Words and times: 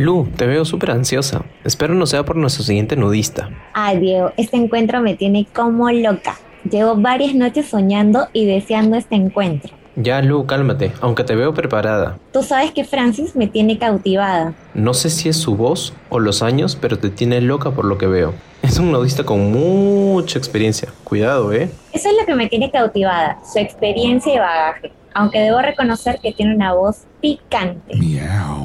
Lu, 0.00 0.26
te 0.34 0.46
veo 0.46 0.64
súper 0.64 0.92
ansiosa. 0.92 1.44
Espero 1.62 1.94
no 1.94 2.06
sea 2.06 2.24
por 2.24 2.34
nuestro 2.34 2.64
siguiente 2.64 2.96
nudista. 2.96 3.50
Ay, 3.74 3.98
Diego, 3.98 4.32
este 4.38 4.56
encuentro 4.56 5.02
me 5.02 5.14
tiene 5.14 5.46
como 5.54 5.90
loca. 5.90 6.38
Llevo 6.70 6.96
varias 6.96 7.34
noches 7.34 7.68
soñando 7.68 8.28
y 8.32 8.46
deseando 8.46 8.96
este 8.96 9.16
encuentro. 9.16 9.74
Ya, 9.96 10.22
Lu, 10.22 10.46
cálmate, 10.46 10.92
aunque 11.02 11.22
te 11.22 11.36
veo 11.36 11.52
preparada. 11.52 12.18
Tú 12.32 12.42
sabes 12.42 12.72
que 12.72 12.84
Francis 12.84 13.36
me 13.36 13.46
tiene 13.46 13.76
cautivada. 13.76 14.54
No 14.72 14.94
sé 14.94 15.10
si 15.10 15.28
es 15.28 15.36
su 15.36 15.54
voz 15.54 15.92
o 16.08 16.18
los 16.18 16.42
años, 16.42 16.78
pero 16.80 16.98
te 16.98 17.10
tiene 17.10 17.42
loca 17.42 17.72
por 17.72 17.84
lo 17.84 17.98
que 17.98 18.06
veo. 18.06 18.32
Es 18.62 18.78
un 18.78 18.92
nudista 18.92 19.24
con 19.24 19.52
mucha 19.52 20.38
experiencia. 20.38 20.88
Cuidado, 21.04 21.52
¿eh? 21.52 21.70
Eso 21.92 22.08
es 22.08 22.14
lo 22.18 22.24
que 22.24 22.34
me 22.34 22.48
tiene 22.48 22.70
cautivada, 22.70 23.38
su 23.52 23.58
experiencia 23.58 24.34
y 24.34 24.38
bagaje. 24.38 24.92
Aunque 25.12 25.40
debo 25.40 25.60
reconocer 25.60 26.20
que 26.22 26.32
tiene 26.32 26.54
una 26.54 26.72
voz 26.72 27.04
picante. 27.20 27.98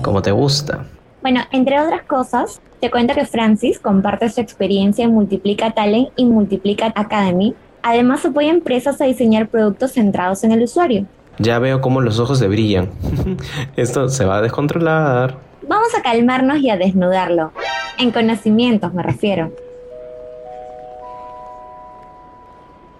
Como 0.01 0.21
te 0.21 0.31
gusta. 0.31 0.85
Bueno, 1.25 1.41
entre 1.49 1.81
otras 1.81 2.03
cosas, 2.03 2.61
te 2.79 2.91
cuento 2.91 3.15
que 3.15 3.25
Francis 3.25 3.79
comparte 3.79 4.29
su 4.29 4.41
experiencia 4.41 5.05
en 5.05 5.11
Multiplica 5.11 5.71
Talent 5.71 6.09
y 6.15 6.25
Multiplica 6.25 6.93
Academy. 6.95 7.55
Además, 7.81 8.23
apoya 8.25 8.51
empresas 8.51 9.01
a 9.01 9.05
diseñar 9.05 9.47
productos 9.47 9.93
centrados 9.93 10.43
en 10.43 10.51
el 10.51 10.61
usuario. 10.61 11.07
Ya 11.39 11.57
veo 11.57 11.81
cómo 11.81 11.99
los 11.99 12.19
ojos 12.19 12.39
le 12.41 12.47
brillan. 12.47 12.91
Esto 13.75 14.07
se 14.09 14.23
va 14.23 14.37
a 14.37 14.43
descontrolar. 14.43 15.39
Vamos 15.67 15.95
a 15.97 16.03
calmarnos 16.03 16.59
y 16.59 16.69
a 16.69 16.77
desnudarlo. 16.77 17.53
En 17.97 18.11
conocimientos 18.11 18.93
me 18.93 19.01
refiero. 19.01 19.51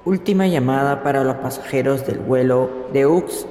Última 0.04 0.48
llamada 0.48 1.04
para 1.04 1.24
los 1.24 1.36
pasajeros 1.36 2.08
del 2.08 2.18
vuelo 2.18 2.88
de 2.92 3.06
UX 3.06 3.46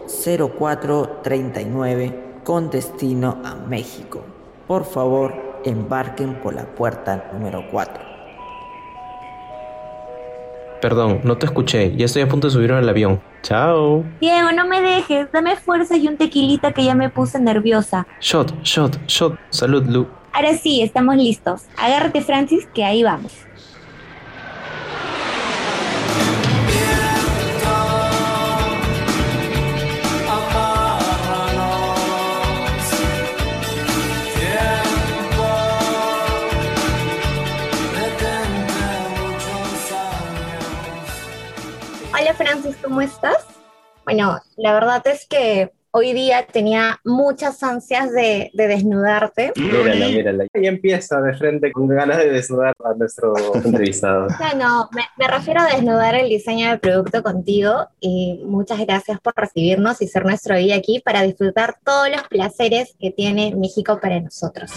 0439 0.59 2.41
con 2.43 2.71
destino 2.71 3.39
a 3.45 3.55
México. 3.55 4.34
Por 4.67 4.85
favor, 4.85 5.61
embarquen 5.65 6.35
por 6.37 6.55
la 6.55 6.65
puerta 6.65 7.31
número 7.33 7.65
4. 7.71 8.15
Perdón, 10.81 11.21
no 11.25 11.39
te 11.39 11.47
escuché. 11.47 11.97
Ya 11.97 12.05
estoy 12.05 12.23
a 12.23 12.29
punto 12.29 12.47
de 12.49 12.53
subirme 12.53 12.77
al 12.77 12.89
avión. 12.89 13.21
Chao. 13.43 14.05
Diego, 14.21 14.53
no 14.53 14.67
me 14.67 14.83
dejes. 14.83 15.31
Dame 15.33 15.57
fuerza 15.57 15.97
y 15.97 16.09
un 16.09 16.17
tequilita 16.17 16.73
que 16.73 16.85
ya 16.85 16.95
me 16.95 17.09
puse 17.09 17.41
nerviosa. 17.41 18.07
Shot, 18.21 18.63
shot, 18.63 18.99
shot. 19.07 19.39
Salud, 19.51 19.87
Lu. 19.87 20.07
Ahora 20.33 20.55
sí, 20.55 20.83
estamos 20.83 21.17
listos. 21.17 21.63
Agárrate, 21.79 22.21
Francis, 22.21 22.67
que 22.75 22.85
ahí 22.85 23.03
vamos. 23.03 23.33
¿Cómo 42.85 43.01
estás? 43.01 43.47
Bueno, 44.05 44.39
la 44.57 44.75
verdad 44.75 45.03
es 45.07 45.27
que 45.27 45.73
hoy 45.91 46.13
día 46.13 46.47
tenía 46.47 47.01
muchas 47.05 47.63
ansias 47.63 48.13
de, 48.13 48.51
de 48.53 48.67
desnudarte. 48.67 49.53
Mírala, 49.57 50.07
mírala. 50.07 50.47
Y 50.53 50.67
empieza 50.67 51.21
de 51.21 51.35
frente 51.35 51.73
con 51.73 51.89
ganas 51.89 52.19
de 52.19 52.31
desnudar 52.31 52.75
a 52.85 52.95
nuestro 52.95 53.33
entrevistado. 53.55 54.27
No, 54.29 54.59
no, 54.59 54.89
me, 54.93 55.03
me 55.17 55.29
refiero 55.29 55.63
a 55.63 55.67
desnudar 55.67 56.15
el 56.15 56.29
diseño 56.29 56.69
del 56.69 56.81
producto 56.81 57.23
contigo 57.23 57.87
y 58.01 58.43
muchas 58.45 58.79
gracias 58.81 59.19
por 59.21 59.33
recibirnos 59.35 60.03
y 60.03 60.09
ser 60.09 60.25
nuestro 60.25 60.57
guía 60.57 60.77
aquí 60.77 61.01
para 61.03 61.23
disfrutar 61.23 61.77
todos 61.85 62.11
los 62.11 62.23
placeres 62.29 62.95
que 63.01 63.11
tiene 63.11 63.55
México 63.57 63.99
para 64.01 64.21
nosotros. 64.21 64.73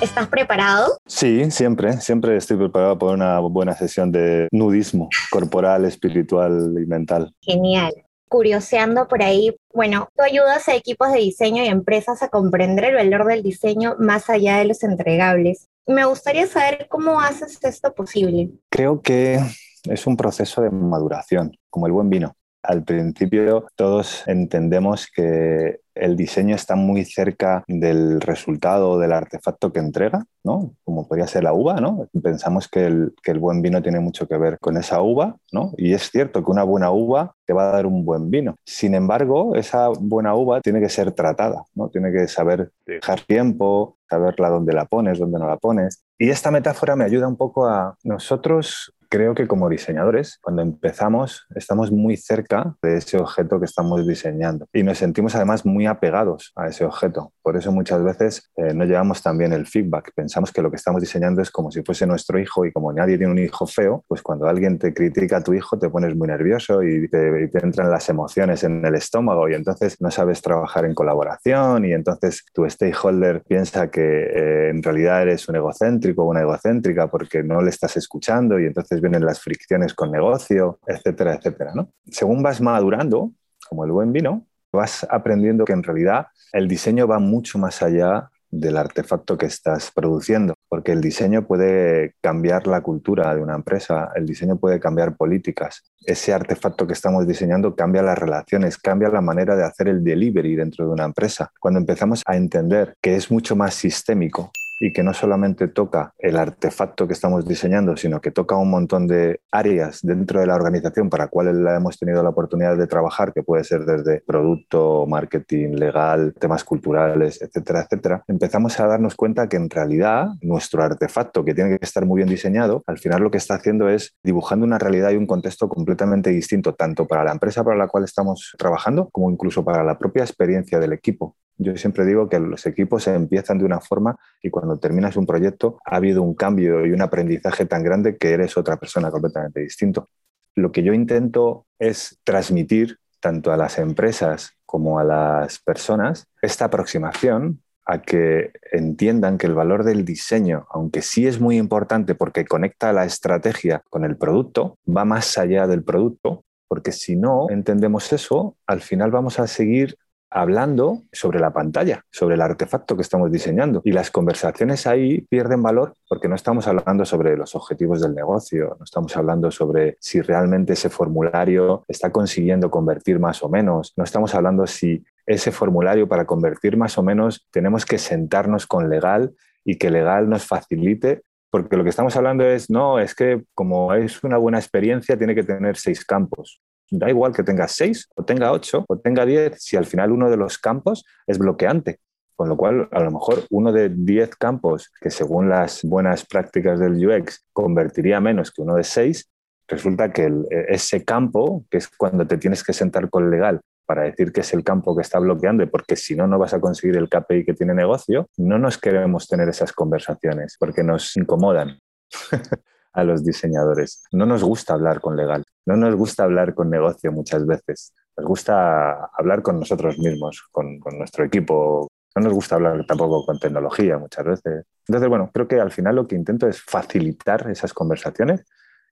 ¿Estás 0.00 0.28
preparado? 0.28 0.96
Sí, 1.06 1.50
siempre, 1.50 2.00
siempre 2.00 2.36
estoy 2.36 2.56
preparado 2.56 2.96
para 2.96 3.12
una 3.12 3.40
buena 3.40 3.74
sesión 3.74 4.12
de 4.12 4.46
nudismo 4.52 5.08
corporal, 5.28 5.84
espiritual 5.86 6.72
y 6.80 6.86
mental. 6.86 7.34
Genial. 7.40 7.92
Curioseando 8.28 9.08
por 9.08 9.24
ahí, 9.24 9.56
bueno, 9.74 10.08
tú 10.16 10.22
ayudas 10.22 10.68
a 10.68 10.76
equipos 10.76 11.10
de 11.10 11.18
diseño 11.18 11.64
y 11.64 11.66
empresas 11.66 12.22
a 12.22 12.28
comprender 12.28 12.84
el 12.84 12.94
valor 12.94 13.26
del 13.26 13.42
diseño 13.42 13.96
más 13.98 14.30
allá 14.30 14.58
de 14.58 14.66
los 14.66 14.84
entregables. 14.84 15.66
Me 15.84 16.04
gustaría 16.04 16.46
saber 16.46 16.86
cómo 16.88 17.20
haces 17.20 17.58
esto 17.64 17.92
posible. 17.92 18.50
Creo 18.70 19.02
que 19.02 19.40
es 19.82 20.06
un 20.06 20.16
proceso 20.16 20.62
de 20.62 20.70
maduración, 20.70 21.56
como 21.70 21.86
el 21.86 21.92
buen 21.92 22.08
vino. 22.08 22.36
Al 22.62 22.84
principio 22.84 23.66
todos 23.74 24.22
entendemos 24.28 25.08
que 25.12 25.80
el 26.00 26.16
diseño 26.16 26.54
está 26.54 26.76
muy 26.76 27.04
cerca 27.04 27.64
del 27.66 28.20
resultado 28.20 28.98
del 28.98 29.12
artefacto 29.12 29.72
que 29.72 29.80
entrega, 29.80 30.24
¿no? 30.44 30.72
Como 30.84 31.06
podría 31.06 31.26
ser 31.26 31.44
la 31.44 31.52
uva, 31.52 31.80
¿no? 31.80 32.08
Pensamos 32.22 32.68
que 32.68 32.86
el, 32.86 33.14
que 33.22 33.32
el, 33.32 33.38
buen 33.38 33.62
vino 33.62 33.82
tiene 33.82 34.00
mucho 34.00 34.26
que 34.26 34.36
ver 34.36 34.58
con 34.58 34.76
esa 34.76 35.00
uva, 35.02 35.36
¿no? 35.52 35.72
Y 35.76 35.94
es 35.94 36.10
cierto 36.10 36.44
que 36.44 36.50
una 36.50 36.62
buena 36.62 36.90
uva 36.90 37.34
te 37.46 37.52
va 37.52 37.68
a 37.68 37.72
dar 37.72 37.86
un 37.86 38.04
buen 38.04 38.30
vino. 38.30 38.56
Sin 38.64 38.94
embargo, 38.94 39.54
esa 39.54 39.88
buena 39.88 40.34
uva 40.34 40.60
tiene 40.60 40.80
que 40.80 40.88
ser 40.88 41.12
tratada, 41.12 41.64
¿no? 41.74 41.88
Tiene 41.88 42.12
que 42.12 42.28
saber 42.28 42.70
dejar 42.86 43.20
tiempo, 43.22 43.96
saberla 44.08 44.48
dónde 44.48 44.72
la 44.72 44.86
pones, 44.86 45.18
dónde 45.18 45.38
no 45.38 45.46
la 45.46 45.56
pones. 45.56 46.02
Y 46.18 46.30
esta 46.30 46.50
metáfora 46.50 46.96
me 46.96 47.04
ayuda 47.04 47.28
un 47.28 47.36
poco 47.36 47.66
a 47.66 47.96
nosotros 48.02 48.92
creo 49.08 49.34
que 49.34 49.46
como 49.46 49.68
diseñadores, 49.68 50.38
cuando 50.42 50.62
empezamos, 50.62 51.46
estamos 51.54 51.90
muy 51.90 52.16
cerca 52.16 52.76
de 52.82 52.96
ese 52.96 53.18
objeto 53.18 53.58
que 53.58 53.64
estamos 53.64 54.06
diseñando 54.06 54.66
y 54.72 54.82
nos 54.82 54.98
sentimos 54.98 55.34
además 55.34 55.64
muy 55.64 55.86
apegados 55.86 56.52
a 56.56 56.68
ese 56.68 56.84
objeto. 56.84 57.32
Por 57.42 57.56
eso 57.56 57.72
muchas 57.72 58.02
veces 58.02 58.50
eh, 58.56 58.74
no 58.74 58.84
llevamos 58.84 59.22
también 59.22 59.52
el 59.52 59.66
feedback. 59.66 60.12
Pensamos 60.14 60.52
que 60.52 60.62
lo 60.62 60.70
que 60.70 60.76
estamos 60.76 61.00
diseñando 61.00 61.42
es 61.42 61.50
como 61.50 61.70
si 61.70 61.82
fuese 61.82 62.06
nuestro 62.06 62.38
hijo 62.38 62.64
y 62.64 62.72
como 62.72 62.92
nadie 62.92 63.16
tiene 63.16 63.32
un 63.32 63.38
hijo 63.38 63.66
feo, 63.66 64.04
pues 64.06 64.22
cuando 64.22 64.46
alguien 64.46 64.78
te 64.78 64.92
critica 64.92 65.38
a 65.38 65.42
tu 65.42 65.54
hijo 65.54 65.78
te 65.78 65.88
pones 65.88 66.14
muy 66.14 66.28
nervioso 66.28 66.82
y 66.82 67.08
te, 67.08 67.44
y 67.44 67.48
te 67.48 67.64
entran 67.64 67.90
las 67.90 68.08
emociones 68.08 68.64
en 68.64 68.84
el 68.84 68.94
estómago 68.94 69.48
y 69.48 69.54
entonces 69.54 70.00
no 70.00 70.10
sabes 70.10 70.42
trabajar 70.42 70.84
en 70.84 70.94
colaboración 70.94 71.84
y 71.84 71.92
entonces 71.92 72.44
tu 72.52 72.68
stakeholder 72.68 73.42
piensa 73.42 73.90
que 73.90 74.00
eh, 74.00 74.68
en 74.70 74.82
realidad 74.82 75.22
eres 75.22 75.48
un 75.48 75.56
egocéntrico 75.56 76.22
o 76.22 76.26
una 76.26 76.40
egocéntrica 76.42 77.08
porque 77.08 77.42
no 77.42 77.62
le 77.62 77.70
estás 77.70 77.96
escuchando 77.96 78.58
y 78.60 78.66
entonces 78.66 78.97
vienen 79.00 79.24
las 79.24 79.40
fricciones 79.40 79.94
con 79.94 80.10
negocio, 80.10 80.78
etcétera, 80.86 81.34
etcétera. 81.34 81.72
¿no? 81.74 81.92
Según 82.10 82.42
vas 82.42 82.60
madurando, 82.60 83.32
como 83.68 83.84
el 83.84 83.92
buen 83.92 84.12
vino, 84.12 84.46
vas 84.72 85.06
aprendiendo 85.10 85.64
que 85.64 85.72
en 85.72 85.82
realidad 85.82 86.26
el 86.52 86.68
diseño 86.68 87.06
va 87.06 87.18
mucho 87.18 87.58
más 87.58 87.82
allá 87.82 88.30
del 88.50 88.76
artefacto 88.76 89.36
que 89.36 89.46
estás 89.46 89.90
produciendo, 89.90 90.54
porque 90.68 90.92
el 90.92 91.00
diseño 91.00 91.46
puede 91.46 92.14
cambiar 92.22 92.66
la 92.66 92.80
cultura 92.80 93.34
de 93.34 93.42
una 93.42 93.54
empresa, 93.54 94.10
el 94.14 94.26
diseño 94.26 94.56
puede 94.56 94.80
cambiar 94.80 95.16
políticas. 95.16 95.82
Ese 96.04 96.32
artefacto 96.32 96.86
que 96.86 96.94
estamos 96.94 97.26
diseñando 97.26 97.76
cambia 97.76 98.02
las 98.02 98.18
relaciones, 98.18 98.78
cambia 98.78 99.10
la 99.10 99.20
manera 99.20 99.54
de 99.54 99.64
hacer 99.64 99.88
el 99.88 100.02
delivery 100.02 100.56
dentro 100.56 100.86
de 100.86 100.92
una 100.92 101.04
empresa. 101.04 101.52
Cuando 101.60 101.80
empezamos 101.80 102.22
a 102.26 102.36
entender 102.36 102.96
que 103.02 103.16
es 103.16 103.30
mucho 103.30 103.54
más 103.54 103.74
sistémico, 103.74 104.50
y 104.80 104.92
que 104.92 105.02
no 105.02 105.12
solamente 105.14 105.68
toca 105.68 106.12
el 106.18 106.36
artefacto 106.36 107.06
que 107.06 107.12
estamos 107.12 107.46
diseñando, 107.46 107.96
sino 107.96 108.20
que 108.20 108.30
toca 108.30 108.56
un 108.56 108.70
montón 108.70 109.06
de 109.06 109.40
áreas 109.50 110.00
dentro 110.02 110.40
de 110.40 110.46
la 110.46 110.54
organización 110.54 111.10
para 111.10 111.28
cuales 111.28 111.56
la 111.56 111.76
hemos 111.76 111.98
tenido 111.98 112.22
la 112.22 112.30
oportunidad 112.30 112.76
de 112.76 112.86
trabajar, 112.86 113.32
que 113.32 113.42
puede 113.42 113.64
ser 113.64 113.84
desde 113.84 114.20
producto, 114.20 115.06
marketing, 115.06 115.70
legal, 115.74 116.34
temas 116.38 116.64
culturales, 116.64 117.40
etcétera, 117.42 117.82
etcétera, 117.82 118.24
empezamos 118.28 118.78
a 118.80 118.86
darnos 118.86 119.14
cuenta 119.14 119.48
que 119.48 119.56
en 119.56 119.70
realidad 119.70 120.28
nuestro 120.40 120.82
artefacto, 120.82 121.44
que 121.44 121.54
tiene 121.54 121.78
que 121.78 121.84
estar 121.84 122.04
muy 122.06 122.18
bien 122.18 122.28
diseñado, 122.28 122.82
al 122.86 122.98
final 122.98 123.22
lo 123.22 123.30
que 123.30 123.38
está 123.38 123.54
haciendo 123.54 123.88
es 123.88 124.16
dibujando 124.22 124.64
una 124.64 124.78
realidad 124.78 125.10
y 125.10 125.16
un 125.16 125.26
contexto 125.26 125.68
completamente 125.68 126.30
distinto, 126.30 126.74
tanto 126.74 127.06
para 127.06 127.24
la 127.24 127.32
empresa 127.32 127.64
para 127.64 127.76
la 127.76 127.88
cual 127.88 128.04
estamos 128.04 128.54
trabajando, 128.58 129.08
como 129.10 129.30
incluso 129.30 129.64
para 129.64 129.84
la 129.84 129.98
propia 129.98 130.22
experiencia 130.22 130.78
del 130.78 130.92
equipo. 130.92 131.36
Yo 131.58 131.76
siempre 131.76 132.06
digo 132.06 132.28
que 132.28 132.38
los 132.38 132.64
equipos 132.66 133.08
empiezan 133.08 133.58
de 133.58 133.64
una 133.64 133.80
forma 133.80 134.16
y 134.40 134.48
cuando 134.48 134.78
terminas 134.78 135.16
un 135.16 135.26
proyecto 135.26 135.80
ha 135.84 135.96
habido 135.96 136.22
un 136.22 136.34
cambio 136.34 136.86
y 136.86 136.92
un 136.92 137.02
aprendizaje 137.02 137.66
tan 137.66 137.82
grande 137.82 138.16
que 138.16 138.30
eres 138.30 138.56
otra 138.56 138.76
persona 138.76 139.10
completamente 139.10 139.60
distinto. 139.60 140.08
Lo 140.54 140.70
que 140.70 140.84
yo 140.84 140.92
intento 140.92 141.66
es 141.78 142.18
transmitir 142.22 142.98
tanto 143.20 143.52
a 143.52 143.56
las 143.56 143.78
empresas 143.78 144.52
como 144.64 145.00
a 145.00 145.04
las 145.04 145.58
personas 145.58 146.28
esta 146.40 146.66
aproximación 146.66 147.60
a 147.84 148.02
que 148.02 148.52
entiendan 148.70 149.38
que 149.38 149.46
el 149.46 149.54
valor 149.54 149.82
del 149.82 150.04
diseño, 150.04 150.66
aunque 150.70 151.00
sí 151.02 151.26
es 151.26 151.40
muy 151.40 151.56
importante 151.56 152.14
porque 152.14 152.44
conecta 152.44 152.92
la 152.92 153.06
estrategia 153.06 153.82
con 153.88 154.04
el 154.04 154.16
producto, 154.16 154.78
va 154.86 155.06
más 155.06 155.38
allá 155.38 155.66
del 155.66 155.82
producto, 155.82 156.44
porque 156.68 156.92
si 156.92 157.16
no 157.16 157.46
entendemos 157.48 158.12
eso, 158.12 158.56
al 158.66 158.82
final 158.82 159.10
vamos 159.10 159.40
a 159.40 159.46
seguir 159.46 159.96
hablando 160.30 161.02
sobre 161.12 161.40
la 161.40 161.52
pantalla, 161.52 162.04
sobre 162.10 162.34
el 162.34 162.42
artefacto 162.42 162.96
que 162.96 163.02
estamos 163.02 163.30
diseñando. 163.32 163.80
Y 163.84 163.92
las 163.92 164.10
conversaciones 164.10 164.86
ahí 164.86 165.22
pierden 165.22 165.62
valor 165.62 165.94
porque 166.08 166.28
no 166.28 166.34
estamos 166.34 166.66
hablando 166.66 167.04
sobre 167.04 167.36
los 167.36 167.54
objetivos 167.54 168.00
del 168.00 168.14
negocio, 168.14 168.76
no 168.78 168.84
estamos 168.84 169.16
hablando 169.16 169.50
sobre 169.50 169.96
si 170.00 170.20
realmente 170.20 170.74
ese 170.74 170.90
formulario 170.90 171.84
está 171.88 172.10
consiguiendo 172.10 172.70
convertir 172.70 173.18
más 173.18 173.42
o 173.42 173.48
menos, 173.48 173.94
no 173.96 174.04
estamos 174.04 174.34
hablando 174.34 174.66
si 174.66 175.04
ese 175.26 175.52
formulario 175.52 176.08
para 176.08 176.26
convertir 176.26 176.76
más 176.76 176.96
o 176.98 177.02
menos, 177.02 177.46
tenemos 177.50 177.84
que 177.84 177.98
sentarnos 177.98 178.66
con 178.66 178.88
legal 178.88 179.34
y 179.64 179.76
que 179.76 179.90
legal 179.90 180.28
nos 180.28 180.46
facilite 180.46 181.22
porque 181.50 181.76
lo 181.76 181.82
que 181.84 181.90
estamos 181.90 182.14
hablando 182.16 182.44
es, 182.44 182.68
no, 182.68 182.98
es 182.98 183.14
que 183.14 183.44
como 183.54 183.94
es 183.94 184.22
una 184.22 184.36
buena 184.36 184.58
experiencia, 184.58 185.16
tiene 185.16 185.34
que 185.34 185.42
tener 185.42 185.76
seis 185.76 186.04
campos. 186.04 186.60
Da 186.90 187.08
igual 187.10 187.34
que 187.34 187.42
tenga 187.42 187.68
seis, 187.68 188.08
o 188.16 188.24
tenga 188.24 188.52
ocho, 188.52 188.84
o 188.88 188.98
tenga 188.98 189.26
diez, 189.26 189.62
si 189.62 189.76
al 189.76 189.86
final 189.86 190.12
uno 190.12 190.30
de 190.30 190.36
los 190.36 190.58
campos 190.58 191.04
es 191.26 191.38
bloqueante. 191.38 192.00
Con 192.34 192.48
lo 192.48 192.56
cual, 192.56 192.88
a 192.92 193.00
lo 193.00 193.10
mejor 193.10 193.44
uno 193.50 193.72
de 193.72 193.88
diez 193.88 194.36
campos, 194.36 194.92
que 195.00 195.10
según 195.10 195.48
las 195.48 195.82
buenas 195.82 196.24
prácticas 196.24 196.78
del 196.78 196.94
UX 197.04 197.44
convertiría 197.52 198.20
menos 198.20 198.52
que 198.52 198.62
uno 198.62 198.76
de 198.76 198.84
seis, 198.84 199.28
resulta 199.66 200.12
que 200.12 200.32
ese 200.68 201.04
campo, 201.04 201.64
que 201.70 201.78
es 201.78 201.88
cuando 201.88 202.26
te 202.26 202.38
tienes 202.38 202.62
que 202.62 202.72
sentar 202.72 203.10
con 203.10 203.30
legal 203.30 203.60
para 203.86 204.02
decir 204.02 204.32
que 204.32 204.42
es 204.42 204.52
el 204.52 204.62
campo 204.62 204.94
que 204.94 205.02
está 205.02 205.18
bloqueando, 205.18 205.66
porque 205.70 205.96
si 205.96 206.14
no, 206.14 206.26
no 206.26 206.38
vas 206.38 206.54
a 206.54 206.60
conseguir 206.60 206.96
el 206.96 207.08
KPI 207.08 207.44
que 207.44 207.54
tiene 207.54 207.74
negocio, 207.74 208.28
no 208.36 208.58
nos 208.58 208.78
queremos 208.78 209.26
tener 209.26 209.48
esas 209.48 209.72
conversaciones 209.72 210.56
porque 210.58 210.82
nos 210.82 211.16
incomodan 211.16 211.78
a 212.98 213.04
los 213.04 213.24
diseñadores. 213.24 214.02
No 214.12 214.26
nos 214.26 214.42
gusta 214.42 214.74
hablar 214.74 215.00
con 215.00 215.16
legal, 215.16 215.44
no 215.66 215.76
nos 215.76 215.94
gusta 215.94 216.24
hablar 216.24 216.54
con 216.54 216.70
negocio 216.70 217.12
muchas 217.12 217.46
veces. 217.46 217.92
Nos 218.16 218.26
gusta 218.26 219.10
hablar 219.16 219.42
con 219.42 219.60
nosotros 219.60 219.98
mismos, 219.98 220.48
con, 220.50 220.80
con 220.80 220.98
nuestro 220.98 221.24
equipo. 221.24 221.88
No 222.16 222.22
nos 222.22 222.32
gusta 222.32 222.56
hablar 222.56 222.84
tampoco 222.86 223.24
con 223.24 223.38
tecnología 223.38 223.98
muchas 223.98 224.24
veces. 224.24 224.64
Entonces, 224.88 225.08
bueno, 225.08 225.30
creo 225.32 225.46
que 225.46 225.60
al 225.60 225.70
final 225.70 225.96
lo 225.96 226.06
que 226.06 226.16
intento 226.16 226.48
es 226.48 226.60
facilitar 226.60 227.48
esas 227.50 227.72
conversaciones 227.72 228.44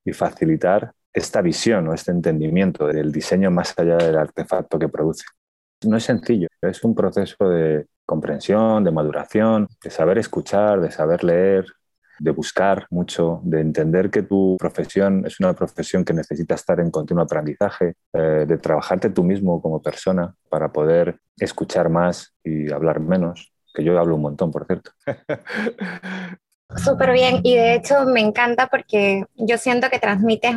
y 0.05 0.13
facilitar 0.13 0.93
esta 1.13 1.41
visión 1.41 1.89
o 1.89 1.95
este 1.95 2.13
entendimiento 2.13 2.87
del 2.87 3.11
diseño 3.11 3.51
más 3.51 3.75
allá 3.79 3.97
del 3.97 4.17
artefacto 4.17 4.79
que 4.79 4.89
produce. 4.89 5.25
No 5.87 5.97
es 5.97 6.05
sencillo, 6.05 6.49
es 6.61 6.85
un 6.85 6.95
proceso 6.95 7.49
de 7.49 7.87
comprensión, 8.05 8.85
de 8.85 8.93
maduración, 8.93 9.67
de 9.83 9.91
saber 9.91 10.19
escuchar, 10.19 10.81
de 10.81 10.91
saber 10.91 11.25
leer, 11.25 11.67
de 12.19 12.31
buscar 12.31 12.87
mucho, 12.91 13.41
de 13.45 13.61
entender 13.61 14.11
que 14.11 14.23
tu 14.23 14.57
profesión 14.59 15.25
es 15.27 15.41
una 15.41 15.53
profesión 15.55 16.05
que 16.05 16.13
necesita 16.13 16.55
estar 16.55 16.81
en 16.81 16.91
continuo 16.91 17.25
aprendizaje, 17.25 17.95
eh, 18.13 18.45
de 18.47 18.59
trabajarte 18.59 19.11
tú 19.11 19.23
mismo 19.23 19.61
como 19.61 19.83
persona 19.83 20.35
para 20.49 20.73
poder 20.73 21.19
escuchar 21.39 21.89
más 21.89 22.35
y 22.43 22.71
hablar 22.73 23.01
menos, 23.01 23.53
que 23.75 23.85
yo 23.85 23.99
hablo 23.99 24.17
un 24.17 24.23
montón, 24.23 24.51
por 24.51 24.67
cierto. 24.67 24.93
Súper 26.75 27.13
bien 27.13 27.41
y 27.45 27.55
de 27.55 27.75
hecho 27.77 28.05
me 28.07 28.21
encanta 28.21 28.67
porque 28.67 29.25
yo 29.37 29.57
siento 29.57 29.89
que 29.89 30.01
transmites 30.01 30.57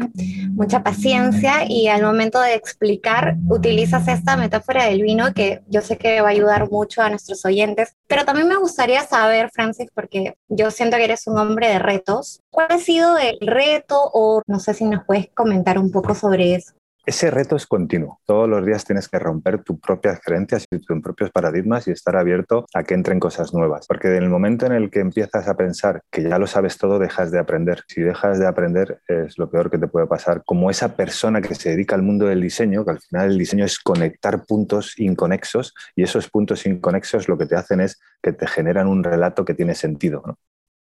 mucha 0.49 0.81
paciencia 0.81 1.65
y 1.67 1.87
al 1.87 2.01
momento 2.01 2.41
de 2.41 2.55
explicar 2.55 3.35
utilizas 3.47 4.07
esta 4.07 4.35
metáfora 4.35 4.85
del 4.85 5.03
vino 5.03 5.33
que 5.35 5.61
yo 5.67 5.81
sé 5.81 5.97
que 5.97 6.21
va 6.21 6.29
a 6.29 6.31
ayudar 6.31 6.69
mucho 6.71 7.03
a 7.03 7.09
nuestros 7.09 7.45
oyentes. 7.45 7.95
Pero 8.07 8.25
también 8.25 8.47
me 8.47 8.57
gustaría 8.57 9.03
saber, 9.03 9.51
Francis, 9.51 9.89
porque 9.93 10.33
yo 10.47 10.71
siento 10.71 10.97
que 10.97 11.03
eres 11.03 11.27
un 11.27 11.37
hombre 11.37 11.67
de 11.67 11.77
retos, 11.77 12.41
¿cuál 12.49 12.67
ha 12.71 12.79
sido 12.79 13.17
el 13.19 13.37
reto 13.41 14.09
o 14.11 14.41
no 14.47 14.59
sé 14.59 14.73
si 14.73 14.85
nos 14.85 15.05
puedes 15.05 15.29
comentar 15.35 15.77
un 15.77 15.91
poco 15.91 16.15
sobre 16.15 16.55
eso? 16.55 16.73
Ese 17.09 17.31
reto 17.31 17.55
es 17.55 17.65
continuo. 17.65 18.19
Todos 18.27 18.47
los 18.47 18.63
días 18.63 18.85
tienes 18.85 19.09
que 19.09 19.17
romper 19.17 19.63
tus 19.63 19.79
propias 19.79 20.21
creencias 20.23 20.67
y 20.69 20.77
tus 20.77 21.01
propios 21.01 21.31
paradigmas 21.31 21.87
y 21.87 21.91
estar 21.91 22.15
abierto 22.15 22.67
a 22.71 22.83
que 22.83 22.93
entren 22.93 23.19
cosas 23.19 23.51
nuevas. 23.51 23.87
Porque 23.87 24.15
en 24.15 24.21
el 24.21 24.29
momento 24.29 24.67
en 24.67 24.73
el 24.73 24.91
que 24.91 24.99
empiezas 24.99 25.47
a 25.47 25.57
pensar 25.57 26.03
que 26.11 26.21
ya 26.21 26.37
lo 26.37 26.45
sabes 26.45 26.77
todo, 26.77 26.99
dejas 26.99 27.31
de 27.31 27.39
aprender. 27.39 27.81
Si 27.87 28.01
dejas 28.01 28.37
de 28.37 28.45
aprender 28.45 29.01
es 29.07 29.39
lo 29.39 29.49
peor 29.49 29.71
que 29.71 29.79
te 29.79 29.87
puede 29.87 30.05
pasar. 30.05 30.43
Como 30.45 30.69
esa 30.69 30.95
persona 30.95 31.41
que 31.41 31.55
se 31.55 31.71
dedica 31.71 31.95
al 31.95 32.03
mundo 32.03 32.27
del 32.27 32.41
diseño, 32.41 32.85
que 32.85 32.91
al 32.91 32.99
final 32.99 33.31
el 33.31 33.39
diseño 33.39 33.65
es 33.65 33.79
conectar 33.79 34.45
puntos 34.45 34.93
inconexos 34.99 35.73
y 35.95 36.03
esos 36.03 36.29
puntos 36.29 36.67
inconexos 36.67 37.27
lo 37.27 37.39
que 37.39 37.47
te 37.47 37.55
hacen 37.55 37.81
es 37.81 37.99
que 38.21 38.33
te 38.33 38.45
generan 38.45 38.85
un 38.87 39.03
relato 39.03 39.45
que 39.45 39.55
tiene 39.55 39.73
sentido. 39.73 40.37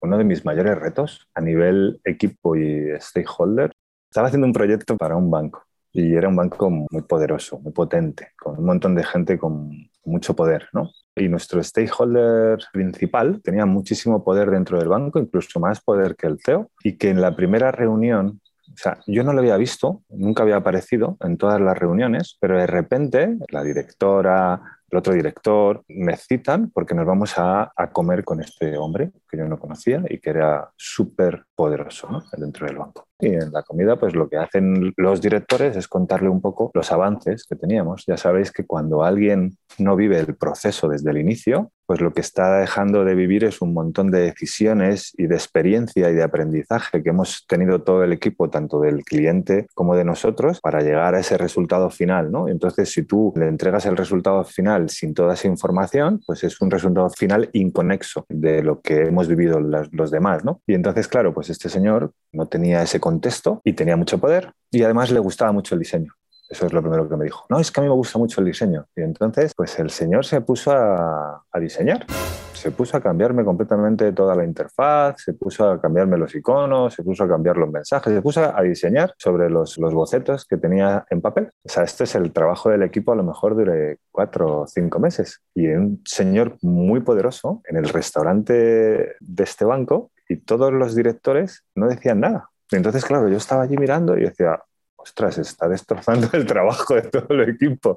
Uno 0.01 0.17
de 0.17 0.25
mis 0.25 0.47
mayores 0.47 0.79
retos 0.79 1.29
a 1.35 1.43
nivel 1.43 2.01
equipo 2.05 2.57
y 2.57 2.99
stakeholder, 2.99 3.71
estaba 4.11 4.29
haciendo 4.29 4.47
un 4.47 4.55
proyecto 4.55 4.97
para 4.97 5.15
un 5.15 5.31
banco 5.31 5.67
y 5.97 6.15
era 6.15 6.29
un 6.29 6.37
banco 6.37 6.69
muy 6.71 7.03
poderoso, 7.03 7.59
muy 7.59 7.73
potente, 7.73 8.33
con 8.39 8.59
un 8.59 8.67
montón 8.67 8.95
de 8.95 9.03
gente 9.03 9.39
con 9.39 9.71
mucho 10.05 10.37
poder, 10.37 10.69
¿no? 10.75 10.91
Y 11.17 11.29
nuestro 11.29 11.63
stakeholder 11.63 12.59
principal 12.71 13.41
tenía 13.43 13.65
muchísimo 13.65 14.23
poder 14.23 14.51
dentro 14.51 14.79
del 14.79 14.89
banco, 14.89 15.19
incluso 15.19 15.59
más 15.59 15.81
poder 15.81 16.15
que 16.15 16.27
el 16.27 16.39
CEO, 16.45 16.71
y 16.85 16.99
que 16.99 17.09
en 17.09 17.23
la 17.23 17.35
primera 17.35 17.73
reunión, 17.73 18.43
o 18.69 18.77
sea, 18.77 18.99
yo 19.07 19.25
no 19.25 19.33
lo 19.33 19.39
había 19.39 19.57
visto, 19.57 20.03
nunca 20.11 20.43
había 20.43 20.57
aparecido 20.57 21.17
en 21.21 21.39
todas 21.39 21.63
las 21.63 21.79
reuniones, 21.79 22.37
pero 22.41 22.59
de 22.59 22.67
repente 22.67 23.39
la 23.49 23.63
directora, 23.63 24.61
el 24.91 24.99
otro 24.99 25.15
director 25.15 25.83
me 25.89 26.17
citan 26.19 26.71
porque 26.71 26.95
nos 26.95 27.07
vamos 27.07 27.39
a, 27.39 27.73
a 27.75 27.91
comer 27.91 28.23
con 28.23 28.41
este 28.41 28.77
hombre 28.77 29.13
yo 29.37 29.47
no 29.47 29.59
conocía 29.59 30.03
y 30.09 30.19
que 30.19 30.31
era 30.31 30.71
súper 30.77 31.45
poderoso 31.55 32.09
¿no? 32.11 32.23
dentro 32.37 32.67
del 32.67 32.77
banco. 32.77 33.07
Y 33.19 33.29
en 33.29 33.51
la 33.51 33.63
comida, 33.63 33.99
pues 33.99 34.15
lo 34.15 34.29
que 34.29 34.37
hacen 34.37 34.93
los 34.97 35.23
directores 35.23 35.77
es 35.77 35.89
contarle 35.89 36.29
un 36.29 36.43
poco 36.43 36.71
los 36.75 36.93
avances 36.93 37.47
que 37.49 37.57
teníamos. 37.57 38.05
Ya 38.07 38.19
sabéis 38.19 38.53
que 38.53 38.67
cuando 38.67 39.05
alguien 39.05 39.57
no 39.79 39.97
vive 39.97 40.19
el 40.19 40.37
proceso 40.37 40.89
desde 40.89 41.11
el 41.11 41.19
inicio, 41.19 41.73
pues 41.87 42.01
lo 42.01 42.13
que 42.13 42.21
está 42.21 42.59
dejando 42.59 43.05
de 43.05 43.15
vivir 43.15 43.45
es 43.45 43.63
un 43.63 43.73
montón 43.73 44.11
de 44.11 44.21
decisiones 44.21 45.13
y 45.17 45.29
de 45.29 45.37
experiencia 45.37 46.11
y 46.11 46.15
de 46.15 46.23
aprendizaje 46.23 47.03
que 47.03 47.11
hemos 47.11 47.47
tenido 47.47 47.83
todo 47.83 48.03
el 48.03 48.13
equipo, 48.13 48.51
tanto 48.51 48.81
del 48.81 49.05
cliente 49.05 49.67
como 49.73 49.97
de 49.97 50.05
nosotros, 50.05 50.61
para 50.61 50.81
llegar 50.81 51.15
a 51.15 51.21
ese 51.21 51.39
resultado 51.39 51.89
final. 51.91 52.31
¿no? 52.33 52.49
Entonces, 52.49 52.91
si 52.91 53.05
tú 53.05 53.33
le 53.37 53.47
entregas 53.47 53.87
el 53.87 53.97
resultado 53.97 54.45
final 54.45 54.91
sin 54.91 55.15
toda 55.15 55.35
esa 55.35 55.49
información, 55.49 56.21
pues 56.27 56.45
es 56.45 56.61
un 56.61 56.71
resultado 56.71 57.09
final 57.11 57.49
inconexo 57.53 58.27
de 58.29 58.63
lo 58.63 58.81
que 58.81 59.03
hemos 59.03 59.26
vivido 59.29 59.61
los, 59.61 60.11
demás. 60.11 60.45
¿no? 60.45 60.63
Y 60.67 60.75
entonces, 60.75 61.09
claro, 61.09 61.33
pues 61.35 61.51
este 61.51 61.69
señor 61.69 62.13
no 62.33 62.47
tenía 62.47 62.83
ese 62.83 63.01
contexto 63.01 63.61
y 63.65 63.73
tenía 63.73 63.97
mucho 63.97 64.19
poder 64.19 64.53
y 64.71 64.83
además 64.83 65.11
le 65.11 65.21
gustaba 65.21 65.53
mucho 65.53 65.75
el 65.75 65.81
diseño. 65.81 66.13
Eso 66.49 66.67
es 66.67 66.73
lo 66.73 66.81
primero 66.81 67.09
que 67.09 67.17
me 67.17 67.25
dijo. 67.25 67.45
No, 67.49 67.59
es 67.59 67.71
que 67.71 67.81
a 67.81 67.83
mí 67.83 67.89
me 67.89 67.95
gusta 67.95 68.19
mucho 68.19 68.41
el 68.41 68.47
diseño. 68.47 68.87
Y 68.95 69.03
entonces, 69.03 69.53
pues 69.55 69.79
el 69.79 69.91
señor 69.91 70.25
se 70.25 70.41
puso 70.41 70.73
a, 70.73 71.43
diseñar. 71.61 72.07
Se 72.53 72.71
puso 72.71 72.97
a 72.97 73.01
cambiarme 73.01 73.45
completamente 73.45 74.13
toda 74.13 74.35
la 74.35 74.45
interfaz, 74.45 75.23
se 75.23 75.35
puso 75.35 75.69
a 75.69 75.81
cambiarme 75.81 76.17
los 76.17 76.35
iconos, 76.35 76.95
se 76.95 77.03
puso 77.03 77.25
a 77.25 77.29
cambiar 77.29 77.57
los 77.57 77.71
mensajes, 77.71 78.13
se 78.13 78.23
puso 78.23 78.57
a 78.57 78.63
diseñar 78.63 79.15
sobre 79.19 79.51
los, 79.51 79.77
bocetos 79.79 80.47
que 80.47 80.57
tenía 80.57 81.05
en 81.11 81.21
papel. 81.21 81.51
O 81.65 81.69
sea, 81.69 81.85
este 81.85 82.05
es 82.05 82.15
el 82.15 82.33
trabajo 82.33 82.71
del 82.71 82.83
equipo, 82.83 83.13
a 83.13 83.17
lo 83.17 83.23
mejor 83.23 83.57
dure 83.57 83.99
cuatro 84.11 84.61
o 84.61 84.67
cinco 84.67 84.99
meses. 84.99 85.43
Y 85.55 85.69
un 85.69 86.03
señor 86.05 86.57
muy 86.63 87.01
poderoso 87.01 87.63
en 87.65 87.77
el 87.77 87.89
restaurante 87.89 89.17
de 89.21 89.45
este 89.45 89.65
banco 89.65 90.11
y 90.29 90.37
todos 90.37 90.73
los 90.73 90.95
directores 90.95 91.65
no 91.75 91.89
decían 91.89 92.21
nada. 92.21 92.51
Entonces, 92.73 93.05
claro, 93.05 93.29
yo 93.29 93.37
estaba 93.37 93.63
allí 93.63 93.77
mirando 93.77 94.17
y 94.19 94.23
decía, 94.23 94.61
ostras, 94.97 95.39
está 95.39 95.69
destrozando 95.69 96.29
el 96.33 96.47
trabajo 96.47 96.95
de 96.95 97.03
todo 97.03 97.27
el 97.31 97.49
equipo. 97.49 97.97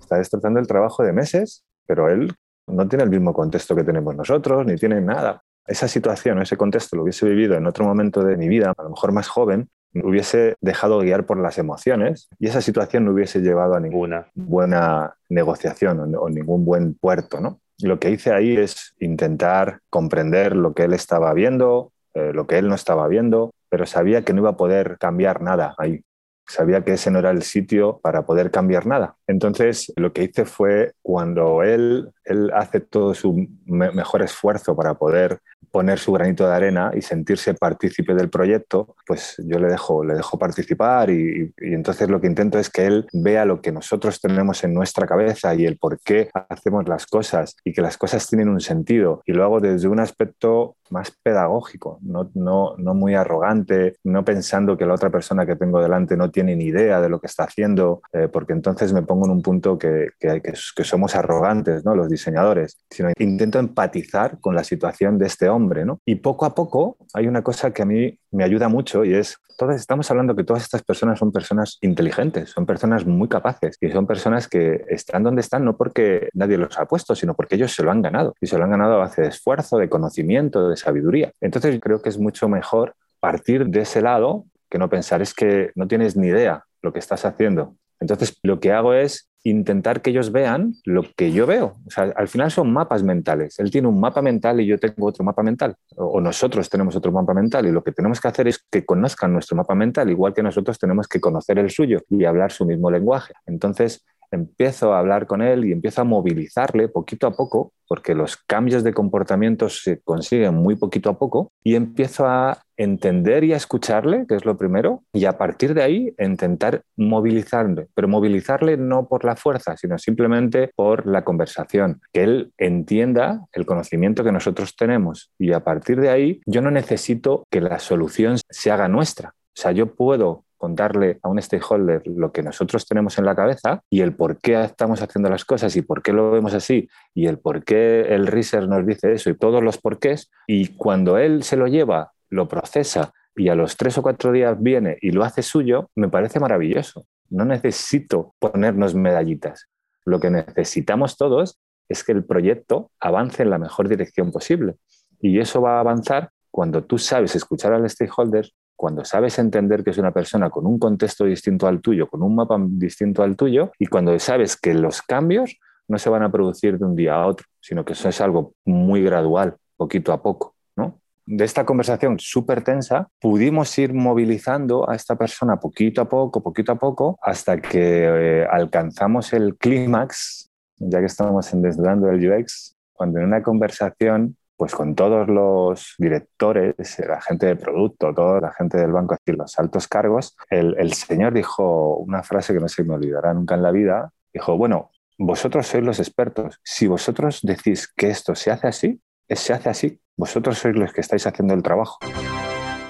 Está 0.00 0.16
destrozando 0.16 0.60
el 0.60 0.66
trabajo 0.66 1.02
de 1.02 1.12
meses, 1.12 1.64
pero 1.86 2.08
él 2.08 2.34
no 2.66 2.88
tiene 2.88 3.04
el 3.04 3.10
mismo 3.10 3.32
contexto 3.32 3.74
que 3.74 3.84
tenemos 3.84 4.14
nosotros, 4.14 4.66
ni 4.66 4.76
tiene 4.76 5.00
nada. 5.00 5.42
Esa 5.66 5.88
situación, 5.88 6.40
ese 6.40 6.56
contexto 6.56 6.96
lo 6.96 7.02
hubiese 7.02 7.28
vivido 7.28 7.54
en 7.54 7.66
otro 7.66 7.84
momento 7.84 8.24
de 8.24 8.36
mi 8.36 8.48
vida, 8.48 8.72
a 8.76 8.82
lo 8.82 8.90
mejor 8.90 9.12
más 9.12 9.28
joven, 9.28 9.68
hubiese 9.94 10.56
dejado 10.60 11.00
guiar 11.00 11.26
por 11.26 11.38
las 11.38 11.58
emociones 11.58 12.28
y 12.38 12.46
esa 12.46 12.60
situación 12.60 13.04
no 13.04 13.12
hubiese 13.12 13.40
llevado 13.40 13.74
a 13.74 13.80
ninguna 13.80 14.28
buena 14.34 15.16
negociación 15.28 16.14
o, 16.16 16.28
ningún 16.28 16.64
buen 16.64 16.94
puerto, 16.94 17.40
¿no? 17.40 17.60
Lo 17.82 17.98
que 17.98 18.10
hice 18.10 18.32
ahí 18.32 18.56
es 18.56 18.94
intentar 19.00 19.80
comprender 19.88 20.54
lo 20.54 20.74
que 20.74 20.84
él 20.84 20.92
estaba 20.92 21.32
viendo, 21.32 21.92
eh, 22.14 22.32
lo 22.32 22.46
que 22.46 22.58
él 22.58 22.68
no 22.68 22.74
estaba 22.74 23.06
viendo, 23.08 23.52
pero 23.68 23.86
sabía 23.86 24.22
que 24.22 24.32
no 24.32 24.40
iba 24.40 24.50
a 24.50 24.56
poder 24.56 24.98
cambiar 24.98 25.42
nada 25.42 25.74
ahí. 25.78 26.02
Sabía 26.46 26.82
que 26.82 26.94
ese 26.94 27.12
no 27.12 27.20
era 27.20 27.30
el 27.30 27.42
sitio 27.42 28.00
para 28.02 28.26
poder 28.26 28.50
cambiar 28.50 28.84
nada. 28.84 29.14
Entonces, 29.28 29.92
lo 29.96 30.12
que 30.12 30.24
hice 30.24 30.44
fue 30.44 30.94
cuando 31.00 31.62
él, 31.62 32.10
él 32.24 32.50
hace 32.52 32.80
todo 32.80 33.14
su 33.14 33.46
me 33.66 33.92
mejor 33.92 34.22
esfuerzo 34.22 34.74
para 34.74 34.94
poder 34.94 35.38
poner 35.70 35.98
su 35.98 36.12
granito 36.12 36.46
de 36.46 36.54
arena 36.54 36.90
y 36.94 37.02
sentirse 37.02 37.54
partícipe 37.54 38.14
del 38.14 38.30
proyecto, 38.30 38.96
pues 39.06 39.36
yo 39.38 39.58
le 39.58 39.68
dejo, 39.68 40.04
le 40.04 40.14
dejo 40.14 40.38
participar 40.38 41.10
y, 41.10 41.52
y, 41.58 41.74
entonces 41.74 42.08
lo 42.08 42.20
que 42.20 42.26
intento 42.26 42.58
es 42.58 42.70
que 42.70 42.86
él 42.86 43.06
vea 43.12 43.44
lo 43.44 43.60
que 43.60 43.72
nosotros 43.72 44.20
tenemos 44.20 44.64
en 44.64 44.74
nuestra 44.74 45.06
cabeza 45.06 45.54
y 45.54 45.66
el 45.66 45.78
por 45.78 46.00
qué 46.00 46.30
hacemos 46.48 46.88
las 46.88 47.06
cosas 47.06 47.56
y 47.64 47.72
que 47.72 47.82
las 47.82 47.96
cosas 47.96 48.26
tienen 48.26 48.48
un 48.48 48.60
sentido. 48.60 49.22
Y 49.26 49.32
lo 49.32 49.44
hago 49.44 49.60
desde 49.60 49.88
un 49.88 50.00
aspecto 50.00 50.76
más 50.90 51.12
pedagógico, 51.22 51.98
no, 52.02 52.30
no, 52.34 52.74
no 52.76 52.94
muy 52.94 53.14
arrogante, 53.14 53.96
no 54.02 54.24
pensando 54.24 54.76
que 54.76 54.86
la 54.86 54.94
otra 54.94 55.10
persona 55.10 55.46
que 55.46 55.54
tengo 55.54 55.80
delante 55.80 56.16
no 56.16 56.32
tiene 56.32 56.56
ni 56.56 56.64
idea 56.64 57.00
de 57.00 57.08
lo 57.08 57.20
que 57.20 57.28
está 57.28 57.44
haciendo, 57.44 58.02
eh, 58.12 58.26
porque 58.26 58.52
entonces 58.54 58.92
me 58.92 59.02
pongo 59.02 59.26
en 59.26 59.32
un 59.32 59.42
punto 59.42 59.78
que, 59.78 60.08
que, 60.18 60.40
que, 60.42 60.52
que 60.52 60.84
somos 60.84 61.14
arrogantes, 61.14 61.84
¿no? 61.84 61.94
los 61.94 62.08
diseñadores, 62.08 62.76
sino 62.90 63.10
intento 63.18 63.60
empatizar 63.60 64.40
con 64.40 64.56
la 64.56 64.64
situación 64.64 65.16
de 65.16 65.26
este 65.26 65.48
hombre 65.48 65.59
Y 66.04 66.16
poco 66.16 66.46
a 66.46 66.54
poco 66.54 66.96
hay 67.14 67.26
una 67.26 67.42
cosa 67.42 67.72
que 67.72 67.82
a 67.82 67.84
mí 67.84 68.18
me 68.30 68.44
ayuda 68.44 68.68
mucho 68.68 69.04
y 69.04 69.14
es, 69.14 69.36
todas, 69.58 69.76
estamos 69.76 70.10
hablando 70.10 70.36
que 70.36 70.44
todas 70.44 70.62
estas 70.62 70.82
personas 70.82 71.18
son 71.18 71.32
personas 71.32 71.78
inteligentes, 71.80 72.50
son 72.50 72.66
personas 72.66 73.06
muy 73.06 73.28
capaces 73.28 73.76
y 73.80 73.90
son 73.90 74.06
personas 74.06 74.48
que 74.48 74.84
están 74.88 75.22
donde 75.22 75.40
están 75.40 75.64
no 75.64 75.76
porque 75.76 76.28
nadie 76.34 76.58
los 76.58 76.78
ha 76.78 76.86
puesto, 76.86 77.14
sino 77.14 77.34
porque 77.34 77.56
ellos 77.56 77.72
se 77.72 77.82
lo 77.82 77.90
han 77.90 78.02
ganado 78.02 78.34
y 78.40 78.46
se 78.46 78.58
lo 78.58 78.64
han 78.64 78.70
ganado 78.70 78.94
a 78.94 78.98
base 78.98 79.22
de 79.22 79.28
esfuerzo, 79.28 79.78
de 79.78 79.88
conocimiento, 79.88 80.68
de 80.68 80.76
sabiduría. 80.76 81.32
Entonces 81.40 81.78
creo 81.80 82.02
que 82.02 82.08
es 82.08 82.18
mucho 82.18 82.48
mejor 82.48 82.94
partir 83.20 83.66
de 83.66 83.80
ese 83.80 84.00
lado 84.00 84.46
que 84.70 84.78
no 84.78 84.88
pensar 84.88 85.20
es 85.20 85.34
que 85.34 85.72
no 85.74 85.88
tienes 85.88 86.16
ni 86.16 86.28
idea 86.28 86.64
lo 86.82 86.92
que 86.92 87.00
estás 87.00 87.24
haciendo. 87.24 87.74
Entonces, 88.00 88.38
lo 88.42 88.60
que 88.60 88.72
hago 88.72 88.94
es 88.94 89.28
intentar 89.42 90.02
que 90.02 90.10
ellos 90.10 90.32
vean 90.32 90.74
lo 90.84 91.02
que 91.16 91.32
yo 91.32 91.46
veo. 91.46 91.76
O 91.86 91.90
sea, 91.90 92.12
al 92.14 92.28
final 92.28 92.50
son 92.50 92.72
mapas 92.72 93.02
mentales. 93.02 93.58
Él 93.58 93.70
tiene 93.70 93.88
un 93.88 93.98
mapa 93.98 94.20
mental 94.20 94.60
y 94.60 94.66
yo 94.66 94.78
tengo 94.78 95.06
otro 95.06 95.24
mapa 95.24 95.42
mental. 95.42 95.76
O 95.96 96.20
nosotros 96.20 96.68
tenemos 96.68 96.94
otro 96.96 97.10
mapa 97.12 97.32
mental. 97.32 97.66
Y 97.66 97.72
lo 97.72 97.82
que 97.82 97.92
tenemos 97.92 98.20
que 98.20 98.28
hacer 98.28 98.48
es 98.48 98.64
que 98.70 98.84
conozcan 98.84 99.32
nuestro 99.32 99.56
mapa 99.56 99.74
mental, 99.74 100.10
igual 100.10 100.34
que 100.34 100.42
nosotros 100.42 100.78
tenemos 100.78 101.08
que 101.08 101.20
conocer 101.20 101.58
el 101.58 101.70
suyo 101.70 102.02
y 102.10 102.24
hablar 102.24 102.52
su 102.52 102.66
mismo 102.66 102.90
lenguaje. 102.90 103.32
Entonces, 103.46 104.04
empiezo 104.30 104.92
a 104.92 104.98
hablar 104.98 105.26
con 105.26 105.42
él 105.42 105.64
y 105.64 105.72
empiezo 105.72 106.02
a 106.02 106.04
movilizarle 106.04 106.88
poquito 106.88 107.26
a 107.26 107.32
poco, 107.32 107.72
porque 107.88 108.14
los 108.14 108.36
cambios 108.36 108.84
de 108.84 108.94
comportamiento 108.94 109.68
se 109.68 110.00
consiguen 110.00 110.54
muy 110.54 110.76
poquito 110.76 111.10
a 111.10 111.18
poco, 111.18 111.50
y 111.64 111.74
empiezo 111.74 112.26
a 112.26 112.58
entender 112.76 113.44
y 113.44 113.52
a 113.52 113.56
escucharle, 113.56 114.26
que 114.28 114.36
es 114.36 114.44
lo 114.44 114.56
primero, 114.56 115.02
y 115.12 115.24
a 115.24 115.36
partir 115.36 115.74
de 115.74 115.82
ahí 115.82 116.14
intentar 116.18 116.82
movilizarle, 116.96 117.88
pero 117.94 118.08
movilizarle 118.08 118.76
no 118.76 119.08
por 119.08 119.24
la 119.24 119.36
fuerza, 119.36 119.76
sino 119.76 119.98
simplemente 119.98 120.70
por 120.76 121.06
la 121.06 121.24
conversación, 121.24 122.00
que 122.12 122.22
él 122.22 122.52
entienda 122.58 123.44
el 123.52 123.66
conocimiento 123.66 124.24
que 124.24 124.32
nosotros 124.32 124.76
tenemos, 124.76 125.30
y 125.38 125.52
a 125.52 125.64
partir 125.64 126.00
de 126.00 126.10
ahí 126.10 126.40
yo 126.46 126.62
no 126.62 126.70
necesito 126.70 127.44
que 127.50 127.60
la 127.60 127.78
solución 127.78 128.36
se 128.48 128.70
haga 128.70 128.88
nuestra. 128.88 129.34
O 129.56 129.60
sea, 129.60 129.72
yo 129.72 129.94
puedo 129.94 130.44
contarle 130.60 131.18
a 131.22 131.28
un 131.30 131.40
stakeholder 131.40 132.02
lo 132.04 132.32
que 132.32 132.42
nosotros 132.42 132.86
tenemos 132.86 133.18
en 133.18 133.24
la 133.24 133.34
cabeza 133.34 133.82
y 133.88 134.02
el 134.02 134.14
por 134.14 134.36
qué 134.36 134.62
estamos 134.62 135.00
haciendo 135.00 135.30
las 135.30 135.46
cosas 135.46 135.74
y 135.74 135.80
por 135.80 136.02
qué 136.02 136.12
lo 136.12 136.30
vemos 136.30 136.52
así 136.52 136.86
y 137.14 137.28
el 137.28 137.38
por 137.38 137.64
qué 137.64 138.02
el 138.02 138.26
research 138.26 138.68
nos 138.68 138.86
dice 138.86 139.10
eso 139.14 139.30
y 139.30 139.38
todos 139.38 139.64
los 139.64 139.78
porqués. 139.78 140.30
Y 140.46 140.68
cuando 140.74 141.16
él 141.16 141.44
se 141.44 141.56
lo 141.56 141.66
lleva, 141.66 142.12
lo 142.28 142.46
procesa 142.46 143.14
y 143.34 143.48
a 143.48 143.54
los 143.54 143.78
tres 143.78 143.96
o 143.96 144.02
cuatro 144.02 144.32
días 144.32 144.60
viene 144.60 144.98
y 145.00 145.12
lo 145.12 145.24
hace 145.24 145.42
suyo, 145.42 145.88
me 145.94 146.10
parece 146.10 146.40
maravilloso. 146.40 147.06
No 147.30 147.46
necesito 147.46 148.34
ponernos 148.38 148.94
medallitas. 148.94 149.66
Lo 150.04 150.20
que 150.20 150.28
necesitamos 150.28 151.16
todos 151.16 151.58
es 151.88 152.04
que 152.04 152.12
el 152.12 152.22
proyecto 152.22 152.90
avance 153.00 153.42
en 153.42 153.48
la 153.50 153.58
mejor 153.58 153.88
dirección 153.88 154.30
posible. 154.30 154.74
Y 155.22 155.40
eso 155.40 155.62
va 155.62 155.78
a 155.78 155.80
avanzar 155.80 156.32
cuando 156.50 156.84
tú 156.84 156.98
sabes 156.98 157.34
escuchar 157.34 157.72
al 157.72 157.88
stakeholder, 157.88 158.50
cuando 158.80 159.04
sabes 159.04 159.38
entender 159.38 159.84
que 159.84 159.90
es 159.90 159.98
una 159.98 160.10
persona 160.10 160.48
con 160.48 160.66
un 160.66 160.78
contexto 160.78 161.26
distinto 161.26 161.66
al 161.66 161.82
tuyo, 161.82 162.08
con 162.08 162.22
un 162.22 162.34
mapa 162.34 162.56
distinto 162.66 163.22
al 163.22 163.36
tuyo, 163.36 163.72
y 163.78 163.84
cuando 163.84 164.18
sabes 164.18 164.56
que 164.56 164.72
los 164.72 165.02
cambios 165.02 165.58
no 165.86 165.98
se 165.98 166.08
van 166.08 166.22
a 166.22 166.32
producir 166.32 166.78
de 166.78 166.86
un 166.86 166.96
día 166.96 167.16
a 167.16 167.26
otro, 167.26 167.46
sino 167.60 167.84
que 167.84 167.92
eso 167.92 168.08
es 168.08 168.22
algo 168.22 168.54
muy 168.64 169.02
gradual, 169.02 169.54
poquito 169.76 170.14
a 170.14 170.22
poco. 170.22 170.54
¿no? 170.76 170.98
De 171.26 171.44
esta 171.44 171.66
conversación 171.66 172.18
súper 172.18 172.64
tensa, 172.64 173.08
pudimos 173.20 173.78
ir 173.78 173.92
movilizando 173.92 174.88
a 174.88 174.96
esta 174.96 175.14
persona 175.14 175.60
poquito 175.60 176.00
a 176.00 176.08
poco, 176.08 176.42
poquito 176.42 176.72
a 176.72 176.76
poco, 176.76 177.18
hasta 177.20 177.60
que 177.60 177.80
eh, 177.82 178.46
alcanzamos 178.50 179.34
el 179.34 179.58
clímax, 179.58 180.48
ya 180.78 181.00
que 181.00 181.06
estamos 181.06 181.52
en 181.52 181.60
desnudando 181.60 182.08
el 182.08 182.32
UX, 182.32 182.78
cuando 182.94 183.18
en 183.18 183.26
una 183.26 183.42
conversación 183.42 184.38
pues 184.60 184.74
con 184.74 184.94
todos 184.94 185.26
los 185.26 185.94
directores, 185.96 186.74
la 187.08 187.18
gente 187.22 187.46
de 187.46 187.56
producto, 187.56 188.12
toda 188.12 188.42
la 188.42 188.52
gente 188.52 188.76
del 188.76 188.92
banco, 188.92 189.14
así 189.14 189.34
los 189.34 189.58
altos 189.58 189.88
cargos, 189.88 190.36
el, 190.50 190.92
señor 190.92 191.32
dijo 191.32 191.96
una 191.96 192.22
frase 192.22 192.52
que 192.52 192.60
no 192.60 192.68
se 192.68 192.84
me 192.84 192.92
olvidará 192.92 193.32
nunca 193.32 193.54
en 193.54 193.62
la 193.62 193.70
vida, 193.70 194.12
dijo, 194.34 194.58
bueno, 194.58 194.90
vosotros 195.16 195.66
sois 195.66 195.82
los 195.82 195.98
expertos, 195.98 196.60
si 196.62 196.86
vosotros 196.88 197.40
decís 197.42 197.90
que 197.96 198.10
esto 198.10 198.34
se 198.34 198.50
hace 198.50 198.68
así, 198.68 199.00
se 199.30 199.54
hace 199.54 199.70
así, 199.70 199.98
vosotros 200.14 200.58
sois 200.58 200.76
los 200.76 200.92
que 200.92 201.00
estáis 201.00 201.26
haciendo 201.26 201.54
el 201.54 201.62
trabajo. 201.62 201.96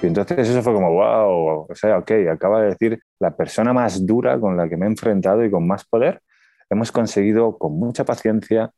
Y 0.01 0.07
entonces 0.07 0.49
eso 0.49 0.61
fue 0.61 0.73
como, 0.73 0.91
wow, 0.91 1.67
o 1.69 1.75
sea, 1.75 1.99
ok, 1.99 2.11
acaba 2.33 2.63
de 2.63 2.71
decir 2.71 3.01
la 3.17 3.33
persona 3.37 3.71
más 3.71 4.05
dura 4.05 4.37
con 4.41 4.57
la 4.57 4.67
que 4.67 4.75
me 4.75 4.87
he 4.87 4.89
enfrentado 4.89 5.45
y 5.45 5.49
con 5.49 5.65
más 5.65 5.85
poder, 5.85 6.21
hemos 6.69 6.91
conseguido 6.91 7.57
con 7.57 7.79
mucha 7.79 8.03
paciencia, 8.03 8.73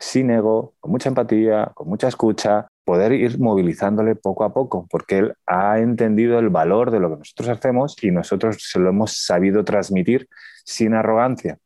sin 0.00 0.30
ego, 0.30 0.74
con 0.80 0.90
mucha 0.90 1.10
empatía, 1.10 1.70
con 1.74 1.88
mucha 1.88 2.08
escucha, 2.08 2.66
poder 2.84 3.12
ir 3.12 3.38
movilizándole 3.38 4.16
poco 4.16 4.42
a 4.42 4.52
poco, 4.52 4.86
porque 4.90 5.18
él 5.18 5.34
ha 5.46 5.78
entendido 5.78 6.38
el 6.40 6.48
valor 6.48 6.90
de 6.90 6.98
lo 6.98 7.10
que 7.10 7.18
nosotros 7.18 7.48
hacemos 7.48 7.96
y 8.02 8.10
nosotros 8.10 8.56
se 8.58 8.80
lo 8.80 8.88
hemos 8.88 9.24
sabido 9.24 9.64
transmitir 9.64 10.28
sin 10.64 10.94
arrogancia. 10.94 11.58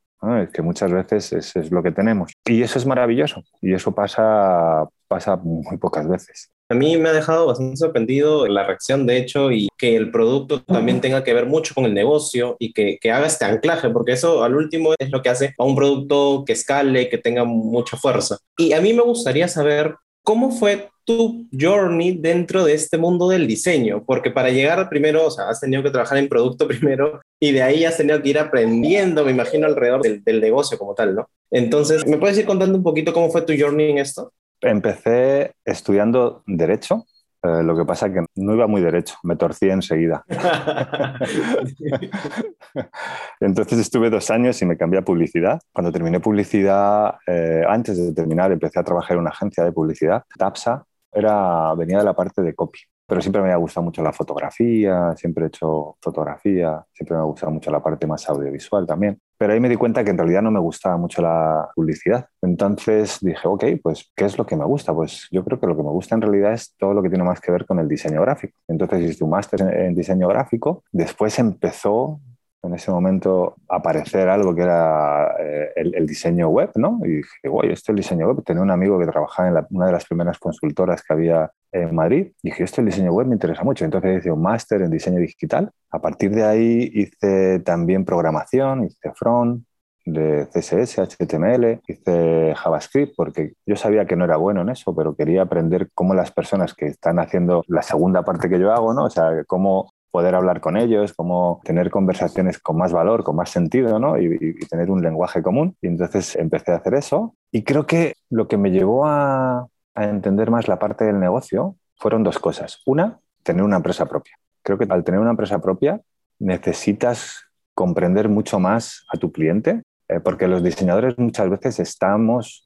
Es 0.42 0.50
que 0.50 0.62
muchas 0.62 0.90
veces 0.90 1.32
eso 1.32 1.60
es 1.60 1.70
lo 1.70 1.82
que 1.82 1.92
tenemos. 1.92 2.32
Y 2.46 2.62
eso 2.62 2.78
es 2.78 2.86
maravilloso. 2.86 3.42
Y 3.60 3.74
eso 3.74 3.94
pasa, 3.94 4.88
pasa 5.06 5.36
muy 5.36 5.76
pocas 5.76 6.08
veces. 6.08 6.50
A 6.70 6.74
mí 6.74 6.96
me 6.96 7.10
ha 7.10 7.12
dejado 7.12 7.46
bastante 7.46 7.76
sorprendido 7.76 8.46
la 8.46 8.66
reacción, 8.66 9.06
de 9.06 9.18
hecho, 9.18 9.52
y 9.52 9.68
que 9.76 9.96
el 9.96 10.10
producto 10.10 10.62
también 10.62 11.00
tenga 11.00 11.22
que 11.22 11.34
ver 11.34 11.46
mucho 11.46 11.74
con 11.74 11.84
el 11.84 11.92
negocio 11.92 12.56
y 12.58 12.72
que, 12.72 12.96
que, 13.00 13.10
haga 13.10 13.26
este 13.26 13.44
anclaje, 13.44 13.90
porque 13.90 14.12
eso 14.12 14.42
al 14.42 14.56
último 14.56 14.94
es 14.98 15.10
lo 15.10 15.20
que 15.20 15.28
hace 15.28 15.54
a 15.58 15.64
un 15.64 15.76
producto 15.76 16.42
que 16.46 16.54
escale, 16.54 17.10
que 17.10 17.18
tenga 17.18 17.44
mucha 17.44 17.98
fuerza. 17.98 18.38
Y 18.56 18.72
a 18.72 18.80
mí 18.80 18.94
me 18.94 19.02
gustaría 19.02 19.46
saber 19.46 19.94
cómo 20.22 20.50
fue 20.50 20.88
tu 21.04 21.46
journey 21.52 22.16
dentro 22.16 22.64
de 22.64 22.72
este 22.72 22.96
mundo 22.96 23.28
del 23.28 23.46
diseño, 23.46 24.02
porque 24.06 24.30
para 24.30 24.48
llegar 24.48 24.88
primero, 24.88 25.26
o 25.26 25.30
sea, 25.30 25.50
has 25.50 25.60
tenido 25.60 25.82
que 25.82 25.90
trabajar 25.90 26.18
en 26.18 26.28
producto 26.28 26.66
primero 26.68 27.20
y 27.38 27.52
de 27.52 27.62
ahí 27.62 27.84
has 27.84 27.98
tenido 27.98 28.20
que 28.22 28.30
ir 28.30 28.38
aprendiendo, 28.38 29.24
me 29.24 29.32
imagino, 29.32 29.66
alrededor 29.66 30.02
del, 30.02 30.24
del 30.24 30.40
negocio 30.40 30.78
como 30.78 30.94
tal, 30.94 31.14
¿no? 31.14 31.28
Entonces, 31.50 32.06
¿me 32.06 32.16
puedes 32.16 32.38
ir 32.38 32.46
contando 32.46 32.76
un 32.76 32.82
poquito 32.82 33.12
cómo 33.12 33.30
fue 33.30 33.42
tu 33.42 33.52
journey 33.56 33.90
en 33.90 33.98
esto? 33.98 34.32
Empecé 34.64 35.54
estudiando 35.64 36.42
Derecho, 36.46 37.04
eh, 37.42 37.62
lo 37.62 37.76
que 37.76 37.84
pasa 37.84 38.06
es 38.06 38.14
que 38.14 38.24
no 38.36 38.54
iba 38.54 38.66
muy 38.66 38.80
derecho, 38.80 39.16
me 39.22 39.36
torcí 39.36 39.68
enseguida. 39.68 40.24
Entonces 43.40 43.78
estuve 43.78 44.08
dos 44.08 44.30
años 44.30 44.60
y 44.62 44.66
me 44.66 44.78
cambié 44.78 45.00
a 45.00 45.04
publicidad. 45.04 45.60
Cuando 45.72 45.92
terminé 45.92 46.20
publicidad, 46.20 47.16
eh, 47.26 47.64
antes 47.68 47.98
de 47.98 48.14
terminar, 48.14 48.50
empecé 48.50 48.80
a 48.80 48.84
trabajar 48.84 49.16
en 49.16 49.20
una 49.20 49.30
agencia 49.30 49.62
de 49.62 49.72
publicidad, 49.72 50.24
TAPSA, 50.38 50.84
era, 51.12 51.74
venía 51.74 51.98
de 51.98 52.04
la 52.04 52.14
parte 52.14 52.42
de 52.42 52.54
copy 52.54 52.80
pero 53.06 53.20
siempre 53.20 53.42
me 53.42 53.52
ha 53.52 53.56
gustado 53.56 53.84
mucho 53.84 54.02
la 54.02 54.12
fotografía, 54.12 55.14
siempre 55.16 55.44
he 55.44 55.48
hecho 55.48 55.96
fotografía, 56.00 56.84
siempre 56.92 57.16
me 57.16 57.22
ha 57.22 57.26
gustado 57.26 57.52
mucho 57.52 57.70
la 57.70 57.82
parte 57.82 58.06
más 58.06 58.28
audiovisual 58.28 58.86
también. 58.86 59.20
Pero 59.38 59.52
ahí 59.52 59.60
me 59.60 59.68
di 59.68 59.76
cuenta 59.76 60.04
que 60.04 60.10
en 60.10 60.18
realidad 60.18 60.42
no 60.42 60.50
me 60.50 60.60
gustaba 60.60 60.96
mucho 60.96 61.22
la 61.22 61.68
publicidad. 61.74 62.28
Entonces 62.42 63.18
dije, 63.20 63.46
ok, 63.46 63.64
pues, 63.82 64.10
¿qué 64.14 64.24
es 64.24 64.38
lo 64.38 64.46
que 64.46 64.56
me 64.56 64.64
gusta? 64.64 64.94
Pues 64.94 65.28
yo 65.30 65.44
creo 65.44 65.60
que 65.60 65.66
lo 65.66 65.76
que 65.76 65.82
me 65.82 65.90
gusta 65.90 66.14
en 66.14 66.22
realidad 66.22 66.52
es 66.52 66.74
todo 66.78 66.94
lo 66.94 67.02
que 67.02 67.08
tiene 67.08 67.24
más 67.24 67.40
que 67.40 67.52
ver 67.52 67.66
con 67.66 67.78
el 67.78 67.88
diseño 67.88 68.20
gráfico. 68.22 68.56
Entonces 68.68 69.10
hice 69.10 69.24
un 69.24 69.30
máster 69.30 69.60
en 69.62 69.94
diseño 69.94 70.28
gráfico. 70.28 70.84
Después 70.92 71.38
empezó 71.38 72.20
en 72.66 72.74
ese 72.74 72.90
momento 72.90 73.56
aparecer 73.68 74.28
algo 74.28 74.54
que 74.54 74.62
era 74.62 75.34
eh, 75.38 75.72
el, 75.76 76.06
diseño 76.06 76.48
web, 76.48 76.70
¿no? 76.76 77.00
Y 77.04 77.16
dije, 77.16 77.48
guay, 77.48 77.70
esto 77.70 77.86
es 77.86 77.88
el 77.90 77.96
diseño 77.96 78.26
web. 78.28 78.42
Tenía 78.44 78.62
un 78.62 78.70
amigo 78.70 78.98
que 78.98 79.06
trabajaba 79.06 79.48
en 79.48 79.66
una 79.70 79.86
de 79.86 79.92
las 79.92 80.04
primeras 80.04 80.38
consultoras 80.38 81.02
que 81.02 81.12
había 81.12 81.50
en 81.72 81.94
Madrid. 81.94 82.32
Y 82.42 82.50
dije, 82.50 82.64
esto 82.64 82.80
el 82.80 82.86
diseño 82.86 83.12
web 83.12 83.26
me 83.26 83.34
interesa 83.34 83.64
mucho. 83.64 83.84
Entonces 83.84 84.18
hice 84.18 84.30
un 84.30 84.42
máster 84.42 84.82
en 84.82 84.90
diseño 84.90 85.18
digital. 85.18 85.70
A 85.90 86.00
partir 86.00 86.30
de 86.30 86.44
ahí 86.44 86.90
hice 86.94 87.60
también 87.60 88.04
programación, 88.04 88.84
hice 88.84 89.12
front, 89.14 89.64
de 90.04 90.46
CSS, 90.52 90.98
HTML, 90.98 91.80
hice 91.86 92.54
JavaScript 92.54 93.14
porque 93.16 93.54
yo 93.64 93.76
sabía 93.76 94.04
que 94.06 94.16
no 94.16 94.24
era 94.24 94.36
bueno 94.36 94.60
en 94.60 94.68
eso, 94.68 94.94
pero 94.94 95.16
quería 95.16 95.42
aprender 95.42 95.88
cómo 95.94 96.14
las 96.14 96.30
personas 96.30 96.74
que 96.74 96.86
están 96.86 97.18
haciendo 97.18 97.64
la 97.68 97.82
segunda 97.82 98.22
parte 98.22 98.48
que 98.48 98.58
yo 98.58 98.72
hago, 98.72 98.92
¿no? 98.92 99.04
O 99.04 99.10
sea, 99.10 99.30
cómo 99.46 99.93
poder 100.14 100.36
hablar 100.36 100.60
con 100.60 100.76
ellos, 100.76 101.12
cómo 101.12 101.60
tener 101.64 101.90
conversaciones 101.90 102.60
con 102.60 102.76
más 102.76 102.92
valor, 102.92 103.24
con 103.24 103.34
más 103.34 103.50
sentido, 103.50 103.98
¿no? 103.98 104.16
Y, 104.16 104.54
tener 104.70 104.88
un 104.88 105.02
lenguaje 105.02 105.42
común. 105.42 105.76
Y 105.82 105.88
entonces 105.88 106.36
empecé 106.36 106.70
a 106.70 106.76
hacer 106.76 106.94
eso. 106.94 107.34
Y 107.50 107.64
creo 107.64 107.84
que 107.84 108.14
lo 108.30 108.46
que 108.46 108.56
me 108.56 108.70
llevó 108.70 109.06
a, 109.06 109.66
a 109.96 110.04
entender 110.04 110.52
más 110.52 110.68
la 110.68 110.78
parte 110.78 111.04
del 111.04 111.18
negocio 111.18 111.74
fueron 111.96 112.22
dos 112.22 112.38
cosas. 112.38 112.80
Una, 112.86 113.18
tener 113.42 113.64
una 113.64 113.78
empresa 113.78 114.06
propia. 114.06 114.38
Creo 114.62 114.78
que 114.78 114.86
al 114.88 115.02
tener 115.02 115.18
una 115.18 115.30
empresa 115.30 115.58
propia 115.58 116.00
necesitas 116.38 117.46
comprender 117.74 118.28
mucho 118.28 118.60
más 118.60 119.04
a 119.12 119.18
tu 119.18 119.32
cliente 119.32 119.82
eh, 120.08 120.20
porque 120.20 120.48
los 120.48 120.62
diseñadores 120.62 121.18
muchas 121.18 121.48
veces 121.48 121.80
estamos 121.80 122.62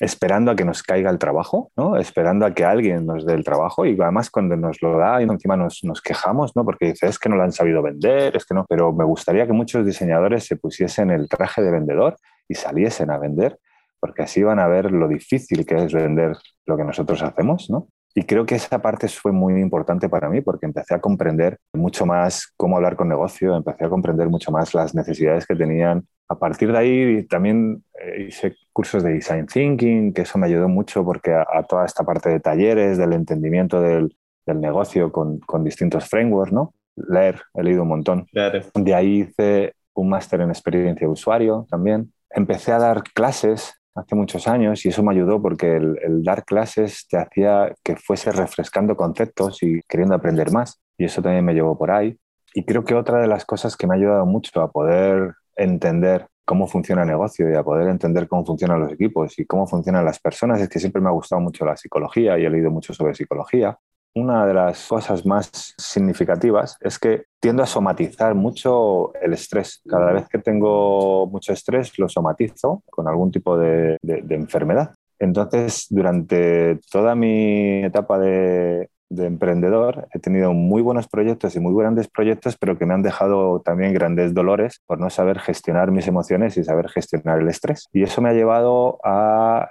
esperando 0.00 0.50
a 0.50 0.56
que 0.56 0.64
nos 0.64 0.82
caiga 0.82 1.10
el 1.10 1.18
trabajo, 1.18 1.70
¿no? 1.76 1.96
esperando 1.96 2.44
a 2.44 2.52
que 2.52 2.64
alguien 2.64 3.06
nos 3.06 3.24
dé 3.24 3.34
el 3.34 3.44
trabajo 3.44 3.86
y 3.86 3.98
además 4.00 4.30
cuando 4.30 4.56
nos 4.56 4.82
lo 4.82 4.98
da 4.98 5.22
y 5.22 5.24
encima 5.24 5.56
nos, 5.56 5.82
nos 5.84 6.02
quejamos, 6.02 6.54
¿no? 6.54 6.64
porque 6.64 6.88
dice, 6.88 7.06
es 7.06 7.18
que 7.18 7.28
no 7.28 7.36
lo 7.36 7.42
han 7.42 7.52
sabido 7.52 7.82
vender, 7.82 8.36
es 8.36 8.44
que 8.44 8.54
no, 8.54 8.66
pero 8.68 8.92
me 8.92 9.04
gustaría 9.04 9.46
que 9.46 9.52
muchos 9.52 9.86
diseñadores 9.86 10.44
se 10.44 10.56
pusiesen 10.56 11.10
el 11.10 11.28
traje 11.28 11.62
de 11.62 11.70
vendedor 11.70 12.16
y 12.48 12.54
saliesen 12.54 13.10
a 13.10 13.18
vender, 13.18 13.58
porque 14.00 14.22
así 14.22 14.42
van 14.42 14.58
a 14.58 14.68
ver 14.68 14.90
lo 14.90 15.08
difícil 15.08 15.64
que 15.64 15.76
es 15.76 15.92
vender 15.92 16.36
lo 16.66 16.76
que 16.76 16.84
nosotros 16.84 17.22
hacemos, 17.22 17.70
¿no? 17.70 17.88
Y 18.14 18.24
creo 18.24 18.46
que 18.46 18.56
esa 18.56 18.80
parte 18.80 19.08
fue 19.08 19.32
muy 19.32 19.60
importante 19.60 20.08
para 20.08 20.28
mí 20.28 20.40
porque 20.40 20.66
empecé 20.66 20.94
a 20.94 21.00
comprender 21.00 21.58
mucho 21.72 22.06
más 22.06 22.52
cómo 22.56 22.76
hablar 22.76 22.96
con 22.96 23.08
negocio, 23.08 23.54
empecé 23.54 23.84
a 23.84 23.88
comprender 23.88 24.28
mucho 24.28 24.50
más 24.50 24.74
las 24.74 24.94
necesidades 24.94 25.46
que 25.46 25.54
tenían. 25.54 26.06
A 26.28 26.38
partir 26.38 26.72
de 26.72 26.78
ahí 26.78 27.22
también 27.24 27.84
eh, 28.00 28.26
hice 28.28 28.56
cursos 28.72 29.02
de 29.02 29.12
design 29.12 29.46
thinking, 29.46 30.12
que 30.12 30.22
eso 30.22 30.38
me 30.38 30.46
ayudó 30.46 30.68
mucho 30.68 31.04
porque 31.04 31.32
a, 31.32 31.62
toda 31.62 31.84
esta 31.84 32.04
parte 32.04 32.28
de 32.28 32.40
talleres, 32.40 32.98
del 32.98 33.12
entendimiento 33.12 33.80
del, 33.80 34.16
del 34.46 34.60
negocio 34.60 35.12
con, 35.12 35.38
con, 35.40 35.62
distintos 35.62 36.08
frameworks, 36.08 36.52
¿no? 36.52 36.74
Leer, 36.96 37.40
he 37.54 37.62
leído 37.62 37.82
un 37.82 37.88
montón. 37.88 38.26
De 38.74 38.94
ahí 38.94 39.20
hice 39.20 39.74
un 39.94 40.08
máster 40.08 40.40
en 40.40 40.50
experiencia 40.50 41.06
de 41.06 41.12
usuario 41.12 41.66
también. 41.70 42.12
Empecé 42.30 42.72
a 42.72 42.78
dar 42.78 43.02
clases 43.02 43.77
hace 43.98 44.14
muchos 44.14 44.48
años 44.48 44.84
y 44.84 44.88
eso 44.88 45.02
me 45.02 45.12
ayudó 45.12 45.40
porque 45.40 45.76
el, 45.76 46.22
dar 46.22 46.44
clases 46.44 47.06
te 47.08 47.16
hacía 47.16 47.74
que 47.82 47.96
fuese 47.96 48.32
refrescando 48.32 48.96
conceptos 48.96 49.62
y 49.62 49.82
queriendo 49.88 50.14
aprender 50.14 50.50
más 50.52 50.80
y 50.96 51.04
eso 51.04 51.22
también 51.22 51.44
me 51.44 51.54
llevó 51.54 51.76
por 51.76 51.90
ahí. 51.90 52.18
Y 52.54 52.64
creo 52.64 52.84
que 52.84 52.94
otra 52.94 53.20
de 53.20 53.26
las 53.26 53.44
cosas 53.44 53.76
que 53.76 53.86
me 53.86 53.94
ha 53.94 53.98
ayudado 53.98 54.26
mucho 54.26 54.60
a 54.60 54.70
poder 54.70 55.34
entender 55.56 56.26
cómo 56.44 56.66
funciona 56.66 57.02
el 57.02 57.08
negocio 57.08 57.50
y 57.50 57.54
a 57.54 57.62
poder 57.62 57.88
entender 57.88 58.26
cómo 58.26 58.44
funcionan 58.44 58.80
los 58.80 58.92
equipos 58.92 59.38
y 59.38 59.44
cómo 59.44 59.66
funcionan 59.66 60.04
las 60.04 60.18
personas 60.18 60.60
es 60.60 60.68
que 60.68 60.78
siempre 60.78 61.02
me 61.02 61.08
ha 61.08 61.12
gustado 61.12 61.42
mucho 61.42 61.64
la 61.66 61.76
psicología 61.76 62.38
y 62.38 62.44
he 62.46 62.50
leído 62.50 62.70
mucho 62.70 62.94
sobre 62.94 63.14
psicología 63.14 63.78
una 64.14 64.46
de 64.46 64.54
las 64.54 64.86
cosas 64.88 65.24
más 65.24 65.74
significativas 65.76 66.76
es 66.80 66.98
que 66.98 67.24
tiendo 67.40 67.62
a 67.62 67.66
somatizar 67.66 68.34
mucho 68.34 69.14
el 69.14 69.32
estrés. 69.32 69.80
Cada 69.88 70.12
vez 70.12 70.28
que 70.28 70.38
tengo 70.38 71.26
mucho 71.26 71.52
estrés 71.52 71.98
lo 71.98 72.08
somatizo 72.08 72.82
con 72.90 73.08
algún 73.08 73.30
tipo 73.30 73.56
de, 73.56 73.96
enfermedad. 74.30 74.94
Entonces, 75.18 75.86
durante 75.90 76.78
toda 76.90 77.14
mi 77.14 77.84
etapa 77.84 78.18
de, 78.18 78.88
de, 79.08 79.26
emprendedor 79.26 80.08
he 80.14 80.20
tenido 80.20 80.52
muy 80.52 80.80
buenos 80.80 81.08
proyectos 81.08 81.56
y 81.56 81.60
muy 81.60 81.74
grandes 81.74 82.08
proyectos, 82.08 82.56
pero 82.56 82.78
que 82.78 82.86
me 82.86 82.94
han 82.94 83.02
dejado 83.02 83.60
también 83.60 83.92
grandes 83.92 84.32
dolores 84.32 84.80
por 84.86 85.00
no 85.00 85.10
saber 85.10 85.40
gestionar 85.40 85.90
mis 85.90 86.06
emociones 86.06 86.56
y 86.56 86.64
saber 86.64 86.88
gestionar 86.88 87.40
el 87.40 87.48
estrés. 87.48 87.88
Y 87.92 88.04
eso 88.04 88.20
me 88.20 88.28
ha 88.28 88.34
llevado 88.34 88.98
a 89.04 89.68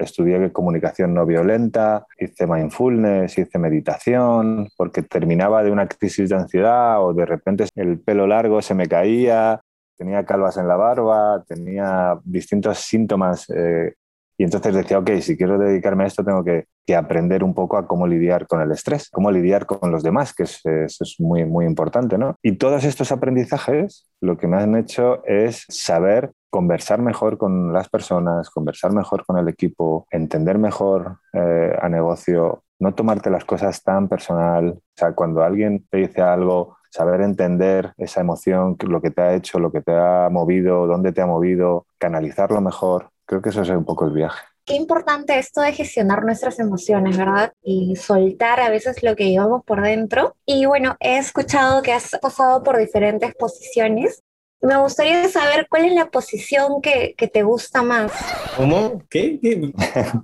estudié 0.00 0.52
comunicación 0.52 1.14
no 1.14 1.24
violenta, 1.26 2.06
hice 2.18 2.46
mindfulness, 2.46 3.38
hice 3.38 3.58
meditación, 3.58 4.68
porque 4.76 5.02
terminaba 5.02 5.62
de 5.62 5.70
una 5.70 5.88
crisis 5.88 6.28
de 6.28 6.36
ansiedad 6.36 7.02
o 7.02 7.14
de 7.14 7.26
repente 7.26 7.64
el 7.74 7.98
pelo 8.00 8.26
largo 8.26 8.60
se 8.60 8.74
me 8.74 8.86
caía, 8.86 9.60
tenía 9.96 10.24
calvas 10.24 10.56
en 10.56 10.68
la 10.68 10.76
barba, 10.76 11.42
tenía 11.46 12.18
distintos 12.24 12.78
síntomas. 12.78 13.48
Eh, 13.50 13.94
y 14.36 14.44
entonces 14.44 14.74
decía, 14.74 14.98
ok, 14.98 15.10
si 15.20 15.36
quiero 15.36 15.58
dedicarme 15.58 16.04
a 16.04 16.06
esto, 16.08 16.24
tengo 16.24 16.44
que, 16.44 16.66
aprender 16.94 17.42
un 17.42 17.54
poco 17.54 17.78
a 17.78 17.86
cómo 17.86 18.06
lidiar 18.06 18.46
con 18.46 18.60
el 18.60 18.70
estrés, 18.70 19.08
cómo 19.08 19.30
lidiar 19.30 19.64
con 19.64 19.90
los 19.90 20.02
demás, 20.02 20.34
que 20.34 20.42
es, 20.42 20.60
es, 20.66 21.16
muy, 21.18 21.46
muy 21.46 21.64
importante, 21.64 22.18
¿no? 22.18 22.36
Y 22.42 22.56
todos 22.56 22.84
estos 22.84 23.10
aprendizajes 23.10 24.06
lo 24.20 24.36
que 24.36 24.46
me 24.46 24.58
han 24.58 24.76
hecho 24.76 25.24
es 25.24 25.64
saber 25.70 26.32
conversar 26.54 27.02
mejor 27.02 27.36
con 27.36 27.72
las 27.72 27.88
personas, 27.88 28.48
conversar 28.48 28.92
mejor 28.92 29.26
con 29.26 29.36
el 29.38 29.48
equipo, 29.48 30.06
entender 30.08 30.56
mejor 30.56 31.18
eh, 31.32 31.76
a 31.82 31.88
negocio, 31.88 32.62
no 32.78 32.94
tomarte 32.94 33.28
las 33.28 33.44
cosas 33.44 33.82
tan 33.82 34.08
personal. 34.08 34.68
O 34.68 34.80
sea, 34.96 35.16
cuando 35.16 35.42
alguien 35.42 35.84
te 35.90 35.98
dice 35.98 36.22
algo, 36.22 36.76
saber 36.92 37.22
entender 37.22 37.92
esa 37.96 38.20
emoción, 38.20 38.76
lo 38.86 39.02
que 39.02 39.10
te 39.10 39.20
ha 39.20 39.34
hecho, 39.34 39.58
lo 39.58 39.72
que 39.72 39.80
te 39.80 39.90
ha 39.96 40.28
movido, 40.30 40.86
dónde 40.86 41.10
te 41.10 41.22
ha 41.22 41.26
movido, 41.26 41.88
canalizarlo 41.98 42.60
mejor. 42.60 43.10
Creo 43.26 43.42
que 43.42 43.48
eso 43.48 43.62
es 43.62 43.70
un 43.70 43.84
poco 43.84 44.04
el 44.04 44.12
viaje. 44.12 44.44
Qué 44.64 44.76
importante 44.76 45.36
esto 45.36 45.60
de 45.60 45.72
gestionar 45.72 46.24
nuestras 46.24 46.60
emociones, 46.60 47.18
¿verdad? 47.18 47.52
Y 47.64 47.96
soltar 47.96 48.60
a 48.60 48.70
veces 48.70 49.02
lo 49.02 49.16
que 49.16 49.28
llevamos 49.28 49.64
por 49.64 49.82
dentro. 49.82 50.36
Y 50.46 50.66
bueno, 50.66 50.94
he 51.00 51.18
escuchado 51.18 51.82
que 51.82 51.92
has 51.92 52.16
pasado 52.22 52.62
por 52.62 52.76
diferentes 52.76 53.34
posiciones 53.34 54.22
me 54.64 54.76
gustaría 54.78 55.28
saber 55.28 55.66
cuál 55.68 55.84
es 55.84 55.92
la 55.92 56.06
posición 56.06 56.80
que, 56.80 57.14
que 57.16 57.28
te 57.28 57.42
gusta 57.42 57.82
más. 57.82 58.12
¿Cómo? 58.56 59.02
¿Qué? 59.10 59.38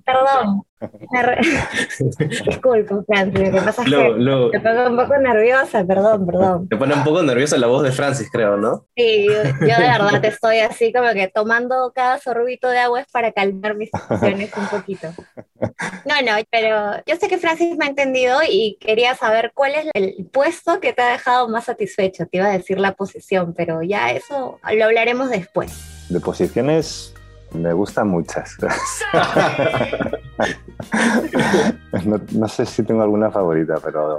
Perdón. 0.05 0.63
Disculpa, 2.47 3.03
Francis, 3.07 3.39
lo 3.39 3.51
que 3.51 3.61
pasa 3.61 3.83
es 3.83 3.91
que 3.91 4.15
me 4.15 4.61
pongo 4.61 4.87
un 4.87 4.97
poco 4.97 5.19
nerviosa, 5.19 5.85
perdón, 5.85 6.27
perdón. 6.27 6.69
Te 6.69 6.77
pone 6.77 6.95
un 6.95 7.05
poco 7.05 7.23
nerviosa 7.23 7.59
la 7.59 7.67
voz 7.67 7.83
de 7.83 7.93
Francis, 7.93 8.31
creo, 8.33 8.57
¿no? 8.57 8.87
Sí, 8.97 9.27
yo, 9.27 9.43
de 9.61 9.67
verdad 9.67 10.25
estoy 10.25 10.61
así 10.61 10.91
como 10.93 11.13
que 11.13 11.29
tomando 11.29 11.93
cada 11.95 12.19
sorbito 12.19 12.69
de 12.69 12.79
agua 12.79 13.01
es 13.01 13.07
para 13.11 13.33
calmar 13.33 13.77
mis 13.77 13.91
emociones 13.93 14.51
un 14.57 14.69
poquito. 14.69 15.09
No, 16.07 16.23
no, 16.25 16.33
pero 16.51 17.03
yo 17.05 17.17
sé 17.17 17.29
que 17.29 17.37
Francis 17.37 17.77
me 17.77 17.85
ha 17.85 17.89
entendido 17.89 18.39
y 18.49 18.79
quería 18.81 19.15
saber 19.15 19.53
cuál 19.55 19.75
es 19.75 19.87
el 19.93 20.27
puesto 20.33 20.81
que 20.81 20.95
te 20.95 21.03
ha 21.03 21.13
dejado 21.13 21.49
más 21.49 21.65
satisfecho. 21.65 22.27
Te 22.27 22.39
iba 22.39 22.47
a 22.47 22.53
decir 22.53 22.81
la 22.81 22.93
posición, 22.93 23.53
pero 23.55 23.83
ya 23.83 24.13
eso 24.13 24.59
lo 24.73 24.85
hablaremos 24.85 25.29
después. 25.29 26.09
De 26.09 26.21
posiciones 26.21 27.15
me 27.55 27.73
gustan 27.73 28.09
muchas. 28.09 28.57
no, 32.33 32.49
sé 32.49 32.67
si 32.67 32.83
tengo 32.83 33.03
alguna 33.03 33.31
favorita, 33.31 33.77
pero... 33.83 34.17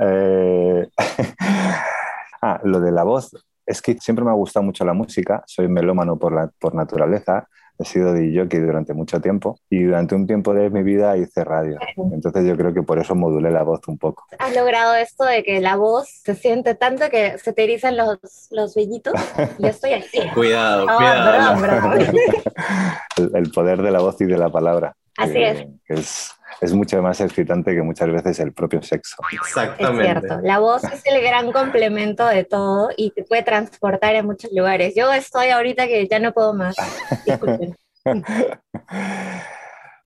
Eh, 0.00 0.88
ah, 2.42 2.60
lo 2.64 2.80
de 2.80 2.92
la 2.92 3.04
voz. 3.04 3.36
Es 3.66 3.80
que 3.80 3.96
siempre 3.98 4.24
me 4.24 4.30
ha 4.30 4.34
gustado 4.34 4.64
mucho 4.64 4.84
la 4.84 4.92
música. 4.92 5.42
Soy 5.46 5.68
melómano 5.68 6.18
por, 6.18 6.32
la, 6.32 6.50
por 6.58 6.74
naturaleza 6.74 7.48
he 7.78 7.84
sido 7.84 8.12
DJ 8.14 8.46
durante 8.60 8.94
mucho 8.94 9.20
tiempo 9.20 9.58
y 9.68 9.82
durante 9.82 10.14
un 10.14 10.26
tiempo 10.26 10.54
de 10.54 10.70
mi 10.70 10.82
vida 10.82 11.16
hice 11.16 11.44
radio. 11.44 11.78
Entonces 12.12 12.46
yo 12.46 12.56
creo 12.56 12.72
que 12.72 12.82
por 12.82 12.98
eso 12.98 13.14
modulé 13.14 13.50
la 13.50 13.62
voz 13.62 13.80
un 13.88 13.98
poco. 13.98 14.24
¿Has 14.38 14.54
logrado 14.54 14.94
esto 14.94 15.24
de 15.24 15.42
que 15.42 15.60
la 15.60 15.76
voz 15.76 16.08
se 16.08 16.34
siente 16.34 16.74
tanto 16.74 17.08
que 17.10 17.38
se 17.38 17.52
te 17.52 17.64
erizan 17.64 17.96
los, 17.96 18.18
los 18.50 18.74
vellitos? 18.74 19.14
Yo 19.58 19.68
estoy 19.68 19.94
así. 19.94 20.20
cuidado, 20.34 20.86
cuidado. 20.86 21.94
el, 23.34 23.50
poder 23.50 23.82
de 23.82 23.90
la 23.90 24.00
voz 24.00 24.20
y 24.20 24.24
de 24.24 24.38
la 24.38 24.50
palabra. 24.50 24.94
Así 25.16 25.42
es. 25.42 25.66
es 25.86 26.34
es 26.60 26.72
mucho 26.72 27.00
más 27.02 27.20
excitante 27.20 27.74
que 27.74 27.82
muchas 27.82 28.10
veces 28.10 28.40
el 28.40 28.52
propio 28.52 28.82
sexo. 28.82 29.16
Exactamente. 29.32 30.02
Es 30.02 30.20
cierto, 30.20 30.40
la 30.42 30.58
voz 30.58 30.84
es 30.84 31.02
el 31.04 31.22
gran 31.22 31.52
complemento 31.52 32.26
de 32.26 32.44
todo 32.44 32.90
y 32.96 33.10
te 33.10 33.24
puede 33.24 33.42
transportar 33.42 34.14
en 34.14 34.26
muchos 34.26 34.50
lugares. 34.52 34.94
Yo 34.96 35.12
estoy 35.12 35.48
ahorita 35.48 35.86
que 35.86 36.06
ya 36.08 36.18
no 36.18 36.32
puedo 36.32 36.54
más. 36.54 36.74
Disculpen. 37.26 37.74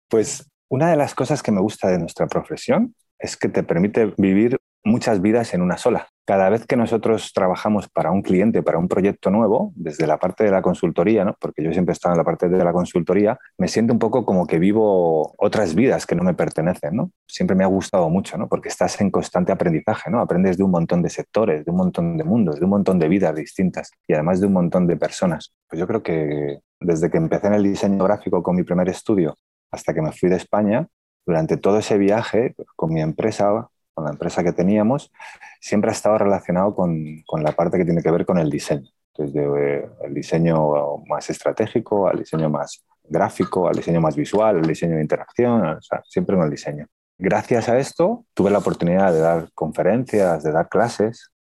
pues 0.07 0.49
una 0.69 0.91
de 0.91 0.97
las 0.97 1.15
cosas 1.15 1.41
que 1.41 1.51
me 1.51 1.61
gusta 1.61 1.89
de 1.89 1.99
nuestra 1.99 2.27
profesión 2.27 2.95
es 3.17 3.35
que 3.35 3.49
te 3.49 3.63
permite 3.63 4.13
vivir 4.17 4.57
muchas 4.83 5.21
vidas 5.21 5.53
en 5.53 5.61
una 5.61 5.77
sola. 5.77 6.07
Cada 6.25 6.49
vez 6.49 6.67
que 6.67 6.75
nosotros 6.75 7.33
trabajamos 7.33 7.89
para 7.89 8.11
un 8.11 8.21
cliente, 8.21 8.61
para 8.61 8.77
un 8.77 8.87
proyecto 8.87 9.31
nuevo, 9.31 9.73
desde 9.75 10.05
la 10.05 10.19
parte 10.19 10.43
de 10.43 10.51
la 10.51 10.61
consultoría, 10.61 11.25
¿no? 11.25 11.35
porque 11.39 11.63
yo 11.63 11.73
siempre 11.73 11.91
he 11.91 11.93
estado 11.93 12.13
en 12.13 12.19
la 12.19 12.23
parte 12.23 12.49
de 12.49 12.63
la 12.63 12.71
consultoría, 12.71 13.39
me 13.57 13.67
siento 13.67 13.93
un 13.93 13.99
poco 13.99 14.25
como 14.25 14.45
que 14.45 14.59
vivo 14.59 15.33
otras 15.37 15.73
vidas 15.73 16.05
que 16.05 16.15
no 16.15 16.23
me 16.23 16.35
pertenecen. 16.35 16.95
¿no? 16.95 17.11
Siempre 17.27 17.55
me 17.55 17.63
ha 17.63 17.67
gustado 17.67 18.09
mucho, 18.09 18.37
¿no? 18.37 18.47
porque 18.47 18.69
estás 18.69 19.01
en 19.01 19.09
constante 19.09 19.51
aprendizaje, 19.51 20.11
¿no? 20.11 20.21
aprendes 20.21 20.57
de 20.57 20.63
un 20.63 20.71
montón 20.71 21.01
de 21.01 21.09
sectores, 21.09 21.65
de 21.65 21.71
un 21.71 21.77
montón 21.77 22.15
de 22.15 22.23
mundos, 22.23 22.59
de 22.59 22.65
un 22.65 22.71
montón 22.71 22.99
de 22.99 23.07
vidas 23.07 23.35
distintas 23.35 23.89
y 24.07 24.13
además 24.13 24.39
de 24.39 24.47
un 24.47 24.53
montón 24.53 24.85
de 24.85 24.97
personas. 24.97 25.53
Pues 25.67 25.79
yo 25.79 25.87
creo 25.87 26.03
que 26.03 26.59
desde 26.79 27.09
que 27.09 27.17
empecé 27.17 27.47
en 27.47 27.55
el 27.55 27.63
diseño 27.63 28.03
gráfico 28.03 28.43
con 28.43 28.55
mi 28.55 28.63
primer 28.63 28.87
estudio 28.89 29.35
hasta 29.71 29.93
que 29.93 30.01
me 30.01 30.11
fui 30.11 30.29
de 30.29 30.35
España, 30.35 30.87
durante 31.25 31.57
todo 31.57 31.77
ese 31.77 31.97
viaje 31.97 32.55
con 32.75 32.91
mi 32.91 33.01
empresa, 33.01 33.69
con 33.99 34.05
la 34.05 34.11
empresa 34.11 34.43
que 34.43 34.53
teníamos, 34.53 35.11
siempre 35.59 35.91
ha 35.91 35.93
estado 35.93 36.17
relacionado 36.17 36.73
con, 36.73 37.21
con 37.27 37.43
la 37.43 37.51
parte 37.51 37.77
que 37.77 37.85
tiene 37.85 38.01
que 38.01 38.11
ver 38.11 38.25
con 38.25 38.37
el 38.37 38.49
diseño. 38.49 38.89
Desde 39.17 39.43
eh, 39.43 39.89
el 40.05 40.13
diseño 40.13 40.97
más 41.07 41.29
estratégico 41.29 42.07
al 42.07 42.19
diseño 42.19 42.49
más 42.49 42.81
gráfico, 43.03 43.67
al 43.67 43.75
diseño 43.75 43.99
más 43.99 44.15
visual, 44.15 44.57
al 44.57 44.65
diseño 44.65 44.95
de 44.95 45.01
interacción, 45.01 45.61
o 45.65 45.81
sea, 45.81 46.01
siempre 46.05 46.37
con 46.37 46.45
el 46.45 46.51
diseño. 46.51 46.87
Gracias 47.17 47.67
a 47.67 47.77
esto 47.77 48.23
tuve 48.33 48.49
la 48.49 48.59
oportunidad 48.59 49.11
de 49.11 49.19
dar 49.19 49.49
conferencias, 49.53 50.41
de 50.43 50.53
dar 50.53 50.69
clases 50.69 51.31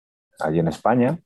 allí 0.40 0.58
en 0.58 0.66
España 0.66 1.20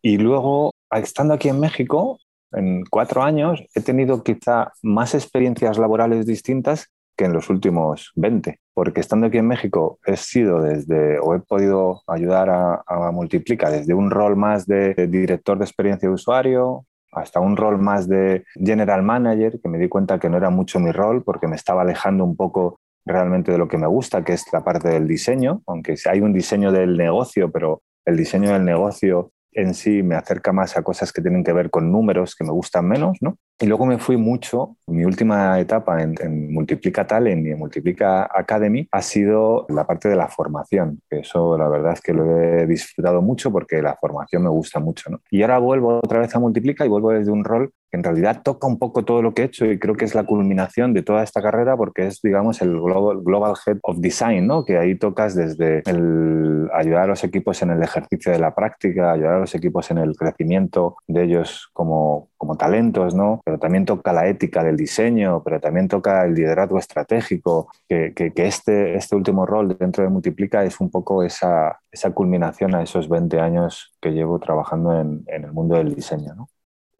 y 0.00 0.18
luego, 0.18 0.72
estando 0.90 1.34
aquí 1.34 1.48
en 1.48 1.60
México, 1.60 2.18
en 2.50 2.84
cuatro 2.90 3.22
años, 3.22 3.62
he 3.76 3.80
tenido 3.80 4.24
quizá 4.24 4.72
más 4.82 5.14
experiencias 5.14 5.78
laborales 5.78 6.26
distintas 6.26 6.88
en 7.24 7.32
los 7.32 7.50
últimos 7.50 8.12
20, 8.16 8.58
porque 8.74 9.00
estando 9.00 9.26
aquí 9.26 9.38
en 9.38 9.48
México 9.48 9.98
he 10.06 10.16
sido 10.16 10.60
desde, 10.62 11.18
o 11.18 11.34
he 11.34 11.40
podido 11.40 12.02
ayudar 12.06 12.50
a, 12.50 12.82
a 12.86 13.10
Multiplica 13.10 13.70
desde 13.70 13.94
un 13.94 14.10
rol 14.10 14.36
más 14.36 14.66
de 14.66 14.94
director 15.08 15.58
de 15.58 15.64
experiencia 15.64 16.08
de 16.08 16.14
usuario 16.14 16.86
hasta 17.12 17.40
un 17.40 17.56
rol 17.56 17.78
más 17.78 18.08
de 18.08 18.44
general 18.54 19.02
manager, 19.02 19.60
que 19.60 19.68
me 19.68 19.78
di 19.78 19.88
cuenta 19.88 20.18
que 20.18 20.30
no 20.30 20.38
era 20.38 20.50
mucho 20.50 20.80
mi 20.80 20.92
rol 20.92 21.22
porque 21.22 21.46
me 21.46 21.56
estaba 21.56 21.82
alejando 21.82 22.24
un 22.24 22.36
poco 22.36 22.80
realmente 23.04 23.52
de 23.52 23.58
lo 23.58 23.68
que 23.68 23.78
me 23.78 23.86
gusta, 23.86 24.24
que 24.24 24.32
es 24.32 24.44
la 24.52 24.64
parte 24.64 24.88
del 24.88 25.06
diseño, 25.06 25.62
aunque 25.66 25.94
hay 26.10 26.20
un 26.20 26.32
diseño 26.32 26.72
del 26.72 26.96
negocio, 26.96 27.50
pero 27.50 27.82
el 28.06 28.16
diseño 28.16 28.52
del 28.52 28.64
negocio 28.64 29.30
en 29.52 29.74
sí 29.74 30.02
me 30.02 30.14
acerca 30.14 30.52
más 30.52 30.76
a 30.76 30.82
cosas 30.82 31.12
que 31.12 31.20
tienen 31.20 31.44
que 31.44 31.52
ver 31.52 31.70
con 31.70 31.92
números 31.92 32.34
que 32.34 32.44
me 32.44 32.52
gustan 32.52 32.88
menos, 32.88 33.18
¿no? 33.20 33.36
Y 33.62 33.66
luego 33.66 33.86
me 33.86 33.96
fui 33.98 34.16
mucho, 34.16 34.76
mi 34.88 35.04
última 35.04 35.60
etapa 35.60 36.02
en, 36.02 36.52
Multiplica 36.52 37.06
Talent 37.06 37.46
y 37.46 37.50
en 37.50 37.58
Multiplica 37.60 38.28
Academy 38.34 38.88
ha 38.90 39.02
sido 39.02 39.66
la 39.68 39.86
parte 39.86 40.08
de 40.08 40.16
la 40.16 40.26
formación, 40.26 41.00
que 41.08 41.20
eso 41.20 41.56
la 41.56 41.68
verdad 41.68 41.92
es 41.92 42.00
que 42.00 42.12
lo 42.12 42.40
he 42.40 42.66
disfrutado 42.66 43.22
mucho 43.22 43.52
porque 43.52 43.80
la 43.80 43.94
formación 43.94 44.42
me 44.42 44.48
gusta 44.48 44.80
mucho. 44.80 45.10
¿no? 45.10 45.20
Y 45.30 45.42
ahora 45.42 45.58
vuelvo 45.58 45.98
otra 45.98 46.18
vez 46.18 46.34
a 46.34 46.40
Multiplica 46.40 46.84
y 46.84 46.88
vuelvo 46.88 47.12
desde 47.12 47.30
un 47.30 47.44
rol 47.44 47.72
que 47.88 47.98
en 47.98 48.02
realidad 48.02 48.42
toca 48.42 48.66
un 48.66 48.80
poco 48.80 49.04
todo 49.04 49.22
lo 49.22 49.32
que 49.32 49.42
he 49.42 49.44
hecho 49.44 49.66
y 49.66 49.78
creo 49.78 49.94
que 49.94 50.06
es 50.06 50.14
la 50.16 50.24
culminación 50.24 50.92
de 50.92 51.02
toda 51.02 51.22
esta 51.22 51.40
carrera 51.40 51.76
porque 51.76 52.08
es, 52.08 52.20
digamos, 52.20 52.62
el 52.62 52.80
Global, 52.80 53.20
Global 53.22 53.54
Head 53.64 53.78
of 53.82 53.98
Design, 53.98 54.46
¿no? 54.46 54.64
que 54.64 54.76
ahí 54.76 54.96
tocas 54.96 55.36
desde 55.36 55.82
el 55.86 56.68
ayudar 56.72 57.02
a 57.02 57.06
los 57.06 57.22
equipos 57.22 57.62
en 57.62 57.70
el 57.70 57.82
ejercicio 57.82 58.32
de 58.32 58.38
la 58.38 58.54
práctica, 58.54 59.12
ayudar 59.12 59.34
a 59.34 59.40
los 59.40 59.54
equipos 59.54 59.90
en 59.90 59.98
el 59.98 60.16
crecimiento 60.16 60.96
de 61.06 61.24
ellos 61.24 61.68
como, 61.72 62.28
como 62.36 62.56
talentos, 62.56 63.14
¿no? 63.14 63.40
Pero 63.52 63.60
también 63.60 63.84
toca 63.84 64.12
la 64.12 64.26
ética 64.26 64.64
del 64.64 64.76
diseño, 64.76 65.42
pero 65.44 65.60
también 65.60 65.88
toca 65.88 66.24
el 66.24 66.34
liderazgo 66.34 66.78
estratégico, 66.78 67.70
que, 67.88 68.14
que, 68.14 68.32
este, 68.36 68.94
este 68.96 69.14
último 69.14 69.44
rol 69.44 69.76
dentro 69.78 70.02
de 70.02 70.10
Multiplica 70.10 70.64
es 70.64 70.80
un 70.80 70.90
poco 70.90 71.22
esa, 71.22 71.80
esa 71.90 72.12
culminación 72.12 72.74
a 72.74 72.82
esos 72.82 73.08
20 73.08 73.38
años 73.40 73.94
que 74.00 74.10
llevo 74.10 74.38
trabajando 74.38 74.98
en, 74.98 75.24
en 75.26 75.44
el 75.44 75.52
mundo 75.52 75.76
del 75.76 75.94
diseño. 75.94 76.34
¿no? 76.34 76.48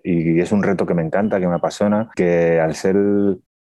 y 0.05 0.41
es 0.41 0.51
un 0.51 0.65
reto 0.65 0.85
que 0.85 0.95
me 0.95 1.03
encanta, 1.03 1.39
que 1.39 1.47
me 1.47 1.55
apasiona, 1.55 2.11
que 2.17 2.59
al 2.61 2.75
ser 2.75 2.97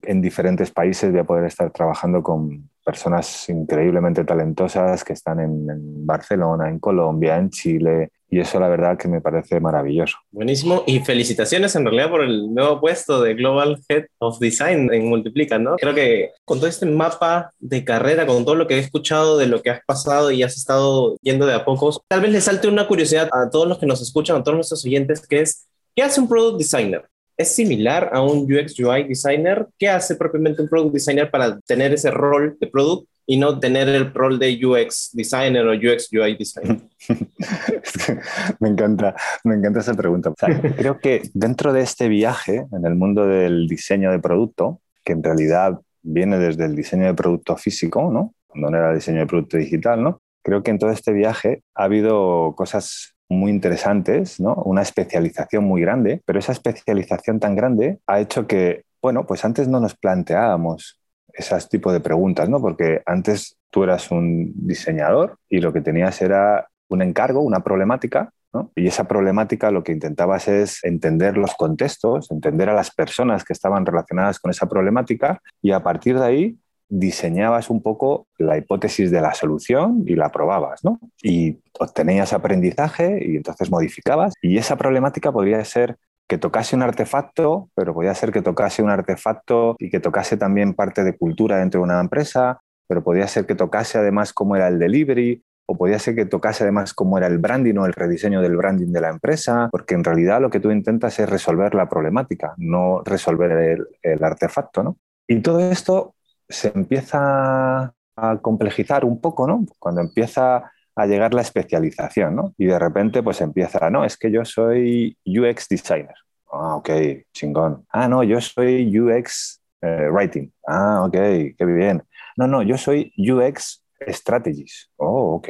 en 0.04 0.22
diferentes 0.22 0.72
países 0.72 1.12
voy 1.12 1.20
a 1.20 1.24
poder 1.24 1.46
estar 1.46 1.72
trabajando 1.72 2.24
con 2.24 2.70
personas 2.84 3.48
increíblemente 3.50 4.24
talentosas 4.24 5.04
que 5.04 5.14
están 5.14 5.40
en, 5.40 6.06
Barcelona, 6.06 6.70
en 6.70 6.80
Colombia, 6.80 7.38
en 7.38 7.50
Chile, 7.50 8.12
y 8.32 8.39
eso 8.39 8.60
la 8.60 8.70
verdad 8.70 8.98
que 8.98 9.08
me 9.08 9.22
parece 9.22 9.60
maravilloso. 9.60 10.17
Buenísimo 10.32 10.84
y 10.88 11.02
felicitaciones 11.02 11.76
en 11.76 11.84
realidad 11.86 12.10
por 12.10 12.24
el 12.24 12.52
nuevo 12.52 12.80
puesto 12.80 13.22
de 13.22 13.36
Global 13.36 13.80
Head 13.88 14.06
of 14.17 14.39
Design 14.39 14.91
en 14.91 15.08
Multiplica, 15.08 15.60
¿no? 15.60 15.76
Creo 15.76 15.94
que 15.94 16.32
con 16.46 16.58
todo 16.58 16.70
este 16.70 16.88
mapa 16.88 17.52
de 17.60 17.86
carrera, 17.86 18.26
con 18.26 18.44
todo 18.46 18.56
lo 18.56 18.65
que 18.65 18.76
he 18.76 18.80
escuchado 18.80 19.38
de 19.38 19.48
lo 19.48 19.62
que 19.62 19.70
has 19.70 19.82
pasado 19.86 20.32
y 20.32 20.41
has 20.41 20.58
estado 20.58 21.17
yendo 21.22 21.46
de 21.46 21.54
a 21.54 21.65
pocos, 21.65 22.02
tal 22.08 22.22
vez 22.22 22.32
le 22.32 22.41
salte 22.41 22.67
una 22.67 22.88
curiosidad 22.88 23.30
a 23.32 23.50
todos 23.50 23.67
los 23.67 23.78
que 23.78 23.86
nos 23.86 24.02
escuchan, 24.02 24.38
a 24.38 24.44
todos 24.44 24.56
nuestros 24.56 24.84
oyentes, 24.86 25.28
que 25.28 25.41
es 25.41 25.67
¿Qué 25.94 26.04
hace 26.04 26.22
un 26.22 26.30
product 26.30 26.58
designer? 26.58 27.04
¿Es 27.36 27.54
similar 27.54 28.12
a 28.13 28.22
un 28.22 28.44
UX 28.52 28.80
UI 28.80 29.04
designer? 29.04 29.67
¿Qué 29.78 29.89
hace 29.89 30.15
propiamente 30.15 30.62
un 30.62 30.70
product 30.70 30.94
designer 30.94 31.30
para 31.30 31.60
tener 31.62 31.91
ese 31.91 32.12
rol 32.12 32.56
de 32.60 32.67
product 32.67 33.10
y 33.26 33.38
no 33.38 33.60
tener 33.60 33.88
el 33.90 34.14
rol 34.14 34.40
de 34.40 34.60
UX 34.66 35.12
designer 35.14 35.66
o 35.68 35.74
UX 35.74 36.10
UI 36.12 36.36
designer? 36.36 36.82
me 38.60 38.70
encanta, 38.70 39.16
me 39.44 39.56
encanta 39.56 39.80
esa 39.80 39.94
pregunta. 39.94 40.34
creo 40.78 41.00
que 41.00 41.30
dentro 41.34 41.74
de 41.74 41.82
este 41.82 42.08
viaje 42.08 42.66
en 42.72 42.86
el 42.86 42.96
mundo 42.96 43.26
del 43.26 43.68
diseño 43.68 44.12
de 44.12 44.20
producto, 44.20 44.82
que 45.04 45.14
en 45.14 45.24
realidad 45.24 45.80
viene 46.02 46.38
desde 46.38 46.66
el 46.66 46.76
diseño 46.76 47.06
de 47.06 47.14
producto 47.14 47.56
físico, 47.58 48.12
¿no? 48.12 48.34
No 48.54 48.70
era 48.70 48.94
diseño 48.94 49.20
de 49.20 49.28
producto 49.28 49.58
digital, 49.58 50.04
¿no? 50.04 50.22
Creo 50.44 50.64
que 50.64 50.72
en 50.72 50.80
todo 50.80 50.90
este 50.90 51.14
viaje 51.14 51.64
ha 51.76 51.84
habido 51.84 52.54
cosas 52.56 53.16
muy 53.32 53.52
interesantes, 53.52 54.40
¿no? 54.40 54.56
una 54.66 54.82
especialización 54.82 55.64
muy 55.64 55.82
grande, 55.82 56.22
pero 56.26 56.40
esa 56.40 56.52
especialización 56.52 57.40
tan 57.40 57.56
grande 57.56 58.00
ha 58.06 58.20
hecho 58.20 58.46
que, 58.46 58.84
bueno, 59.02 59.26
pues 59.26 59.46
antes 59.46 59.68
no 59.68 59.80
nos 59.80 59.96
planteábamos 59.96 61.01
esos 61.34 61.70
tipos 61.70 61.94
de 61.94 62.00
preguntas, 62.00 62.50
¿no? 62.50 62.62
porque 62.62 63.02
antes 63.06 63.58
tú 63.70 63.84
eras 63.84 64.12
un 64.12 64.52
diseñador 64.56 65.38
y 65.50 65.60
lo 65.60 65.74
que 65.74 65.82
tenías 65.82 66.22
era 66.22 66.67
un 66.89 67.02
encargo, 67.02 67.41
una 67.41 67.62
problemática, 67.62 68.32
¿no? 68.54 68.70
Y 68.76 68.88
esa 68.88 69.06
problemática 69.06 69.72
lo 69.72 69.82
que 69.84 69.94
intentabas 69.94 70.50
es 70.50 70.84
entender 70.84 71.38
los 71.38 71.56
contextos, 71.56 72.30
entender 72.32 72.70
a 72.70 72.74
las 72.74 72.91
personas 72.91 73.46
que 73.46 73.54
estaban 73.54 73.86
relacionadas 73.86 74.39
con 74.39 74.52
esa 74.52 74.67
problemática 74.67 75.41
y 75.62 75.72
a 75.72 75.82
partir 75.82 76.20
de 76.20 76.26
ahí 76.26 76.58
diseñabas 76.89 77.70
un 77.70 77.82
poco 77.82 78.28
la 78.38 78.58
hipótesis 78.58 79.10
de 79.10 79.22
la 79.22 79.34
solución 79.34 80.04
y 80.06 80.15
la 80.15 80.30
probabas, 80.30 80.84
¿no? 80.84 81.00
Y 81.24 81.60
obtenías 81.80 82.34
aprendizaje 82.34 83.26
y 83.26 83.38
entonces 83.38 83.72
modificabas. 83.72 84.34
Y 84.41 84.58
esa 84.58 84.76
problemática 84.76 85.32
podría 85.32 85.63
ser 85.63 85.98
que 86.32 86.38
tocase 86.38 86.78
un 86.78 86.82
artefacto, 86.82 87.70
pero 87.76 87.94
podría 87.94 88.15
ser 88.15 88.32
que 88.32 88.41
tocase 88.41 88.82
un 88.82 88.89
artefacto 88.89 89.76
y 89.78 89.89
que 89.89 90.00
tocase 90.00 90.38
también 90.38 90.74
parte 90.74 91.04
de 91.04 91.17
cultura 91.17 91.58
dentro 91.58 91.82
de 91.82 91.84
una 91.84 92.00
empresa, 92.00 92.62
pero 92.88 93.04
podría 93.04 93.28
ser 93.28 93.46
que 93.46 93.54
tocase 93.54 93.98
además 93.98 94.32
cómo 94.32 94.56
era 94.56 94.70
el 94.70 94.80
delivery, 94.80 95.44
o 95.65 95.76
podría 95.76 96.00
ser 96.00 96.15
que 96.15 96.24
tocase 96.26 96.63
además 96.63 96.94
cómo 96.94 97.17
era 97.17 97.28
el 97.28 97.38
branding 97.38 97.76
o 97.76 97.86
el 97.86 97.91
rediseño 97.91 98.41
del 98.41 98.56
branding 98.56 98.94
de 98.94 99.02
la 99.02 99.10
empresa, 99.10 99.67
porque 99.74 99.94
en 99.94 100.06
realidad 100.06 100.39
lo 100.39 100.50
que 100.50 100.62
tú 100.62 100.72
intentas 100.72 101.20
es 101.20 101.30
resolver 101.30 101.76
la 101.76 101.89
problemática, 101.89 102.54
no 102.56 103.02
resolver 103.04 103.52
el, 103.52 103.88
el 104.02 104.24
artefacto, 104.24 104.84
¿no? 104.84 104.96
Y 105.28 105.41
todo 105.41 105.60
esto 105.60 106.15
se 106.48 106.72
empieza 106.74 107.94
a 108.15 108.38
complejizar 108.41 109.04
un 109.04 109.20
poco, 109.20 109.48
¿no? 109.48 109.65
Cuando 109.80 110.00
empieza 110.00 110.72
a 110.96 111.06
llegar 111.06 111.34
la 111.34 111.42
especialización, 111.42 112.36
¿no? 112.36 112.54
Y 112.58 112.66
de 112.66 112.80
repente 112.80 113.24
pues 113.24 113.42
empieza, 113.42 113.90
no, 113.90 114.06
es 114.06 114.18
que 114.18 114.32
yo 114.32 114.46
soy 114.46 115.18
UX 115.26 115.68
designer. 115.70 116.16
Ah, 116.52 116.76
ok, 116.76 116.90
chingón. 117.34 117.86
Ah, 117.90 118.08
no, 118.08 118.24
yo 118.24 118.42
soy 118.42 119.00
UX 119.00 119.62
eh, 119.82 120.10
writing. 120.12 120.52
Ah, 120.68 121.04
ok, 121.06 121.14
qué 121.58 121.66
bien. 121.66 122.04
No, 122.36 122.48
no, 122.48 122.62
yo 122.62 122.78
soy 122.78 123.14
UX 123.18 123.84
strategies. 124.08 124.90
Oh, 124.98 125.36
ok. 125.36 125.50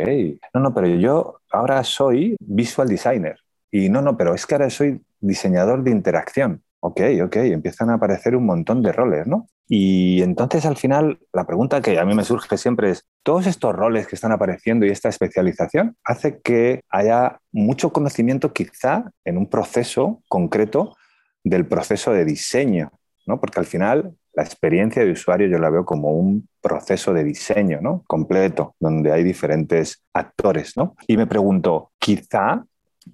No, 0.54 0.62
no, 0.62 0.74
pero 0.74 0.88
yo 0.88 1.42
ahora 1.52 1.84
soy 1.84 2.36
visual 2.40 2.88
designer. 2.88 3.38
Y 3.72 3.90
no, 3.90 4.02
no, 4.02 4.18
pero 4.18 4.34
es 4.34 4.46
que 4.46 4.56
ahora 4.56 4.70
soy 4.70 5.02
diseñador 5.20 5.84
de 5.84 5.92
interacción. 5.92 6.62
Ok, 6.84 7.00
ok, 7.24 7.36
empiezan 7.38 7.92
a 7.92 7.96
aparecer 7.96 8.36
un 8.36 8.46
montón 8.46 8.82
de 8.82 8.92
roles, 8.92 9.28
¿no? 9.28 9.48
Y 9.68 10.24
entonces 10.24 10.66
al 10.66 10.78
final 10.78 11.20
la 11.32 11.46
pregunta 11.46 11.80
que 11.80 12.00
a 12.00 12.06
mí 12.06 12.16
me 12.16 12.24
surge 12.24 12.58
siempre 12.58 12.90
es, 12.90 13.06
¿todos 13.24 13.46
estos 13.46 13.74
roles 13.76 14.08
que 14.08 14.16
están 14.16 14.32
apareciendo 14.32 14.86
y 14.86 14.90
esta 14.90 15.08
especialización 15.08 15.96
hace 16.04 16.42
que 16.42 16.82
haya 16.90 17.40
mucho 17.52 17.94
conocimiento 17.94 18.52
quizá 18.52 19.12
en 19.24 19.38
un 19.38 19.48
proceso 19.48 20.24
concreto 20.28 20.98
del 21.44 21.68
proceso 21.68 22.12
de 22.12 22.26
diseño? 22.26 22.92
¿no? 23.28 23.40
Porque 23.40 23.60
al 23.60 23.68
final 23.68 24.16
la 24.34 24.44
experiencia 24.44 25.06
de 25.06 25.12
usuario 25.12 25.48
yo 25.48 25.60
la 25.60 25.70
veo 25.70 25.86
como 25.86 26.12
un 26.14 26.50
proceso 26.62 27.14
de 27.14 27.24
diseño 27.24 27.80
¿no? 27.80 28.04
completo, 28.08 28.76
donde 28.80 29.12
hay 29.12 29.24
diferentes 29.24 30.04
actores. 30.14 30.76
¿no? 30.76 30.96
Y 31.08 31.16
me 31.16 31.28
pregunto, 31.28 31.92
quizá 32.00 32.66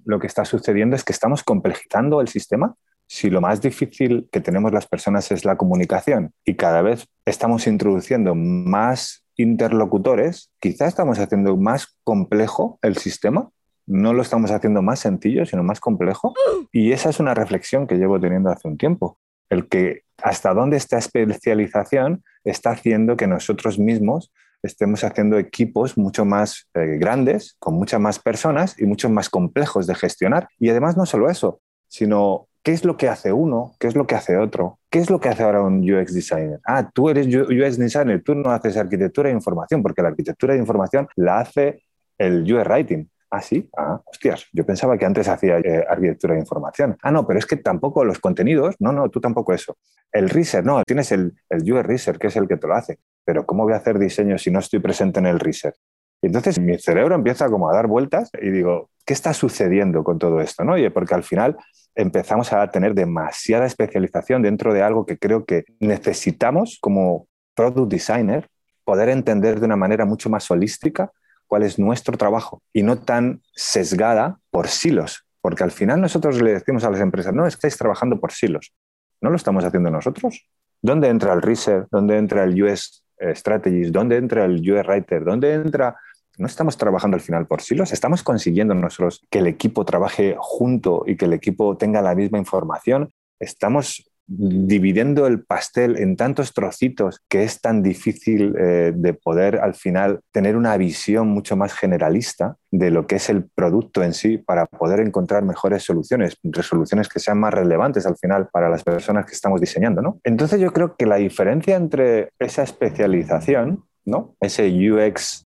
lo 0.06 0.18
que 0.18 0.26
está 0.26 0.46
sucediendo 0.46 0.96
es 0.96 1.04
que 1.04 1.12
estamos 1.12 1.44
complejizando 1.44 2.22
el 2.22 2.28
sistema 2.28 2.74
si 3.08 3.30
lo 3.30 3.40
más 3.40 3.60
difícil 3.60 4.28
que 4.30 4.40
tenemos 4.40 4.72
las 4.72 4.86
personas 4.86 5.32
es 5.32 5.44
la 5.44 5.56
comunicación 5.56 6.32
y 6.44 6.54
cada 6.54 6.82
vez 6.82 7.06
estamos 7.24 7.66
introduciendo 7.66 8.34
más 8.34 9.24
interlocutores, 9.36 10.50
quizá 10.60 10.86
estamos 10.86 11.18
haciendo 11.18 11.56
más 11.56 11.98
complejo 12.04 12.78
el 12.82 12.98
sistema, 12.98 13.48
no 13.86 14.12
lo 14.12 14.20
estamos 14.20 14.50
haciendo 14.50 14.82
más 14.82 15.00
sencillo, 15.00 15.46
sino 15.46 15.62
más 15.62 15.80
complejo. 15.80 16.34
Y 16.70 16.92
esa 16.92 17.08
es 17.08 17.18
una 17.18 17.32
reflexión 17.32 17.86
que 17.86 17.96
llevo 17.96 18.20
teniendo 18.20 18.50
hace 18.50 18.68
un 18.68 18.76
tiempo, 18.76 19.18
el 19.48 19.68
que 19.68 20.02
hasta 20.22 20.52
dónde 20.52 20.76
esta 20.76 20.98
especialización 20.98 22.22
está 22.44 22.72
haciendo 22.72 23.16
que 23.16 23.26
nosotros 23.26 23.78
mismos 23.78 24.30
estemos 24.62 25.04
haciendo 25.04 25.38
equipos 25.38 25.96
mucho 25.96 26.24
más 26.24 26.68
eh, 26.74 26.98
grandes, 26.98 27.56
con 27.58 27.74
muchas 27.74 28.00
más 28.00 28.18
personas 28.18 28.78
y 28.78 28.84
mucho 28.84 29.08
más 29.08 29.30
complejos 29.30 29.86
de 29.86 29.94
gestionar. 29.94 30.48
Y 30.58 30.68
además 30.68 30.96
no 30.96 31.06
solo 31.06 31.30
eso, 31.30 31.60
sino 31.86 32.47
¿Qué 32.68 32.74
es 32.74 32.84
lo 32.84 32.98
que 32.98 33.08
hace 33.08 33.32
uno? 33.32 33.74
¿Qué 33.80 33.86
es 33.86 33.96
lo 33.96 34.06
que 34.06 34.14
hace 34.14 34.36
otro? 34.36 34.78
¿Qué 34.90 34.98
es 34.98 35.08
lo 35.08 35.18
que 35.20 35.30
hace 35.30 35.42
ahora 35.42 35.62
un 35.62 35.80
UX 35.90 36.12
designer? 36.12 36.60
Ah, 36.66 36.90
tú 36.92 37.08
eres 37.08 37.26
UX 37.26 37.78
designer, 37.78 38.22
tú 38.22 38.34
no 38.34 38.50
haces 38.50 38.76
arquitectura 38.76 39.30
de 39.30 39.36
información, 39.36 39.82
porque 39.82 40.02
la 40.02 40.08
arquitectura 40.08 40.52
de 40.52 40.60
información 40.60 41.08
la 41.16 41.38
hace 41.38 41.82
el 42.18 42.42
UX 42.42 42.66
writing. 42.68 43.08
Ah, 43.30 43.40
sí, 43.40 43.70
ah, 43.74 44.02
hostias, 44.04 44.48
yo 44.52 44.66
pensaba 44.66 44.98
que 44.98 45.06
antes 45.06 45.26
hacía 45.28 45.60
eh, 45.60 45.82
arquitectura 45.88 46.34
de 46.34 46.40
información. 46.40 46.94
Ah, 47.02 47.10
no, 47.10 47.26
pero 47.26 47.38
es 47.38 47.46
que 47.46 47.56
tampoco 47.56 48.04
los 48.04 48.18
contenidos, 48.18 48.74
no, 48.80 48.92
no, 48.92 49.08
tú 49.08 49.18
tampoco 49.18 49.54
eso. 49.54 49.78
El 50.12 50.28
research, 50.28 50.66
no, 50.66 50.82
tienes 50.84 51.10
el, 51.10 51.32
el 51.48 51.72
UX 51.72 51.86
research, 51.86 52.18
que 52.18 52.26
es 52.26 52.36
el 52.36 52.46
que 52.46 52.58
te 52.58 52.66
lo 52.66 52.74
hace. 52.74 52.98
Pero 53.24 53.46
¿cómo 53.46 53.64
voy 53.64 53.72
a 53.72 53.76
hacer 53.76 53.98
diseño 53.98 54.36
si 54.36 54.50
no 54.50 54.58
estoy 54.58 54.80
presente 54.80 55.20
en 55.20 55.26
el 55.26 55.40
research? 55.40 55.78
Y 56.20 56.26
entonces 56.26 56.58
mi 56.58 56.78
cerebro 56.78 57.14
empieza 57.14 57.48
como 57.48 57.70
a 57.70 57.74
dar 57.74 57.86
vueltas 57.86 58.30
y 58.40 58.50
digo, 58.50 58.90
¿qué 59.04 59.12
está 59.12 59.32
sucediendo 59.32 60.02
con 60.02 60.18
todo 60.18 60.40
esto? 60.40 60.64
¿no? 60.64 60.72
Oye, 60.72 60.90
porque 60.90 61.14
al 61.14 61.22
final 61.22 61.56
empezamos 61.94 62.52
a 62.52 62.68
tener 62.70 62.94
demasiada 62.94 63.66
especialización 63.66 64.42
dentro 64.42 64.72
de 64.72 64.82
algo 64.82 65.06
que 65.06 65.18
creo 65.18 65.44
que 65.44 65.64
necesitamos 65.80 66.78
como 66.80 67.26
product 67.54 67.90
designer 67.90 68.48
poder 68.84 69.08
entender 69.10 69.60
de 69.60 69.66
una 69.66 69.76
manera 69.76 70.04
mucho 70.04 70.30
más 70.30 70.50
holística 70.50 71.12
cuál 71.46 71.62
es 71.62 71.78
nuestro 71.78 72.16
trabajo 72.16 72.62
y 72.72 72.82
no 72.82 72.98
tan 72.98 73.42
sesgada 73.54 74.38
por 74.50 74.68
silos, 74.68 75.26
porque 75.40 75.64
al 75.64 75.70
final 75.70 76.00
nosotros 76.00 76.40
le 76.40 76.52
decimos 76.52 76.84
a 76.84 76.90
las 76.90 77.00
empresas, 77.00 77.34
no, 77.34 77.46
estáis 77.46 77.76
trabajando 77.76 78.20
por 78.20 78.32
silos, 78.32 78.72
no 79.20 79.30
lo 79.30 79.36
estamos 79.36 79.64
haciendo 79.64 79.90
nosotros. 79.90 80.48
¿Dónde 80.80 81.08
entra 81.08 81.32
el 81.32 81.42
research? 81.42 81.88
¿Dónde 81.90 82.16
entra 82.16 82.44
el 82.44 82.62
US 82.62 83.02
Strategies? 83.34 83.92
¿Dónde 83.92 84.16
entra 84.16 84.44
el 84.44 84.60
US 84.70 84.86
Writer? 84.86 85.24
¿Dónde 85.24 85.54
entra 85.54 85.96
no 86.38 86.46
estamos 86.46 86.76
trabajando 86.76 87.16
al 87.16 87.20
final 87.20 87.46
por 87.46 87.60
silos, 87.60 87.92
estamos 87.92 88.22
consiguiendo 88.22 88.72
nosotros 88.72 89.26
que 89.28 89.40
el 89.40 89.48
equipo 89.48 89.84
trabaje 89.84 90.36
junto 90.38 91.02
y 91.04 91.16
que 91.16 91.24
el 91.24 91.32
equipo 91.32 91.76
tenga 91.76 92.00
la 92.00 92.14
misma 92.14 92.38
información, 92.38 93.10
estamos 93.40 94.08
dividiendo 94.30 95.26
el 95.26 95.42
pastel 95.42 95.96
en 95.96 96.14
tantos 96.14 96.52
trocitos 96.52 97.22
que 97.28 97.44
es 97.44 97.62
tan 97.62 97.82
difícil 97.82 98.54
eh, 98.58 98.92
de 98.94 99.14
poder 99.14 99.56
al 99.56 99.74
final 99.74 100.20
tener 100.30 100.54
una 100.54 100.76
visión 100.76 101.28
mucho 101.28 101.56
más 101.56 101.72
generalista 101.72 102.56
de 102.70 102.90
lo 102.90 103.06
que 103.06 103.16
es 103.16 103.30
el 103.30 103.48
producto 103.48 104.02
en 104.02 104.12
sí 104.12 104.36
para 104.36 104.66
poder 104.66 105.00
encontrar 105.00 105.44
mejores 105.44 105.82
soluciones, 105.82 106.36
resoluciones 106.42 107.08
que 107.08 107.20
sean 107.20 107.40
más 107.40 107.54
relevantes 107.54 108.04
al 108.04 108.18
final 108.18 108.48
para 108.52 108.68
las 108.68 108.84
personas 108.84 109.24
que 109.24 109.32
estamos 109.32 109.62
diseñando. 109.62 110.02
¿no? 110.02 110.20
Entonces 110.24 110.60
yo 110.60 110.74
creo 110.74 110.94
que 110.94 111.06
la 111.06 111.16
diferencia 111.16 111.76
entre 111.76 112.30
esa 112.38 112.62
especialización, 112.62 113.84
¿no? 114.04 114.36
ese 114.40 114.68
UX 114.68 115.46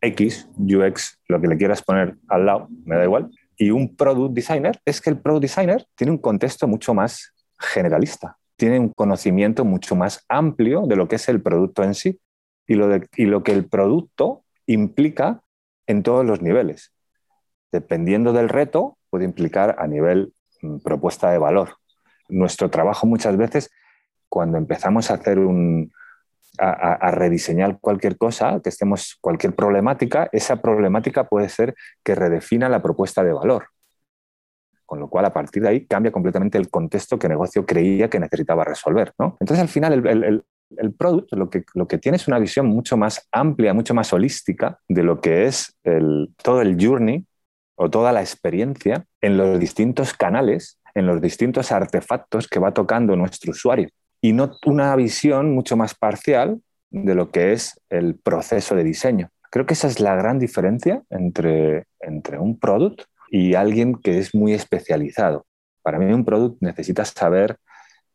X, 0.00 0.48
UX, 0.56 1.18
lo 1.28 1.40
que 1.40 1.48
le 1.48 1.56
quieras 1.56 1.82
poner 1.82 2.16
al 2.28 2.46
lado, 2.46 2.68
me 2.84 2.96
da 2.96 3.04
igual, 3.04 3.30
y 3.56 3.70
un 3.70 3.96
product 3.96 4.34
designer 4.34 4.78
es 4.84 5.00
que 5.00 5.10
el 5.10 5.18
product 5.18 5.42
designer 5.42 5.84
tiene 5.96 6.12
un 6.12 6.18
contexto 6.18 6.68
mucho 6.68 6.94
más 6.94 7.32
generalista, 7.58 8.38
tiene 8.56 8.78
un 8.78 8.90
conocimiento 8.90 9.64
mucho 9.64 9.96
más 9.96 10.24
amplio 10.28 10.86
de 10.86 10.96
lo 10.96 11.08
que 11.08 11.16
es 11.16 11.28
el 11.28 11.42
producto 11.42 11.82
en 11.82 11.94
sí 11.94 12.20
y 12.66 12.74
lo, 12.74 12.88
y 13.16 13.24
lo 13.26 13.42
que 13.42 13.52
el 13.52 13.68
producto 13.68 14.44
implica 14.66 15.42
en 15.86 16.02
todos 16.02 16.24
los 16.24 16.42
niveles. 16.42 16.92
Dependiendo 17.72 18.32
del 18.32 18.48
reto, 18.48 18.98
puede 19.10 19.24
implicar 19.24 19.76
a 19.78 19.86
nivel 19.86 20.32
mm, 20.62 20.78
propuesta 20.78 21.30
de 21.30 21.38
valor. 21.38 21.76
Nuestro 22.28 22.70
trabajo 22.70 23.06
muchas 23.06 23.36
veces, 23.36 23.70
cuando 24.28 24.58
empezamos 24.58 25.10
a 25.10 25.14
hacer 25.14 25.38
un, 25.38 25.90
a, 26.58 27.10
rediseñar 27.10 27.78
cualquier 27.80 28.16
cosa, 28.16 28.60
que 28.62 28.68
estemos 28.68 29.16
cualquier 29.20 29.54
problemática, 29.54 30.28
esa 30.32 30.56
problemática 30.60 31.24
puede 31.24 31.48
ser 31.48 31.74
que 32.04 32.14
redefina 32.14 32.68
la 32.68 32.82
propuesta 32.82 33.22
de 33.22 33.32
valor. 33.32 33.68
Con 34.88 35.00
lo 35.00 35.08
cual, 35.10 35.26
a 35.26 35.32
partir 35.34 35.62
de 35.62 35.68
ahí, 35.68 35.86
cambia 35.86 36.10
completamente 36.10 36.56
el 36.56 36.70
contexto 36.70 37.18
que 37.18 37.26
el 37.26 37.32
negocio 37.32 37.66
creía 37.66 38.08
que 38.08 38.18
necesitaba 38.18 38.64
resolver. 38.64 39.12
Entonces, 39.18 39.58
al 39.58 39.68
final, 39.68 39.92
el, 39.92 40.42
el, 40.78 40.94
product 40.94 41.30
lo 41.34 41.50
que, 41.50 41.62
lo 41.74 41.86
que 41.86 41.98
tiene 41.98 42.16
es 42.16 42.26
una 42.26 42.38
visión 42.38 42.64
mucho 42.64 42.96
más 42.96 43.28
amplia, 43.30 43.74
mucho 43.74 43.92
más 43.92 44.10
holística 44.14 44.78
de 44.88 45.02
lo 45.02 45.20
que 45.20 45.44
es 45.44 45.76
todo 46.42 46.62
el 46.62 46.82
journey 46.82 47.26
o 47.74 47.90
toda 47.90 48.12
la 48.12 48.22
experiencia 48.22 49.04
en 49.20 49.36
los 49.36 49.60
distintos 49.60 50.14
canales, 50.14 50.80
en 50.94 51.04
los 51.04 51.20
distintos 51.20 51.70
artefactos 51.70 52.48
que 52.48 52.58
va 52.58 52.72
tocando 52.72 53.14
nuestro 53.14 53.50
usuario 53.50 53.90
y 54.22 54.32
no 54.32 54.52
una 54.64 54.96
visión 54.96 55.54
mucho 55.54 55.76
más 55.76 55.94
parcial 55.94 56.62
de 56.88 57.14
lo 57.14 57.30
que 57.30 57.52
es 57.52 57.78
el 57.90 58.14
proceso 58.14 58.74
de 58.74 58.84
diseño. 58.84 59.28
Creo 59.50 59.66
que 59.66 59.74
esa 59.74 59.88
es 59.88 60.00
la 60.00 60.14
gran 60.14 60.38
diferencia 60.38 61.02
entre, 61.10 61.84
entre 62.00 62.38
un 62.38 62.58
product 62.58 63.02
y 63.30 63.54
alguien 63.54 63.94
que 63.94 64.18
es 64.18 64.34
muy 64.34 64.52
especializado. 64.52 65.46
Para 65.82 65.98
mí 65.98 66.12
un 66.12 66.24
product 66.24 66.58
necesita 66.60 67.04
saber 67.04 67.56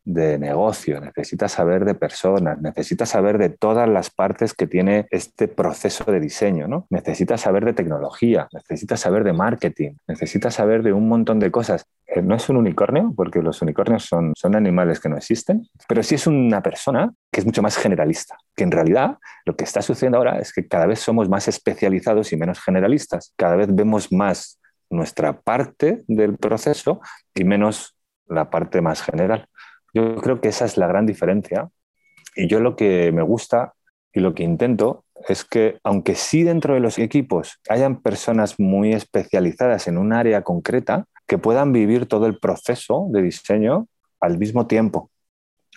de 0.05 0.37
negocio, 0.37 0.99
necesita 0.99 1.47
saber 1.47 1.85
de 1.85 1.95
personas, 1.95 2.61
necesita 2.61 3.05
saber 3.05 3.37
de 3.37 3.49
todas 3.49 3.87
las 3.87 4.09
partes 4.09 4.53
que 4.53 4.67
tiene 4.67 5.07
este 5.11 5.47
proceso 5.47 6.03
de 6.11 6.19
diseño, 6.19 6.67
¿no? 6.67 6.87
Necesita 6.89 7.37
saber 7.37 7.63
de 7.63 7.73
tecnología, 7.73 8.47
necesita 8.51 8.97
saber 8.97 9.23
de 9.23 9.33
marketing, 9.33 9.93
necesita 10.07 10.51
saber 10.51 10.83
de 10.83 10.91
un 10.91 11.07
montón 11.07 11.39
de 11.39 11.51
cosas. 11.51 11.85
Eh, 12.05 12.21
no 12.21 12.35
es 12.35 12.49
un 12.49 12.57
unicornio, 12.57 13.13
porque 13.15 13.41
los 13.41 13.61
unicornios 13.61 14.03
son, 14.05 14.33
son 14.35 14.55
animales 14.55 14.99
que 14.99 15.09
no 15.09 15.17
existen, 15.17 15.67
pero 15.87 16.03
sí 16.03 16.15
es 16.15 16.27
una 16.27 16.61
persona 16.61 17.13
que 17.31 17.39
es 17.39 17.45
mucho 17.45 17.61
más 17.61 17.77
generalista, 17.77 18.37
que 18.55 18.65
en 18.65 18.71
realidad 18.71 19.17
lo 19.45 19.55
que 19.55 19.63
está 19.63 19.81
sucediendo 19.81 20.17
ahora 20.17 20.39
es 20.39 20.51
que 20.51 20.67
cada 20.67 20.85
vez 20.85 20.99
somos 20.99 21.29
más 21.29 21.47
especializados 21.47 22.33
y 22.33 22.37
menos 22.37 22.59
generalistas, 22.59 23.33
cada 23.37 23.55
vez 23.55 23.73
vemos 23.73 24.11
más 24.11 24.59
nuestra 24.93 25.41
parte 25.41 26.03
del 26.07 26.37
proceso 26.37 27.01
y 27.35 27.43
menos 27.43 27.95
la 28.27 28.49
parte 28.49 28.81
más 28.81 29.01
general. 29.01 29.47
Yo 29.93 30.15
creo 30.17 30.41
que 30.41 30.49
esa 30.49 30.65
es 30.65 30.77
la 30.77 30.87
gran 30.87 31.05
diferencia. 31.05 31.69
Y 32.35 32.47
yo 32.47 32.59
lo 32.59 32.75
que 32.75 33.11
me 33.11 33.21
gusta 33.21 33.73
y 34.11 34.19
lo 34.19 34.33
que 34.33 34.43
intento 34.43 35.05
es 35.27 35.43
que, 35.43 35.79
aunque 35.83 36.15
sí 36.15 36.43
dentro 36.43 36.73
de 36.73 36.79
los 36.79 36.97
equipos 36.99 37.59
hayan 37.69 38.01
personas 38.01 38.59
muy 38.59 38.93
especializadas 38.93 39.87
en 39.87 39.97
un 39.97 40.13
área 40.13 40.41
concreta, 40.41 41.05
que 41.27 41.37
puedan 41.37 41.71
vivir 41.71 42.05
todo 42.07 42.25
el 42.25 42.37
proceso 42.39 43.07
de 43.11 43.21
diseño 43.21 43.87
al 44.19 44.37
mismo 44.37 44.67
tiempo. 44.67 45.09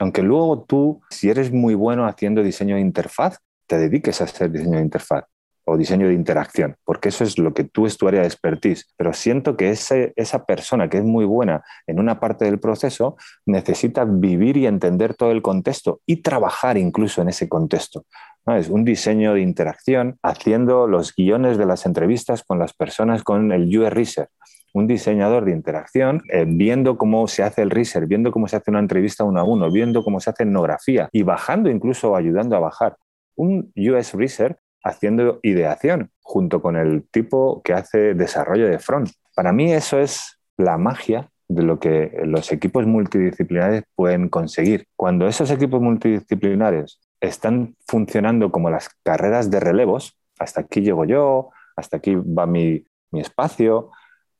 Aunque 0.00 0.22
luego 0.22 0.64
tú, 0.64 1.00
si 1.11 1.31
eres 1.31 1.52
muy 1.52 1.74
bueno 1.74 2.07
haciendo 2.07 2.42
diseño 2.42 2.74
de 2.74 2.83
interfaz, 2.83 3.38
te 3.66 3.79
dediques 3.79 4.20
a 4.20 4.24
hacer 4.24 4.50
diseño 4.50 4.79
de 4.79 4.85
interfaz 4.85 5.24
o 5.66 5.76
diseño 5.76 6.09
de 6.09 6.14
interacción, 6.14 6.76
porque 6.85 7.09
eso 7.09 7.24
es 7.24 7.38
lo 7.38 7.52
que 7.52 7.64
tú 7.64 7.87
es 7.87 7.98
tu 7.98 8.07
área 8.09 8.20
de 8.20 8.26
expertise. 8.26 8.87
Pero 8.96 9.12
siento 9.12 9.57
que 9.57 9.70
esa 9.70 10.46
persona 10.46 10.88
que 10.88 10.98
es 10.98 11.05
muy 11.05 11.24
buena 11.24 11.64
en 11.87 11.98
una 11.98 12.20
parte 12.20 12.44
del 12.44 12.61
proceso 12.61 13.16
necesita 13.44 14.05
vivir 14.05 14.57
y 14.57 14.66
entender 14.66 15.14
todo 15.14 15.33
el 15.33 15.42
contexto 15.42 16.00
y 16.07 16.22
trabajar 16.22 16.79
incluso 16.79 17.20
en 17.20 17.29
ese 17.29 17.48
contexto. 17.48 18.05
Es 18.46 18.68
un 18.68 18.85
diseño 18.85 19.35
de 19.35 19.40
interacción 19.40 20.18
haciendo 20.22 20.87
los 20.87 21.14
guiones 21.14 21.59
de 21.59 21.66
las 21.66 21.85
entrevistas 21.85 22.44
con 22.44 22.61
las 22.61 22.72
personas 22.72 23.24
con 23.24 23.50
el 23.50 23.76
UR 23.76 23.92
Research 23.92 24.31
un 24.76 24.87
diseñador 24.87 25.46
de 25.46 25.52
interacción, 25.52 26.22
eh, 26.31 26.44
viendo 26.46 26.98
cómo 26.98 27.26
se 27.29 27.42
hace 27.42 27.62
el 27.62 27.70
research, 27.70 28.07
viendo 28.07 28.31
cómo 28.31 28.46
se 28.46 28.57
hace 28.57 28.70
una 28.70 28.81
entrevista 28.81 29.24
uno 29.24 29.40
a 29.40 29.44
uno, 29.44 29.70
viendo 29.70 30.05
cómo 30.05 30.20
se 30.20 30.29
hace 30.29 30.42
etnografía 30.42 31.09
y 31.12 31.22
bajando 31.22 31.70
incluso 31.70 32.14
ayudando 32.14 32.57
a 32.57 32.61
bajar. 32.61 32.96
Un 33.37 33.72
US 33.74 34.12
Research 34.12 34.59
haciendo 34.87 35.40
ideación 35.42 36.11
junto 36.22 36.62
con 36.62 36.77
el 36.77 37.05
tipo 37.11 37.61
que 37.62 37.72
hace 37.72 38.14
desarrollo 38.14 38.68
de 38.68 38.79
front. 38.79 39.11
Para 39.35 39.53
mí 39.53 39.72
eso 39.72 39.99
es 39.99 40.38
la 40.57 40.79
magia 40.79 41.29
de 41.49 41.62
lo 41.62 41.79
que 41.79 42.20
los 42.25 42.53
equipos 42.53 42.87
multidisciplinares 42.87 43.83
pueden 43.94 44.29
conseguir. 44.29 44.87
Cuando 44.96 45.27
esos 45.27 45.51
equipos 45.51 45.81
multidisciplinares 45.81 47.01
están 47.20 47.77
funcionando 47.87 48.51
como 48.51 48.70
las 48.70 48.88
carreras 49.03 49.51
de 49.51 49.61
relevos, 49.61 50.16
hasta 50.38 50.62
aquí 50.62 50.81
llego 50.81 51.05
yo, 51.05 51.51
hasta 51.77 51.96
aquí 51.99 52.14
va 52.14 52.46
mi, 52.46 52.85
mi 53.11 53.20
espacio, 53.20 53.90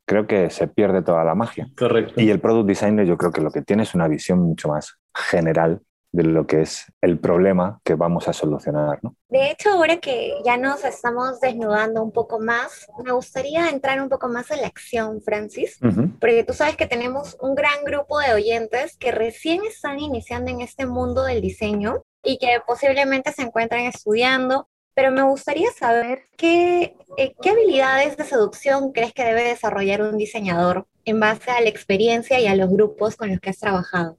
creo 0.05 0.27
que 0.27 0.51
se 0.51 0.69
pierde 0.69 1.03
toda 1.03 1.25
la 1.25 1.35
magia. 1.35 1.69
Correcto. 1.77 2.21
Y 2.21 2.31
el 2.31 2.41
product 2.41 2.69
designer 2.69 3.07
yo 3.07 3.17
creo 3.17 3.33
que 3.33 3.41
lo 3.41 3.51
que 3.51 3.63
tiene 3.63 3.83
es 3.83 3.95
una 3.95 4.09
visión 4.09 4.39
mucho 4.41 4.69
más 4.69 4.97
general 5.15 5.81
de 6.13 6.23
lo 6.23 6.47
que 6.47 6.63
es 6.63 6.87
el 7.03 7.19
problema 7.19 7.81
que 7.85 7.95
vamos 7.95 8.29
a 8.29 8.33
solucionar. 8.33 8.99
¿no? 9.03 9.17
De 9.29 9.51
hecho, 9.51 9.71
ahora 9.71 9.99
que 9.99 10.35
ya 10.45 10.57
nos 10.57 10.85
estamos 10.85 11.41
desnudando 11.41 12.03
un 12.03 12.13
poco 12.13 12.41
más, 12.41 12.87
me 13.05 13.13
gustaría 13.13 13.69
entrar 13.69 14.01
un 14.01 14.09
poco 14.09 14.29
más 14.29 14.51
en 14.51 14.63
la 14.63 14.69
acción, 14.69 15.21
Francis, 15.21 15.79
porque 16.21 16.45
tú 16.45 16.55
sabes 16.55 16.77
que 16.77 16.87
tenemos 16.87 17.37
un 17.41 17.55
gran 17.55 17.85
grupo 17.85 18.19
de 18.21 18.33
oyentes 18.33 18.97
que 18.97 19.13
recién 19.13 19.65
están 19.65 19.99
iniciando 19.99 20.51
en 20.51 20.61
este 20.61 20.87
mundo 20.87 21.25
del 21.25 21.41
diseño 21.41 22.03
y 22.23 22.39
que 22.39 22.61
posiblemente 22.67 23.33
se 23.33 23.43
encuentran 23.43 23.83
estudiando, 23.83 24.69
pero 24.95 25.11
me 25.11 25.23
gustaría 25.23 25.71
saber 25.73 26.23
qué, 26.37 26.97
eh, 27.19 27.35
qué 27.43 27.51
habilidades 27.51 28.17
de 28.17 28.25
seducción 28.25 28.93
crees 28.93 29.13
que 29.13 29.25
debe 29.25 29.45
desarrollar 29.45 30.03
un 30.03 30.17
diseñador 30.17 30.87
en 31.05 31.21
base 31.21 31.51
a 31.51 31.61
la 31.61 31.69
experiencia 31.69 32.41
y 32.41 32.47
a 32.47 32.57
los 32.57 32.71
grupos 32.71 33.17
con 33.17 33.29
los 33.31 33.39
que 33.41 33.51
has 33.51 33.59
trabajado. 33.59 34.19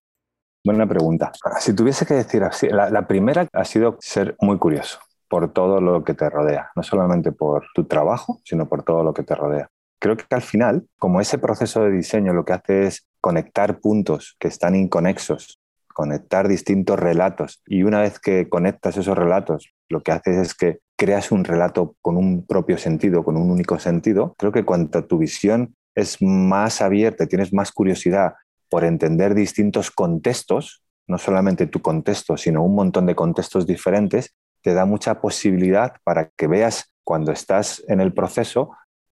Buena 0.63 0.87
pregunta. 0.87 1.31
Si 1.59 1.73
tuviese 1.73 2.05
que 2.05 2.15
decir 2.15 2.43
así, 2.43 2.67
la, 2.69 3.07
primera 3.07 3.47
ha 3.53 3.65
sido 3.65 3.97
ser 3.99 4.35
muy 4.41 4.57
curioso 4.57 4.99
por 5.29 5.51
todo 5.53 5.81
lo 5.81 6.03
que 6.03 6.13
te 6.13 6.29
rodea, 6.29 6.71
no 6.75 6.83
solamente 6.83 7.31
por 7.31 7.65
tu 7.73 7.85
trabajo, 7.85 8.39
sino 8.43 8.67
por 8.67 8.83
todo 8.83 9.03
lo 9.03 9.13
que 9.13 9.23
te 9.23 9.35
rodea. 9.35 9.69
Creo 9.99 10.15
que 10.15 10.23
al 10.29 10.41
final, 10.41 10.87
como 10.97 11.21
ese 11.21 11.37
proceso 11.37 11.83
de 11.83 11.91
diseño 11.91 12.33
lo 12.33 12.45
que 12.45 12.53
hace 12.53 12.87
es 12.87 13.07
conectar 13.21 13.79
puntos 13.79 14.35
que 14.39 14.47
están 14.47 14.75
inconexos, 14.75 15.59
conectar 15.93 16.47
distintos 16.47 16.99
relatos, 16.99 17.61
y 17.65 17.83
una 17.83 18.01
vez 18.01 18.19
que 18.19 18.47
conectas 18.47 18.97
esos 18.97 19.17
relatos, 19.17 19.73
lo 19.89 20.01
que 20.01 20.11
haces 20.11 20.37
es 20.37 20.53
que 20.53 20.79
creas 20.97 21.31
un 21.31 21.43
relato 21.43 21.95
con 22.01 22.17
un 22.17 22.45
propio 22.45 22.77
sentido, 22.77 23.23
con 23.23 23.37
un 23.37 23.49
único 23.49 23.79
sentido, 23.79 24.35
creo 24.37 24.51
que 24.51 24.65
cuanto 24.65 25.05
tu 25.05 25.17
visión 25.17 25.75
es 25.95 26.21
más 26.21 26.81
abierta, 26.81 27.25
tienes 27.25 27.53
más 27.53 27.71
curiosidad 27.71 28.33
por 28.69 28.83
entender 28.83 29.33
distintos 29.33 29.91
contextos, 29.91 30.83
no 31.07 31.17
solamente 31.17 31.67
tu 31.67 31.81
contexto, 31.81 32.37
sino 32.37 32.63
un 32.63 32.75
montón 32.75 33.05
de 33.05 33.15
contextos 33.15 33.65
diferentes, 33.65 34.35
te 34.61 34.73
da 34.73 34.85
mucha 34.85 35.21
posibilidad 35.21 35.93
para 36.03 36.29
que 36.29 36.47
veas 36.47 36.93
cuando 37.03 37.31
estás 37.31 37.83
en 37.87 38.01
el 38.01 38.13
proceso 38.13 38.71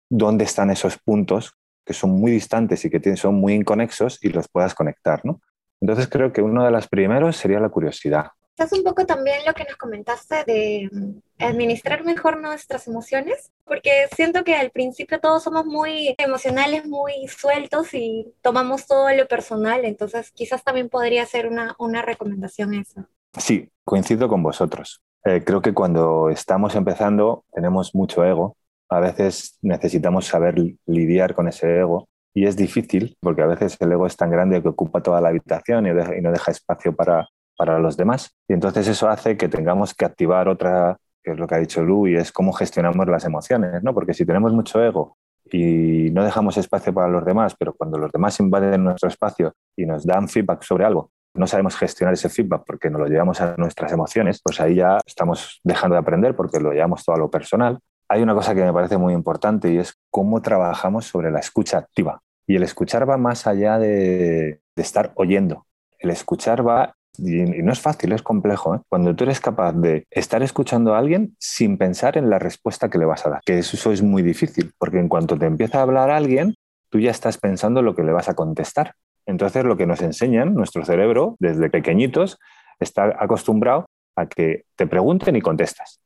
dónde 0.10 0.46
están 0.46 0.70
esos 0.70 0.98
puntos 0.98 1.54
que 1.86 1.94
son 1.94 2.12
muy 2.12 2.32
distantes 2.32 2.84
y 2.86 2.90
que 2.90 3.18
son 3.18 3.36
muy 3.36 3.54
inconexos 3.54 4.24
y 4.24 4.30
los 4.30 4.48
puedas 4.48 4.74
conectar. 4.74 5.22
¿no? 5.24 5.42
Entonces 5.82 6.08
creo 6.08 6.32
que 6.32 6.42
uno 6.42 6.64
de 6.64 6.72
los 6.72 6.88
primeros 6.88 7.36
sería 7.36 7.60
la 7.60 7.70
curiosidad. 7.70 8.28
Es 8.58 8.72
un 8.72 8.84
poco 8.84 9.06
también 9.06 9.40
lo 9.48 9.54
que 9.54 9.64
nos 9.64 9.76
comentaste 9.78 10.44
de 10.46 10.90
mm, 10.92 11.44
administrar 11.44 12.04
mejor 12.04 12.40
nuestras 12.40 12.88
emociones, 12.88 13.52
porque 13.66 14.08
siento 14.16 14.44
que 14.44 14.56
al 14.56 14.70
principio 14.70 15.20
todos 15.20 15.44
somos 15.44 15.66
muy 15.66 16.14
emocionales, 16.18 16.86
muy 16.86 17.28
sueltos 17.28 17.94
y 17.94 18.34
tomamos 18.42 18.86
todo 18.86 19.12
lo 19.14 19.28
personal, 19.28 19.86
entonces 19.86 20.32
quizás 20.32 20.64
también 20.64 20.90
podría 20.90 21.26
ser 21.26 21.48
una, 21.48 21.76
una 21.80 22.02
recomendación 22.04 22.76
eso. 22.76 23.08
Sí, 23.38 23.70
coincido 23.84 24.28
con 24.28 24.44
vosotros. 24.44 25.02
Eh, 25.26 25.44
creo 25.44 25.62
que 25.62 25.74
cuando 25.74 26.30
estamos 26.30 26.76
empezando 26.76 27.46
tenemos 27.54 27.96
mucho 27.96 28.24
ego, 28.24 28.58
a 28.90 29.00
veces 29.00 29.58
necesitamos 29.62 30.26
saber 30.26 30.56
lidiar 30.86 31.34
con 31.34 31.48
ese 31.48 31.80
ego 31.80 32.08
y 32.34 32.46
es 32.46 32.56
difícil 32.56 33.16
porque 33.20 33.42
a 33.42 33.48
veces 33.48 33.78
el 33.80 33.92
ego 33.92 34.06
es 34.06 34.18
tan 34.18 34.30
grande 34.30 34.62
que 34.62 34.70
ocupa 34.70 35.02
toda 35.02 35.22
la 35.22 35.30
habitación 35.30 35.88
y, 35.88 36.22
no 36.22 36.32
deja 36.32 36.52
espacio 36.52 36.96
para, 36.96 37.28
para 37.58 37.80
los 37.80 37.98
demás. 37.98 38.36
Y 38.48 38.54
entonces 38.54 38.88
eso 38.88 39.10
hace 39.10 39.38
que 39.38 39.50
tengamos 39.50 39.94
que 39.94 40.06
activar 40.06 40.48
otra, 40.48 40.98
que 41.24 41.32
es 41.32 41.38
lo 41.40 41.48
que 41.48 41.56
ha 41.56 41.60
dicho 41.60 41.84
Lu, 41.84 42.08
y 42.08 42.16
es 42.16 42.32
cómo 42.32 42.54
gestionamos 42.54 43.08
las 43.08 43.26
emociones, 43.26 43.84
¿no? 43.84 43.94
Porque 43.94 44.14
si 44.14 44.26
tenemos 44.26 44.54
mucho 44.54 44.84
ego 44.84 45.18
y 45.46 46.10
no 46.12 46.24
dejamos 46.24 46.58
espacio 46.58 46.94
para 46.94 47.08
los 47.08 47.26
demás, 47.26 47.56
pero 47.58 47.74
cuando 47.74 47.98
los 47.98 48.12
demás 48.12 48.40
invaden 48.40 48.84
nuestro 48.84 49.10
espacio 49.10 49.54
y 49.76 49.86
nos 49.86 50.06
dan 50.06 50.28
feedback 50.28 50.64
sobre 50.64 50.86
algo, 50.86 51.12
no 51.36 51.48
sabemos 51.48 51.76
gestionar 51.76 52.14
ese 52.14 52.30
feedback 52.30 52.64
porque 52.66 52.90
nos 52.90 53.02
lo 53.02 53.08
llevamos 53.08 53.42
a 53.42 53.56
nuestras 53.58 53.92
emociones, 53.92 54.40
pues 54.44 54.60
ahí 54.62 54.76
ya 54.76 55.00
estamos 55.06 55.60
dejando 55.64 55.96
de 55.96 56.00
aprender 56.00 56.36
porque 56.36 56.60
lo 56.60 56.72
llevamos 56.72 57.04
todo 57.04 57.16
a 57.16 57.20
lo 57.20 57.30
personal. 57.30 57.80
Hay 58.08 58.22
una 58.22 58.36
cosa 58.36 58.54
que 58.54 58.64
me 58.64 58.74
parece 58.74 58.98
muy 58.98 59.14
importante 59.14 59.74
y 59.74 59.78
es 59.78 59.96
cómo 60.12 60.42
trabajamos 60.42 61.06
sobre 61.06 61.32
la 61.32 61.40
escucha 61.40 61.80
activa. 61.80 62.22
Y 62.46 62.56
el 62.56 62.64
escuchar 62.64 63.10
va 63.10 63.18
más 63.18 63.48
allá 63.48 63.80
de, 63.80 64.62
estar 64.76 65.12
oyendo. 65.16 65.66
El 65.98 66.12
escuchar 66.12 66.68
va 66.68 66.96
y, 67.18 67.44
no 67.44 67.72
es 67.72 67.80
fácil, 67.80 68.12
es 68.12 68.22
complejo. 68.22 68.76
¿eh? 68.76 68.80
Cuando 68.90 69.16
tú 69.16 69.24
eres 69.24 69.40
capaz 69.40 69.74
de 69.74 70.06
estar 70.10 70.42
escuchando 70.44 70.96
a 70.96 71.00
alguien 71.00 71.36
sin 71.40 71.78
pensar 71.78 72.18
en 72.18 72.30
la 72.30 72.40
respuesta 72.40 72.90
que 72.90 72.98
le 72.98 73.06
vas 73.06 73.26
a 73.26 73.30
dar, 73.30 73.42
que 73.46 73.60
eso 73.60 73.92
es 73.92 74.02
muy 74.02 74.24
difícil, 74.24 74.72
porque 74.78 75.00
en 75.00 75.10
cuanto 75.10 75.38
te 75.38 75.46
empieza 75.46 75.80
a 75.80 75.84
hablar 75.84 76.10
alguien, 76.10 76.56
tú 76.90 77.00
ya 77.00 77.12
estás 77.12 77.38
pensando 77.38 77.82
lo 77.82 77.96
que 77.96 78.04
le 78.04 78.12
vas 78.12 78.30
a 78.30 78.36
contestar. 78.36 78.96
Entonces, 79.26 79.64
lo 79.64 79.78
que 79.78 79.86
nos 79.86 80.02
enseñan, 80.02 80.54
nuestro 80.54 80.84
cerebro, 80.84 81.36
desde 81.40 81.70
pequeñitos, 81.70 82.40
está 82.80 83.16
acostumbrado 83.20 83.86
a 84.16 84.26
que 84.26 84.66
te 84.76 84.86
pregunten 84.86 85.36
y 85.36 85.42
contestas. 85.42 86.02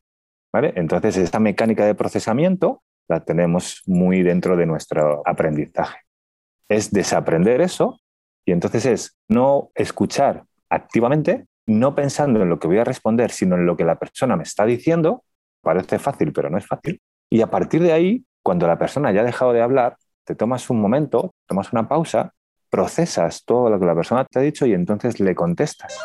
¿vale? 0.54 0.74
Entonces, 0.76 1.17
esta 1.17 1.39
mecánica 1.39 1.86
de 1.86 1.96
procesamiento 1.96 2.84
la 3.08 3.24
tenemos 3.24 3.82
muy 3.86 4.22
dentro 4.22 4.56
de 4.58 4.65
nuestro 4.65 5.24
aprendizaje. 5.26 6.00
Es 6.70 6.91
desaprender 6.91 7.62
eso 7.62 8.00
y 8.46 8.52
entonces 8.52 8.86
es 8.86 9.17
no 9.30 9.72
escuchar 9.76 10.43
activamente, 10.69 11.45
no 11.65 11.95
pensando 11.95 12.41
en 12.41 12.49
lo 12.49 12.60
que 12.60 12.67
voy 12.67 12.77
a 12.77 12.84
responder, 12.84 13.32
sino 13.32 13.56
en 13.56 13.65
lo 13.65 13.75
que 13.75 13.86
la 13.86 13.99
persona 13.99 14.36
me 14.36 14.43
está 14.43 14.65
diciendo. 14.65 15.23
Parece 15.62 15.99
fácil, 15.99 16.32
pero 16.34 16.49
no 16.49 16.58
es 16.58 16.65
fácil. 16.65 17.01
Y 17.30 17.41
a 17.41 17.47
partir 17.47 17.82
de 17.82 17.91
ahí, 17.91 18.25
cuando 18.41 18.67
la 18.67 18.77
persona 18.77 19.12
ya 19.12 19.21
ha 19.21 19.25
dejado 19.25 19.53
de 19.53 19.62
hablar, 19.62 19.97
te 20.23 20.36
tomas 20.36 20.69
un 20.69 20.80
momento, 20.80 21.34
tomas 21.45 21.71
una 21.73 21.88
pausa 21.88 22.34
procesas 22.69 23.43
todo 23.45 23.69
lo 23.69 23.80
que 23.80 23.86
la 23.86 23.95
persona 23.95 24.25
te 24.25 24.39
ha 24.39 24.41
dicho 24.41 24.65
y 24.65 24.73
entonces 24.73 25.19
le 25.19 25.36
contestas. 25.36 25.97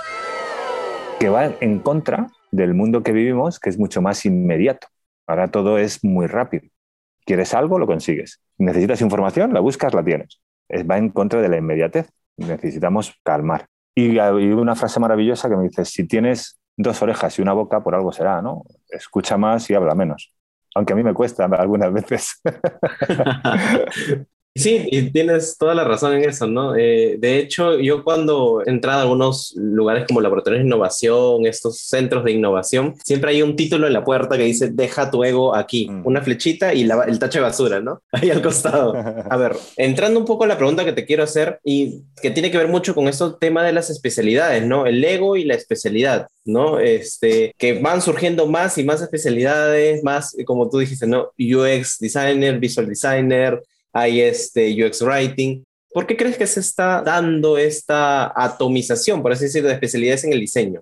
Que 1.19 1.29
va 1.29 1.47
en 1.61 1.79
contra 1.81 2.29
del 2.51 2.75
mundo 2.75 3.03
que 3.03 3.13
vivimos, 3.13 3.59
que 3.59 3.71
es 3.71 3.79
mucho 3.79 4.03
más 4.03 4.25
inmediato. 4.27 4.89
Ahora 5.27 5.51
todo 5.51 5.79
es 5.79 6.05
muy 6.05 6.27
rápido. 6.27 6.69
Quieres 7.25 7.55
algo, 7.55 7.79
lo 7.79 7.87
consigues. 7.87 8.41
Necesitas 8.59 9.01
información, 9.01 9.53
la 9.53 9.61
buscas, 9.61 9.95
la 9.95 10.05
tienes. 10.05 10.41
Va 10.71 10.99
en 10.99 11.11
contra 11.11 11.41
de 11.41 11.49
la 11.49 11.59
inmediatez. 11.59 12.11
Necesitamos 12.37 13.15
calmar. 13.23 13.67
Y 13.95 14.19
una 14.19 14.75
frase 14.75 15.01
maravillosa 15.01 15.49
que 15.49 15.57
me 15.57 15.65
dice, 15.65 15.85
si 15.85 16.07
tienes 16.07 16.59
dos 16.77 17.03
orejas 17.03 17.39
y 17.39 17.43
una 17.43 17.53
boca, 17.53 17.83
por 17.83 17.95
algo 17.95 18.13
será, 18.13 18.41
¿no? 18.41 18.63
Escucha 18.89 19.37
más 19.37 19.69
y 19.71 19.75
habla 19.75 19.95
menos. 19.95 20.33
Aunque 20.75 20.95
a 20.95 20.97
mí 20.97 21.03
me 21.03 21.15
cuesta 21.15 21.45
algunas 21.59 21.93
veces. 21.93 22.41
Sí, 24.55 24.87
y 24.91 25.11
tienes 25.11 25.57
toda 25.57 25.75
la 25.75 25.85
razón 25.85 26.15
en 26.15 26.29
eso, 26.29 26.47
¿no? 26.47 26.77
Eh, 26.77 27.17
de 27.19 27.39
hecho, 27.39 27.79
yo 27.79 28.05
cuando 28.05 28.63
he 28.65 28.71
entrado 28.71 28.99
a 28.99 29.03
algunos 29.03 29.55
lugares 29.57 30.05
como 30.07 30.21
laboratorios 30.21 30.61
de 30.61 30.67
innovación, 30.67 31.47
estos 31.47 31.79
centros 31.79 32.23
de 32.25 32.33
innovación, 32.33 32.95
siempre 33.03 33.31
hay 33.31 33.41
un 33.41 33.57
título 33.57 33.87
en 33.87 33.95
la 33.95 34.05
puerta 34.05 34.37
que 34.37 34.45
dice, 34.45 34.69
deja 34.71 35.11
tu 35.11 35.25
ego 35.25 35.57
aquí, 35.57 35.89
mm. 35.89 36.07
una 36.07 36.21
flechita 36.21 36.75
y 36.75 36.83
el 36.83 37.19
tache 37.19 37.39
de 37.39 37.45
basura, 37.45 37.81
¿no? 37.81 38.03
Ahí 38.13 38.31
al 38.31 38.43
costado. 38.43 38.95
A 38.95 39.37
ver, 39.39 39.57
entrando 39.77 40.21
un 40.21 40.27
poco 40.27 40.45
a 40.45 40.49
la 40.49 40.59
pregunta 40.59 40.85
que 40.85 40.93
te 40.93 41.07
quiero 41.07 41.25
hacer 41.25 41.59
y 41.65 42.03
que 42.21 42.31
tiene 42.31 42.51
que 42.51 42.59
ver 42.59 42.69
mucho 42.69 42.95
con 42.95 43.09
este 43.09 43.25
tema 43.41 43.65
de 43.65 43.73
las 43.73 43.89
especialidades, 43.89 44.67
¿no? 44.67 44.87
El 44.87 45.03
ego 45.03 45.37
y 45.37 45.45
la 45.45 45.55
especialidad, 45.55 46.27
¿no? 46.45 46.79
Este, 46.79 47.55
que 47.57 47.81
van 47.81 48.03
surgiendo 48.03 48.47
más 48.47 48.77
y 48.77 48.85
más 48.85 49.01
especialidades, 49.01 50.05
más, 50.05 50.37
como 50.45 50.69
tú 50.69 50.79
dijiste, 50.79 51.07
¿no? 51.07 51.31
UX 51.39 51.99
designer, 51.99 52.59
visual 52.59 52.87
designer, 52.87 53.63
hay 53.93 54.21
este 54.21 54.73
UX 54.85 55.03
Writing. 55.03 55.65
¿Por 55.93 56.07
qué 56.07 56.17
crees 56.17 56.39
que 56.39 56.47
se 56.47 56.61
está 56.61 57.03
dando 57.03 57.59
esta 57.59 58.33
atomización, 58.35 59.23
por 59.23 59.33
así 59.33 59.45
decirlo, 59.45 59.69
de 59.69 59.75
especialidades 59.75 60.25
en 60.25 60.33
el 60.33 60.41
diseño? 60.41 60.81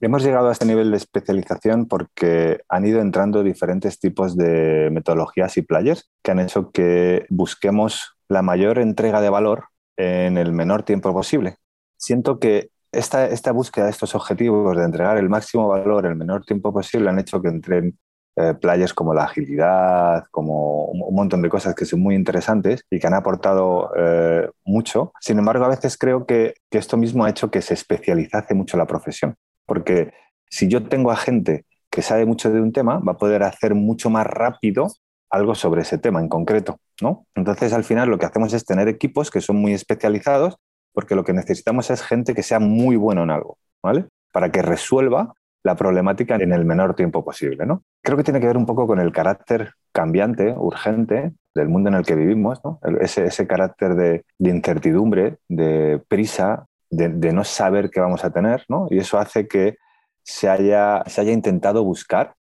Hemos 0.00 0.22
llegado 0.22 0.48
a 0.48 0.52
este 0.52 0.64
nivel 0.64 0.92
de 0.92 0.96
especialización 0.96 1.86
porque 1.86 2.60
han 2.68 2.86
ido 2.86 3.00
entrando 3.00 3.42
diferentes 3.42 3.98
tipos 3.98 4.36
de 4.36 4.90
metodologías 4.92 5.56
y 5.56 5.62
players 5.62 6.08
que 6.22 6.30
han 6.30 6.38
hecho 6.38 6.70
que 6.70 7.26
busquemos 7.30 8.14
la 8.28 8.42
mayor 8.42 8.78
entrega 8.78 9.20
de 9.20 9.28
valor 9.28 9.64
en 9.96 10.38
el 10.38 10.52
menor 10.52 10.84
tiempo 10.84 11.12
posible. 11.12 11.56
Siento 11.96 12.38
que 12.38 12.70
esta, 12.92 13.26
esta 13.26 13.50
búsqueda 13.50 13.86
de 13.86 13.90
estos 13.90 14.14
objetivos 14.14 14.76
de 14.76 14.84
entregar 14.84 15.18
el 15.18 15.28
máximo 15.28 15.66
valor 15.66 16.06
en 16.06 16.12
el 16.12 16.16
menor 16.16 16.44
tiempo 16.44 16.72
posible 16.72 17.10
han 17.10 17.18
hecho 17.18 17.42
que 17.42 17.48
entren 17.48 17.98
eh, 18.40 18.54
playas 18.54 18.94
como 18.94 19.14
la 19.14 19.24
agilidad, 19.24 20.26
como 20.30 20.84
un 20.84 21.14
montón 21.14 21.42
de 21.42 21.48
cosas 21.48 21.74
que 21.74 21.84
son 21.84 22.00
muy 22.00 22.14
interesantes 22.14 22.84
y 22.88 23.00
que 23.00 23.06
han 23.08 23.14
aportado 23.14 23.90
eh, 23.96 24.48
mucho. 24.64 25.12
Sin 25.20 25.40
embargo, 25.40 25.64
a 25.64 25.68
veces 25.68 25.98
creo 25.98 26.24
que, 26.24 26.54
esto 26.70 26.96
mismo 26.96 27.24
ha 27.24 27.30
hecho 27.30 27.50
que 27.50 27.62
se 27.62 27.74
especializase 27.74 28.54
mucho 28.54 28.76
la 28.76 28.86
profesión, 28.86 29.34
porque 29.66 30.12
si 30.48 30.68
yo 30.68 30.84
tengo 30.84 31.10
a 31.10 31.16
gente 31.16 31.64
que 31.90 32.02
sabe 32.02 32.26
mucho 32.26 32.52
de 32.52 32.60
un 32.60 32.72
tema, 32.72 32.98
va 32.98 33.12
a 33.12 33.16
poder 33.16 33.42
hacer 33.42 33.74
mucho 33.74 34.08
más 34.08 34.24
rápido 34.24 34.86
algo 35.30 35.56
sobre 35.56 35.82
ese 35.82 35.98
tema 35.98 36.20
en 36.20 36.28
concreto, 36.28 36.78
¿no? 37.02 37.26
Entonces, 37.34 37.72
al 37.72 37.82
final 37.82 38.08
lo 38.08 38.18
que 38.18 38.26
hacemos 38.26 38.52
es 38.52 38.64
tener 38.64 38.86
equipos 38.86 39.32
que 39.32 39.40
son 39.40 39.56
muy 39.56 39.72
especializados 39.72 40.58
porque 40.92 41.16
lo 41.16 41.24
que 41.24 41.32
necesitamos 41.32 41.90
es 41.90 42.02
gente 42.02 42.34
que 42.34 42.44
sea 42.44 42.60
muy 42.60 42.94
bueno 42.94 43.24
en 43.24 43.30
algo, 43.30 43.58
¿vale? 43.82 44.06
Para 44.32 44.52
que 44.52 44.62
resuelva 44.62 45.34
la 45.62 45.74
problemática 45.74 46.36
en 46.36 46.52
el 46.52 46.64
menor 46.64 46.94
tiempo 46.94 47.24
posible. 47.24 47.66
¿no? 47.66 47.82
Creo 48.02 48.16
que 48.16 48.24
tiene 48.24 48.40
que 48.40 48.46
ver 48.46 48.56
un 48.56 48.66
poco 48.66 48.86
con 48.86 49.00
el 49.00 49.12
carácter 49.12 49.72
cambiante, 49.92 50.54
urgente 50.56 51.32
del 51.54 51.68
mundo 51.68 51.88
en 51.88 51.96
el 51.96 52.06
que 52.06 52.14
vivimos, 52.14 52.60
ese, 53.00 53.46
carácter 53.46 53.94
de, 53.94 54.24
incertidumbre, 54.38 55.38
de 55.48 56.00
prisa, 56.08 56.66
de, 56.90 57.32
no 57.32 57.44
saber 57.44 57.90
qué 57.90 58.00
vamos 58.00 58.24
a 58.24 58.30
tener, 58.30 58.64
y 58.90 58.98
eso 58.98 59.18
hace 59.18 59.48
que 59.48 59.76
se 60.22 60.48
haya, 60.48 61.02
se 61.06 61.20
haya 61.20 61.32
intentado 61.32 61.82
buscar 61.82 62.34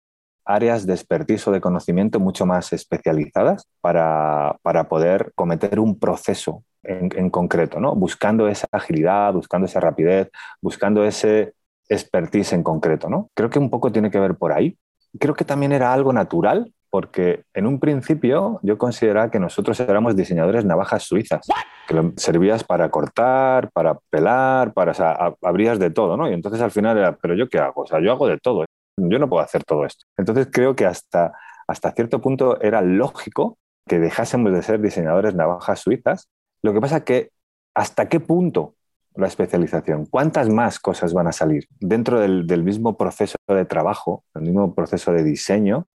áreas 0.45 0.85
de 0.85 0.95
expertise 0.95 1.47
o 1.49 1.53
de 1.53 1.61
conocimiento 1.61 2.21
mucho 2.21 2.45
más 2.45 2.73
especializadas 2.73 3.69
para, 3.81 4.59
poder 4.89 5.33
cometer 5.35 5.79
un 5.79 5.99
proceso 5.99 6.65
en, 6.83 7.11
en, 7.17 7.31
concreto, 7.31 7.81
¿no? 7.81 7.95
buscando 7.95 8.49
esa 8.49 8.67
agilidad, 8.73 9.33
buscando 9.33 9.67
esa 9.67 9.81
rapidez, 9.81 10.31
buscando 10.61 11.05
ese 11.05 11.55
expertise 11.89 12.53
en 12.53 12.63
concreto, 12.63 13.09
¿no? 13.09 13.31
Creo 13.35 13.51
que 13.51 13.59
un 13.59 13.71
poco 13.71 13.93
tiene 13.93 14.11
que 14.11 14.21
ver 14.21 14.37
por 14.37 14.53
ahí. 14.53 14.77
Creo 15.19 15.35
que 15.35 15.45
también 15.45 15.73
era 15.73 15.93
algo 15.93 16.13
natural, 16.13 16.73
porque 16.91 17.43
en 17.55 17.67
un 17.67 17.81
principio 17.81 18.61
yo 18.63 18.79
consideraba 18.79 19.31
que 19.31 19.41
nosotros 19.41 19.79
éramos 19.81 20.15
diseñadores 20.15 20.65
navajas 20.65 21.03
suizas, 21.03 21.47
que 21.89 22.13
servías 22.17 22.63
para 22.63 22.89
cortar, 22.91 23.71
para 23.73 23.99
pelar, 24.11 24.73
para, 24.73 24.93
o 24.93 24.95
sea, 24.95 25.35
abrías 25.43 25.79
de 25.79 25.91
todo, 25.91 26.17
¿no? 26.17 26.31
Y 26.31 26.35
entonces 26.35 26.61
al 26.61 26.71
final 26.71 26.97
era, 26.97 27.17
pero 27.17 27.35
yo 27.35 27.49
qué 27.49 27.59
hago? 27.59 27.83
O 27.83 27.87
sea, 27.87 28.01
yo 28.01 28.13
hago 28.13 28.29
de 28.29 28.39
todo, 28.39 28.65
yo 28.97 29.19
no 29.19 29.29
puedo 29.29 29.43
hacer 29.43 29.65
todo 29.65 29.85
esto. 29.85 30.05
Entonces 30.17 30.49
creo 30.53 30.77
que 30.77 30.87
hasta, 30.87 31.33
hasta 31.67 31.91
cierto 31.91 32.21
punto 32.21 32.61
era 32.61 32.81
lógico 32.81 33.59
que 33.89 33.99
dejásemos 33.99 34.53
de 34.53 34.63
ser 34.63 34.81
diseñadores 34.81 35.35
navajas 35.35 35.81
suizas. 35.81 36.29
Lo 36.63 36.73
que 36.73 36.81
pasa 36.81 37.05
que 37.05 37.31
hasta 37.75 38.09
qué 38.09 38.21
punto 38.21 38.75
la 39.15 39.27
especialización? 39.27 40.07
¿Cuántas 40.07 40.49
más 40.49 40.79
cosas 40.79 41.13
van 41.13 41.27
a 41.27 41.33
salir? 41.33 41.67
Dentro 41.81 42.21
del, 42.21 42.65
mismo 42.65 42.97
proceso 42.97 43.37
de 43.49 43.65
trabajo, 43.65 44.25
del 44.35 44.45
mismo 44.45 44.75
proceso 44.75 45.13
de 45.13 45.23
diseño, 45.23 45.87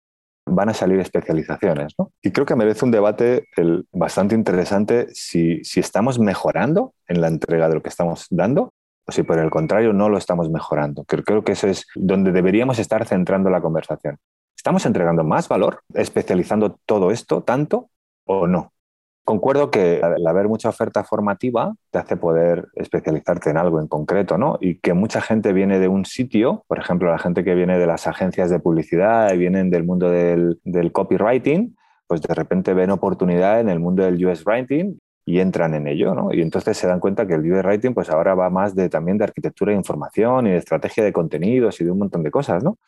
van 0.45 0.69
a 0.69 0.73
salir 0.73 0.99
especializaciones. 0.99 1.93
Y 2.21 2.31
creo 2.31 2.45
que 2.45 2.55
merece 2.55 2.85
un 2.85 2.91
debate 2.91 3.47
bastante 3.91 4.35
interesante 4.35 5.07
si, 5.13 5.61
estamos 5.75 6.19
mejorando 6.19 6.93
en 7.07 7.21
la 7.21 7.27
entrega 7.27 7.69
de 7.69 7.75
lo 7.75 7.81
que 7.81 7.89
estamos 7.89 8.27
dando 8.29 8.73
o 9.05 9.11
si 9.11 9.23
por 9.23 9.39
el 9.39 9.49
contrario 9.49 9.93
no 9.93 10.09
lo 10.09 10.17
estamos 10.17 10.49
mejorando. 10.49 11.03
Creo 11.05 11.43
que 11.43 11.53
eso 11.53 11.67
es 11.67 11.87
donde 11.95 12.31
deberíamos 12.31 12.79
estar 12.79 13.05
centrando 13.05 13.49
la 13.49 13.61
conversación. 13.61 14.17
¿Estamos 14.55 14.85
entregando 14.85 15.23
más 15.23 15.47
valor 15.47 15.81
especializando 15.93 16.77
todo 16.85 17.11
esto 17.11 17.41
tanto 17.43 17.89
o 18.25 18.45
no? 18.45 18.73
Concuerdo 19.29 19.69
que 19.69 20.01
al 20.01 20.25
haber 20.25 20.47
mucha 20.47 20.69
oferta 20.69 21.03
formativa 21.03 21.75
te 21.91 21.99
hace 21.99 22.17
poder 22.17 22.67
especializarte 22.73 23.51
en 23.51 23.57
algo 23.57 23.79
en 23.79 23.87
concreto, 23.87 24.39
¿no? 24.39 24.57
Y 24.59 24.79
que 24.79 24.95
mucha 24.95 25.21
gente 25.21 25.53
viene 25.53 25.77
de 25.77 25.87
un 25.87 26.05
sitio, 26.05 26.63
por 26.65 26.79
ejemplo, 26.79 27.11
la 27.11 27.19
gente 27.19 27.43
que 27.43 27.53
viene 27.53 27.77
de 27.77 27.85
las 27.85 28.07
agencias 28.07 28.49
de 28.49 28.57
publicidad 28.57 29.31
y 29.31 29.37
vienen 29.37 29.69
del 29.69 29.83
mundo 29.83 30.09
del, 30.09 30.57
copywriting, 30.91 31.77
pues 32.07 32.23
de 32.23 32.33
repente 32.33 32.73
ven 32.73 32.89
oportunidad 32.89 33.59
en 33.59 33.69
el 33.69 33.79
mundo 33.79 34.01
del 34.01 34.25
US 34.25 34.43
Writing 34.47 34.97
y 35.25 35.39
entran 35.39 35.75
en 35.75 35.87
ello, 35.87 36.15
¿no? 36.15 36.33
Y 36.33 36.41
entonces 36.41 36.75
se 36.75 36.87
dan 36.87 36.99
cuenta 36.99 37.27
que 37.27 37.35
el 37.35 37.51
US 37.51 37.63
Writing 37.63 37.93
pues 37.93 38.09
ahora 38.09 38.33
va 38.33 38.49
más 38.49 38.73
de, 38.73 38.89
también 38.89 39.19
de 39.19 39.25
arquitectura 39.25 39.73
de 39.73 39.77
información 39.77 40.47
y 40.47 40.49
de 40.53 40.57
estrategia 40.57 41.03
de 41.03 41.13
contenidos 41.13 41.79
y 41.81 41.83
de 41.83 41.91
un 41.91 41.99
montón 41.99 42.23
de 42.23 42.31
cosas, 42.31 42.63
¿no? 42.63 42.79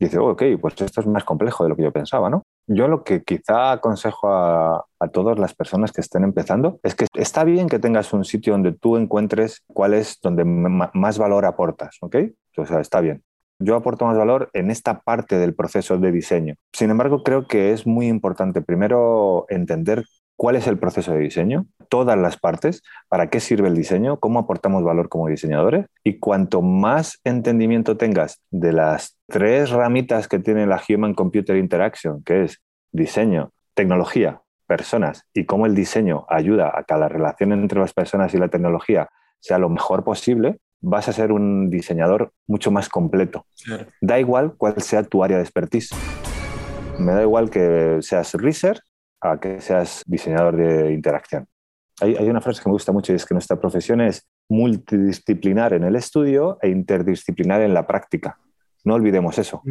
Y 0.00 0.06
dice, 0.06 0.18
oh, 0.18 0.30
ok, 0.30 0.42
pues 0.60 0.74
esto 0.80 1.02
es 1.02 1.06
más 1.06 1.22
complejo 1.22 1.62
de 1.62 1.70
lo 1.70 1.76
que 1.76 1.84
yo 1.84 1.92
pensaba, 1.92 2.28
¿no? 2.28 2.42
Yo 2.66 2.88
lo 2.88 3.04
que 3.04 3.22
quizá 3.22 3.72
aconsejo 3.72 4.32
a, 4.32 4.86
todas 5.12 5.38
las 5.38 5.54
personas 5.54 5.92
que 5.92 6.00
estén 6.00 6.24
empezando 6.24 6.80
es 6.82 6.94
que 6.94 7.06
está 7.12 7.44
bien 7.44 7.68
que 7.68 7.78
tengas 7.78 8.14
un 8.14 8.24
sitio 8.24 8.54
donde 8.54 8.72
tú 8.72 8.96
encuentres 8.96 9.62
cuál 9.66 9.92
es 9.92 10.18
donde 10.22 10.44
más 10.44 11.18
valor 11.18 11.44
aportas, 11.44 11.98
¿ok? 12.00 12.16
O 12.56 12.64
sea, 12.64 12.80
está 12.80 13.02
bien. 13.02 13.22
Yo 13.58 13.76
aporto 13.76 14.06
más 14.06 14.16
valor 14.16 14.50
en 14.54 14.70
esta 14.70 15.00
parte 15.00 15.38
del 15.38 15.54
proceso 15.54 15.98
de 15.98 16.10
diseño. 16.10 16.54
Sin 16.72 16.90
embargo, 16.90 17.22
creo 17.22 17.46
que 17.46 17.72
es 17.72 17.86
muy 17.86 18.08
importante 18.08 18.62
primero 18.62 19.44
entender 19.50 20.04
cuál 20.36 20.56
es 20.56 20.66
el 20.66 20.78
proceso 20.78 21.12
de 21.12 21.20
diseño, 21.20 21.66
todas 21.88 22.18
las 22.18 22.36
partes, 22.36 22.82
para 23.08 23.28
qué 23.30 23.40
sirve 23.40 23.68
el 23.68 23.74
diseño, 23.74 24.18
cómo 24.18 24.40
aportamos 24.40 24.82
valor 24.82 25.08
como 25.08 25.28
diseñadores 25.28 25.86
y 26.02 26.18
cuanto 26.18 26.62
más 26.62 27.20
entendimiento 27.24 27.96
tengas 27.96 28.42
de 28.50 28.72
las 28.72 29.16
tres 29.28 29.70
ramitas 29.70 30.28
que 30.28 30.38
tiene 30.38 30.66
la 30.66 30.82
Human 30.88 31.14
Computer 31.14 31.56
Interaction, 31.56 32.22
que 32.24 32.44
es 32.44 32.62
diseño, 32.92 33.52
tecnología, 33.74 34.42
personas 34.66 35.24
y 35.32 35.44
cómo 35.44 35.66
el 35.66 35.74
diseño 35.74 36.26
ayuda 36.28 36.72
a 36.74 36.84
que 36.84 36.94
la 36.94 37.08
relación 37.08 37.52
entre 37.52 37.80
las 37.80 37.92
personas 37.92 38.34
y 38.34 38.38
la 38.38 38.48
tecnología 38.48 39.08
sea 39.40 39.58
lo 39.58 39.68
mejor 39.68 40.04
posible, 40.04 40.58
vas 40.80 41.08
a 41.08 41.12
ser 41.12 41.32
un 41.32 41.70
diseñador 41.70 42.32
mucho 42.46 42.70
más 42.70 42.88
completo. 42.88 43.46
Da 44.00 44.18
igual 44.18 44.54
cuál 44.56 44.80
sea 44.80 45.02
tu 45.02 45.22
área 45.22 45.36
de 45.36 45.42
expertise. 45.42 45.94
Me 46.98 47.12
da 47.12 47.22
igual 47.22 47.50
que 47.50 47.98
seas 48.00 48.34
research 48.34 48.80
a 49.24 49.40
que 49.40 49.60
seas 49.60 50.02
diseñador 50.06 50.56
de 50.56 50.92
interacción. 50.92 51.46
Hay, 52.00 52.28
una 52.28 52.40
frase 52.40 52.62
que 52.62 52.68
me 52.68 52.74
gusta 52.74 52.92
mucho 52.92 53.12
y 53.12 53.16
es 53.16 53.24
que 53.24 53.34
nuestra 53.34 53.58
profesión 53.58 54.00
es 54.00 54.26
multidisciplinar 54.48 55.72
en 55.72 55.84
el 55.84 55.96
estudio 55.96 56.58
e 56.60 56.68
interdisciplinar 56.68 57.62
en 57.62 57.72
la 57.72 57.86
práctica. 57.86 58.38
No 58.84 58.94
olvidemos 58.94 59.38
eso. 59.38 59.62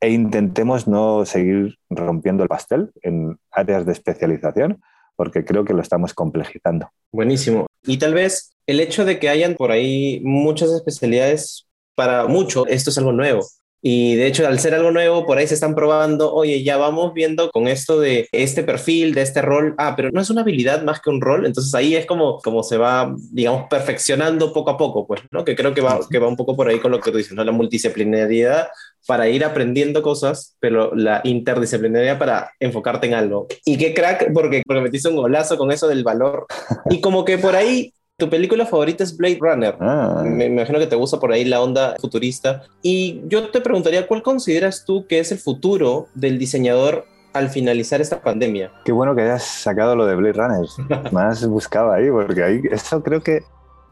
E 0.00 0.10
intentemos 0.10 0.88
no 0.88 1.24
seguir 1.24 1.78
rompiendo 1.88 2.42
el 2.42 2.48
pastel 2.48 2.90
en 3.02 3.38
áreas 3.52 3.86
de 3.86 3.92
especialización, 3.92 4.80
porque 5.14 5.44
creo 5.44 5.64
que 5.64 5.74
lo 5.74 5.82
estamos 5.82 6.14
complejizando. 6.14 6.90
Buenísimo. 7.12 7.66
Y 7.84 7.98
tal 7.98 8.14
vez 8.14 8.56
el 8.66 8.80
hecho 8.80 9.04
de 9.04 9.20
que 9.20 9.28
hayan 9.28 9.54
por 9.54 9.70
ahí 9.70 10.20
muchas 10.24 10.72
especialidades, 10.72 11.68
para 11.94 12.26
mucho, 12.26 12.66
esto 12.66 12.90
es 12.90 12.98
algo 12.98 13.12
nuevo. 13.12 13.46
Y 13.82 14.16
de 14.16 14.26
hecho, 14.26 14.46
al 14.46 14.58
ser 14.58 14.74
algo 14.74 14.90
nuevo, 14.90 15.26
por 15.26 15.38
ahí 15.38 15.46
se 15.46 15.54
están 15.54 15.74
probando, 15.74 16.32
oye, 16.32 16.64
ya 16.64 16.76
vamos 16.76 17.12
viendo 17.14 17.50
con 17.50 17.68
esto 17.68 18.00
de 18.00 18.28
este 18.32 18.62
perfil, 18.62 19.14
de 19.14 19.22
este 19.22 19.42
rol, 19.42 19.74
ah, 19.78 19.94
pero 19.96 20.10
no 20.10 20.20
es 20.20 20.30
una 20.30 20.40
habilidad 20.40 20.82
más 20.82 21.00
que 21.00 21.10
un 21.10 21.20
rol, 21.20 21.46
entonces 21.46 21.74
ahí 21.74 21.94
es 21.94 22.06
como, 22.06 22.38
como 22.38 22.62
se 22.62 22.78
va, 22.78 23.14
digamos, 23.30 23.66
perfeccionando 23.68 24.52
poco 24.52 24.70
a 24.70 24.76
poco, 24.76 25.06
pues, 25.06 25.22
¿no? 25.30 25.44
Que 25.44 25.54
creo 25.54 25.74
que 25.74 25.82
va, 25.82 26.00
que 26.10 26.18
va 26.18 26.26
un 26.26 26.36
poco 26.36 26.56
por 26.56 26.68
ahí 26.68 26.80
con 26.80 26.90
lo 26.90 27.00
que 27.00 27.10
tú 27.10 27.18
dices, 27.18 27.34
¿no? 27.34 27.44
La 27.44 27.52
multidisciplinariedad 27.52 28.68
para 29.06 29.28
ir 29.28 29.44
aprendiendo 29.44 30.02
cosas, 30.02 30.56
pero 30.58 30.94
la 30.94 31.20
interdisciplinaridad 31.24 32.18
para 32.18 32.52
enfocarte 32.58 33.06
en 33.06 33.14
algo. 33.14 33.46
Y 33.64 33.78
qué 33.78 33.94
crack, 33.94 34.32
porque, 34.32 34.62
porque 34.66 34.82
metiste 34.82 35.08
un 35.08 35.16
golazo 35.16 35.56
con 35.56 35.70
eso 35.70 35.86
del 35.86 36.02
valor. 36.02 36.46
Y 36.90 37.00
como 37.00 37.24
que 37.24 37.38
por 37.38 37.54
ahí 37.54 37.92
tu 38.18 38.30
película 38.30 38.64
favorita 38.64 39.04
es 39.04 39.16
Blade 39.16 39.38
Runner. 39.40 39.76
Ah. 39.80 40.22
Me, 40.24 40.46
imagino 40.46 40.78
que 40.78 40.86
te 40.86 40.96
gusta 40.96 41.20
por 41.20 41.32
ahí 41.32 41.44
la 41.44 41.60
onda 41.60 41.96
futurista. 42.00 42.62
Y 42.82 43.22
yo 43.26 43.50
te 43.50 43.60
preguntaría, 43.60 44.06
¿cuál 44.06 44.22
consideras 44.22 44.84
tú 44.84 45.06
que 45.06 45.18
es 45.18 45.32
el 45.32 45.38
futuro 45.38 46.08
del 46.14 46.38
diseñador 46.38 47.04
al 47.34 47.50
finalizar 47.50 48.00
esta 48.00 48.22
pandemia? 48.22 48.72
Qué 48.84 48.92
bueno 48.92 49.14
que 49.14 49.22
hayas 49.22 49.42
sacado 49.42 49.94
lo 49.94 50.06
de 50.06 50.14
Blade 50.16 50.32
Runner. 50.32 50.66
Más 51.12 51.46
buscaba 51.46 51.96
ahí, 51.96 52.10
porque 52.10 52.42
ahí 52.42 52.62
eso 52.70 53.02
creo 53.02 53.22
que 53.22 53.42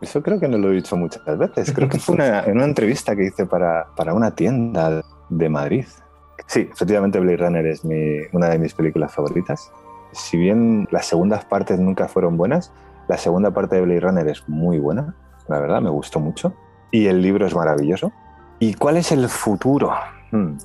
eso 0.00 0.22
creo 0.22 0.40
que 0.40 0.48
no 0.48 0.58
lo 0.58 0.70
he 0.70 0.76
dicho 0.76 0.96
muchas 0.96 1.38
veces. 1.38 1.72
Creo 1.72 1.88
que 1.88 1.98
fue 1.98 2.14
una, 2.14 2.40
en 2.46 2.56
una 2.56 2.64
entrevista 2.64 3.14
que 3.14 3.26
hice 3.26 3.44
para, 3.44 3.88
para 3.94 4.14
una 4.14 4.34
tienda 4.34 5.02
de 5.28 5.48
Madrid. 5.50 5.84
Sí, 6.46 6.68
efectivamente 6.72 7.20
Blade 7.20 7.36
Runner 7.38 7.66
es 7.66 7.84
mi, 7.84 8.20
una 8.32 8.48
de 8.48 8.58
mis 8.58 8.72
películas 8.72 9.14
favoritas. 9.14 9.70
Si 10.12 10.36
bien 10.38 10.88
las 10.90 11.06
segundas 11.06 11.44
partes 11.44 11.78
nunca 11.78 12.06
fueron 12.08 12.36
buenas, 12.36 12.70
la 13.08 13.16
segunda 13.16 13.50
parte 13.52 13.76
de 13.76 13.82
Blade 13.82 14.00
Runner 14.00 14.28
es 14.28 14.48
muy 14.48 14.78
buena, 14.78 15.14
la 15.48 15.60
verdad, 15.60 15.80
me 15.80 15.90
gustó 15.90 16.20
mucho. 16.20 16.54
Y 16.90 17.06
el 17.06 17.20
libro 17.20 17.46
es 17.46 17.54
maravilloso. 17.54 18.12
¿Y 18.60 18.74
cuál 18.74 18.96
es 18.96 19.12
el 19.12 19.28
futuro? 19.28 19.92
Hmm. 20.30 20.56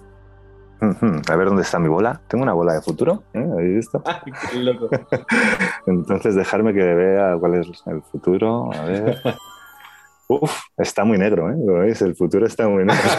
Hmm, 0.80 0.92
hmm. 1.02 1.22
A 1.30 1.36
ver 1.36 1.48
dónde 1.48 1.64
está 1.64 1.80
mi 1.80 1.90
bola. 1.90 2.22
Tengo 2.28 2.44
una 2.44 2.54
bola 2.54 2.74
de 2.74 2.82
futuro. 2.82 3.24
¿eh? 3.34 3.46
¿Habéis 3.52 3.76
visto? 3.76 4.02
qué 4.52 4.58
loco. 4.60 4.90
Entonces, 5.88 6.36
dejarme 6.36 6.74
que 6.74 6.84
vea 6.84 7.36
cuál 7.40 7.56
es 7.56 7.68
el 7.88 8.02
futuro. 8.04 8.72
A 8.74 8.86
ver. 8.86 9.22
Uf, 10.30 10.62
está 10.78 11.04
muy 11.04 11.18
negro, 11.18 11.50
¿eh? 11.50 11.56
¿Lo 11.58 11.80
veis? 11.80 12.02
El 12.04 12.16
futuro 12.16 12.46
está 12.46 12.68
muy 12.68 12.86
negro. 12.86 13.10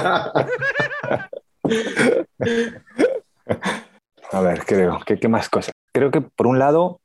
A 4.33 4.41
ver, 4.41 4.65
creo. 4.65 5.01
¿Qué, 5.05 5.19
¿Qué 5.19 5.29
más 5.29 5.49
cosas? 5.49 5.73
Creo 5.93 6.13
que, 6.13 6.21
por 6.21 6.47
un 6.47 6.61
lado, 6.61 7.01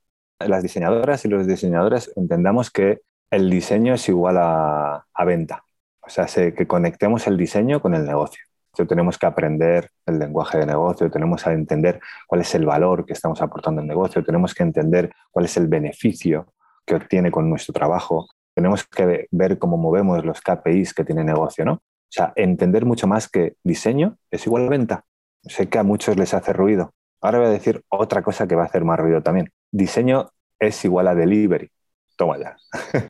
las 0.47 0.63
diseñadoras 0.63 1.25
y 1.25 1.27
los 1.27 1.47
diseñadores 1.47 2.11
entendamos 2.15 2.71
que 2.71 3.01
el 3.31 3.49
diseño 3.49 3.93
es 3.93 4.07
igual 4.09 4.37
a, 4.37 5.05
venta. 5.25 5.63
O 6.01 6.09
sea, 6.09 6.25
que 6.25 6.67
conectemos 6.67 7.27
el 7.27 7.37
diseño 7.37 7.81
con 7.81 7.95
el 7.95 8.05
negocio. 8.05 8.43
tenemos 8.87 9.17
que 9.17 9.25
aprender 9.25 9.89
el 10.05 10.19
lenguaje 10.19 10.59
de 10.59 10.65
negocio, 10.65 11.09
tenemos 11.09 11.43
que 11.43 11.49
entender 11.51 11.99
cuál 12.27 12.41
es 12.41 12.53
el 12.55 12.65
valor 12.65 13.05
que 13.05 13.13
estamos 13.13 13.41
aportando 13.41 13.81
al 13.81 13.87
negocio, 13.87 14.23
tenemos 14.23 14.53
que 14.53 14.63
entender 14.63 15.11
cuál 15.31 15.45
es 15.45 15.57
el 15.57 15.67
beneficio 15.67 16.53
que 16.85 16.95
obtiene 16.95 17.31
con 17.31 17.49
nuestro 17.49 17.73
trabajo, 17.73 18.27
tenemos 18.53 18.85
que 18.85 19.27
ver 19.31 19.57
cómo 19.57 19.77
movemos 19.77 20.23
los 20.23 20.41
KPIs 20.41 20.93
que 20.93 21.03
tiene 21.03 21.21
el 21.21 21.27
negocio, 21.27 21.65
¿no? 21.65 21.73
O 21.73 22.11
sea, 22.11 22.33
entender 22.35 22.85
mucho 22.85 23.07
más 23.07 23.27
que 23.27 23.55
diseño 23.63 24.17
es 24.29 24.45
igual 24.45 24.67
a 24.67 24.69
venta. 24.69 25.05
Sé 25.43 25.67
que 25.67 25.79
a 25.79 25.83
muchos 25.83 26.17
les 26.17 26.33
hace 26.33 26.53
ruido. 26.53 26.93
Ahora 27.21 27.39
voy 27.39 27.47
a 27.47 27.51
decir 27.51 27.83
otra 27.89 28.21
cosa 28.21 28.47
que 28.47 28.55
va 28.55 28.63
a 28.63 28.65
hacer 28.67 28.85
más 28.85 28.99
ruido 28.99 29.21
también 29.23 29.51
diseño 29.75 30.31
es 30.59 30.83
igual 30.85 31.07
a 31.07 31.15
delivery. 31.15 31.71
Toma 32.15 32.37
ya. 32.37 32.57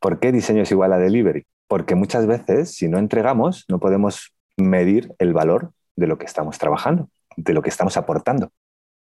¿Por 0.00 0.20
qué 0.20 0.32
diseño 0.32 0.62
es 0.62 0.70
igual 0.70 0.92
a 0.92 0.98
delivery? 0.98 1.46
Porque 1.68 1.94
muchas 1.94 2.26
veces, 2.26 2.74
si 2.74 2.88
no 2.88 2.98
entregamos, 2.98 3.64
no 3.68 3.80
podemos 3.80 4.32
medir 4.56 5.14
el 5.18 5.32
valor 5.32 5.72
de 5.96 6.06
lo 6.06 6.18
que 6.18 6.26
estamos 6.26 6.58
trabajando, 6.58 7.10
de 7.36 7.52
lo 7.52 7.62
que 7.62 7.70
estamos 7.70 7.96
aportando. 7.96 8.50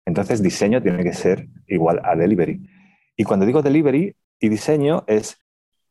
Entonces, 0.06 0.42
diseño 0.42 0.82
tiene 0.82 1.04
que 1.04 1.14
ser 1.14 1.48
igual 1.68 2.02
a 2.04 2.16
delivery. 2.16 2.68
Y 3.16 3.24
cuando 3.24 3.46
digo 3.46 3.62
delivery 3.62 4.16
y 4.40 4.50
diseño 4.50 5.04
es 5.08 5.38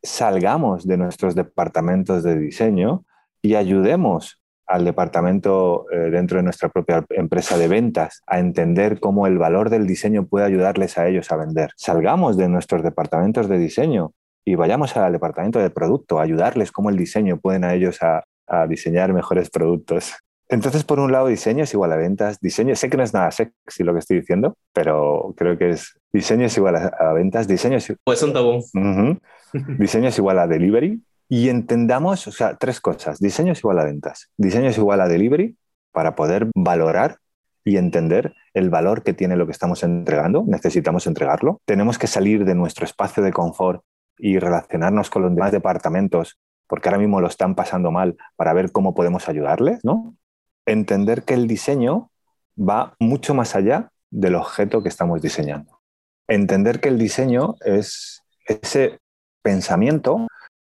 salgamos 0.03 0.87
de 0.87 0.99
nuestros 0.99 1.35
departamentos 1.35 2.23
de 2.23 2.39
diseño 2.39 3.05
y 3.41 3.55
ayudemos 3.55 4.41
al 4.67 4.85
departamento 4.85 5.87
eh, 5.91 6.11
dentro 6.11 6.39
de 6.39 6.43
nuestra 6.43 6.69
propia 6.69 7.05
empresa 7.11 7.59
de 7.59 7.69
ventas 7.69 8.23
a 8.27 8.39
entender 8.39 9.01
cómo 9.01 9.27
el 9.27 9.39
valor 9.39 9.71
del 9.71 9.87
diseño 9.87 10.27
puede 10.27 10.47
ayudarles 10.47 10.99
a 10.99 11.07
ellos 11.09 11.31
a 11.31 11.37
vender. 11.37 11.71
Salgamos 11.77 12.37
de 12.37 12.49
nuestros 12.49 12.83
departamentos 12.83 13.49
de 13.49 13.59
diseño 13.59 14.13
y 14.45 14.55
vayamos 14.55 14.97
al 14.97 15.13
departamento 15.13 15.59
de 15.59 15.71
producto, 15.71 16.19
a 16.19 16.23
ayudarles 16.23 16.71
cómo 16.71 16.91
el 16.91 16.97
diseño 16.97 17.39
pueden 17.39 17.65
a 17.65 17.75
ellos 17.75 17.99
a, 18.03 18.25
diseñar 18.69 19.11
mejores 19.15 19.49
productos. 19.49 20.13
Entonces, 20.51 20.85
por 20.85 21.01
un 21.01 21.11
lado, 21.11 21.29
diseño 21.29 21.65
es 21.65 21.73
igual 21.73 21.93
a 21.93 21.97
ventas. 21.97 22.39
Diseño, 22.41 22.77
sé 22.77 22.91
que 22.91 22.99
no 22.99 23.03
es 23.03 23.15
nada 23.15 23.31
sexy 23.31 23.83
lo 23.83 23.95
que 23.95 24.01
estoy 24.01 24.19
diciendo, 24.21 24.59
pero 24.75 25.33
creo 25.35 25.57
que 25.57 25.71
es 25.71 25.99
diseño 26.13 26.45
es 26.45 26.57
igual 26.59 26.77
a, 26.77 27.13
ventas. 27.15 27.49
Diseño 27.49 27.79
es, 27.79 27.91
pues 28.05 28.23
un 28.23 28.35
tabú. 28.35 28.63
diseño 29.79 30.09
es 30.09 30.19
igual 30.19 30.39
a 30.39 30.47
delivery 30.47 31.01
y 31.29 31.49
entendamos, 31.49 32.27
o 32.27 32.33
sea, 32.33 32.57
tres 32.57 32.81
cosas. 32.81 33.19
Diseño 33.19 33.53
es 33.53 33.61
igual 33.61 33.79
a 33.79 33.85
ventas. 33.85 34.31
Diseño 34.37 34.69
es 34.69 34.79
igual 34.79 35.01
a 35.01 35.09
delivery 35.09 35.57
para 35.93 36.15
poder 36.15 36.49
valorar 36.55 37.19
y 37.65 37.79
entender 37.79 38.35
el 38.53 38.71
valor 38.71 39.03
que 39.03 39.15
tiene 39.15 39.37
lo 39.37 39.47
que 39.47 39.53
estamos 39.53 39.83
entregando. 39.83 40.45
Necesitamos 40.47 41.07
entregarlo. 41.07 41.61
Tenemos 41.65 41.99
que 41.99 42.07
salir 42.07 42.45
de 42.45 42.55
nuestro 42.55 42.85
espacio 42.85 43.23
de 43.23 43.33
confort 43.33 43.83
y 44.19 44.39
relacionarnos 44.39 45.11
con 45.11 45.23
los 45.23 45.35
demás 45.35 45.51
departamentos 45.51 46.39
porque 46.67 46.89
ahora 46.89 46.99
mismo 46.99 47.21
lo 47.21 47.29
están 47.29 47.55
pasando 47.55 47.91
mal 47.91 48.17
para 48.37 48.53
ver 48.53 48.73
cómo 48.73 48.95
podemos 48.95 49.29
ayudarles, 49.29 49.85
¿no? 49.85 50.17
Entender 50.67 51.25
que 51.25 51.35
el 51.35 51.47
diseño 51.47 52.11
va 52.59 52.95
mucho 52.99 53.35
más 53.35 53.55
allá 53.55 53.91
del 54.11 54.35
objeto 54.35 54.83
que 54.83 54.89
estamos 54.89 55.21
diseñando. 55.21 55.81
Entender 56.27 56.81
que 56.81 56.89
el 56.89 56.99
diseño 56.99 57.57
es 57.65 58.23
ese 58.47 58.99
pensamiento 59.43 60.27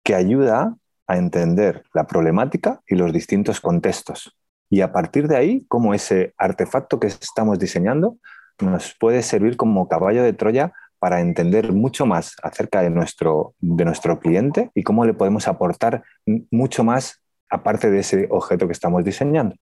que 0.02 0.14
ayuda 0.14 0.76
a 1.06 1.16
entender 1.16 1.84
la 1.92 2.06
problemática 2.06 2.80
y 2.86 2.94
los 2.94 3.12
distintos 3.12 3.60
contextos. 3.60 4.36
Y 4.68 4.82
a 4.82 4.92
partir 4.92 5.26
de 5.26 5.36
ahí, 5.36 5.64
como 5.66 5.94
ese 5.94 6.34
artefacto 6.38 7.00
que 7.00 7.08
estamos 7.08 7.58
diseñando 7.58 8.16
nos 8.60 8.94
puede 8.98 9.22
servir 9.22 9.56
como 9.56 9.88
caballo 9.88 10.22
de 10.22 10.32
Troya 10.32 10.72
para 10.98 11.20
entender 11.20 11.72
mucho 11.72 12.06
más 12.06 12.36
acerca 12.42 12.82
de 12.82 12.90
nuestro, 12.90 13.54
de 13.58 13.84
nuestro 13.84 14.20
cliente 14.20 14.70
y 14.74 14.82
cómo 14.82 15.04
le 15.04 15.14
podemos 15.14 15.48
aportar 15.48 16.04
mucho 16.50 16.84
más 16.84 17.22
aparte 17.48 17.90
de 17.90 18.00
ese 18.00 18.28
objeto 18.30 18.66
que 18.66 18.72
estamos 18.72 19.04
diseñando. 19.04 19.56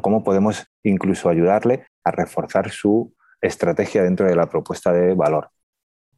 Cómo 0.00 0.24
podemos 0.24 0.66
incluso 0.82 1.28
ayudarle 1.28 1.86
a 2.04 2.10
reforzar 2.10 2.70
su 2.70 3.12
estrategia 3.40 4.02
dentro 4.02 4.26
de 4.26 4.36
la 4.36 4.48
propuesta 4.48 4.92
de 4.92 5.14
valor. 5.14 5.50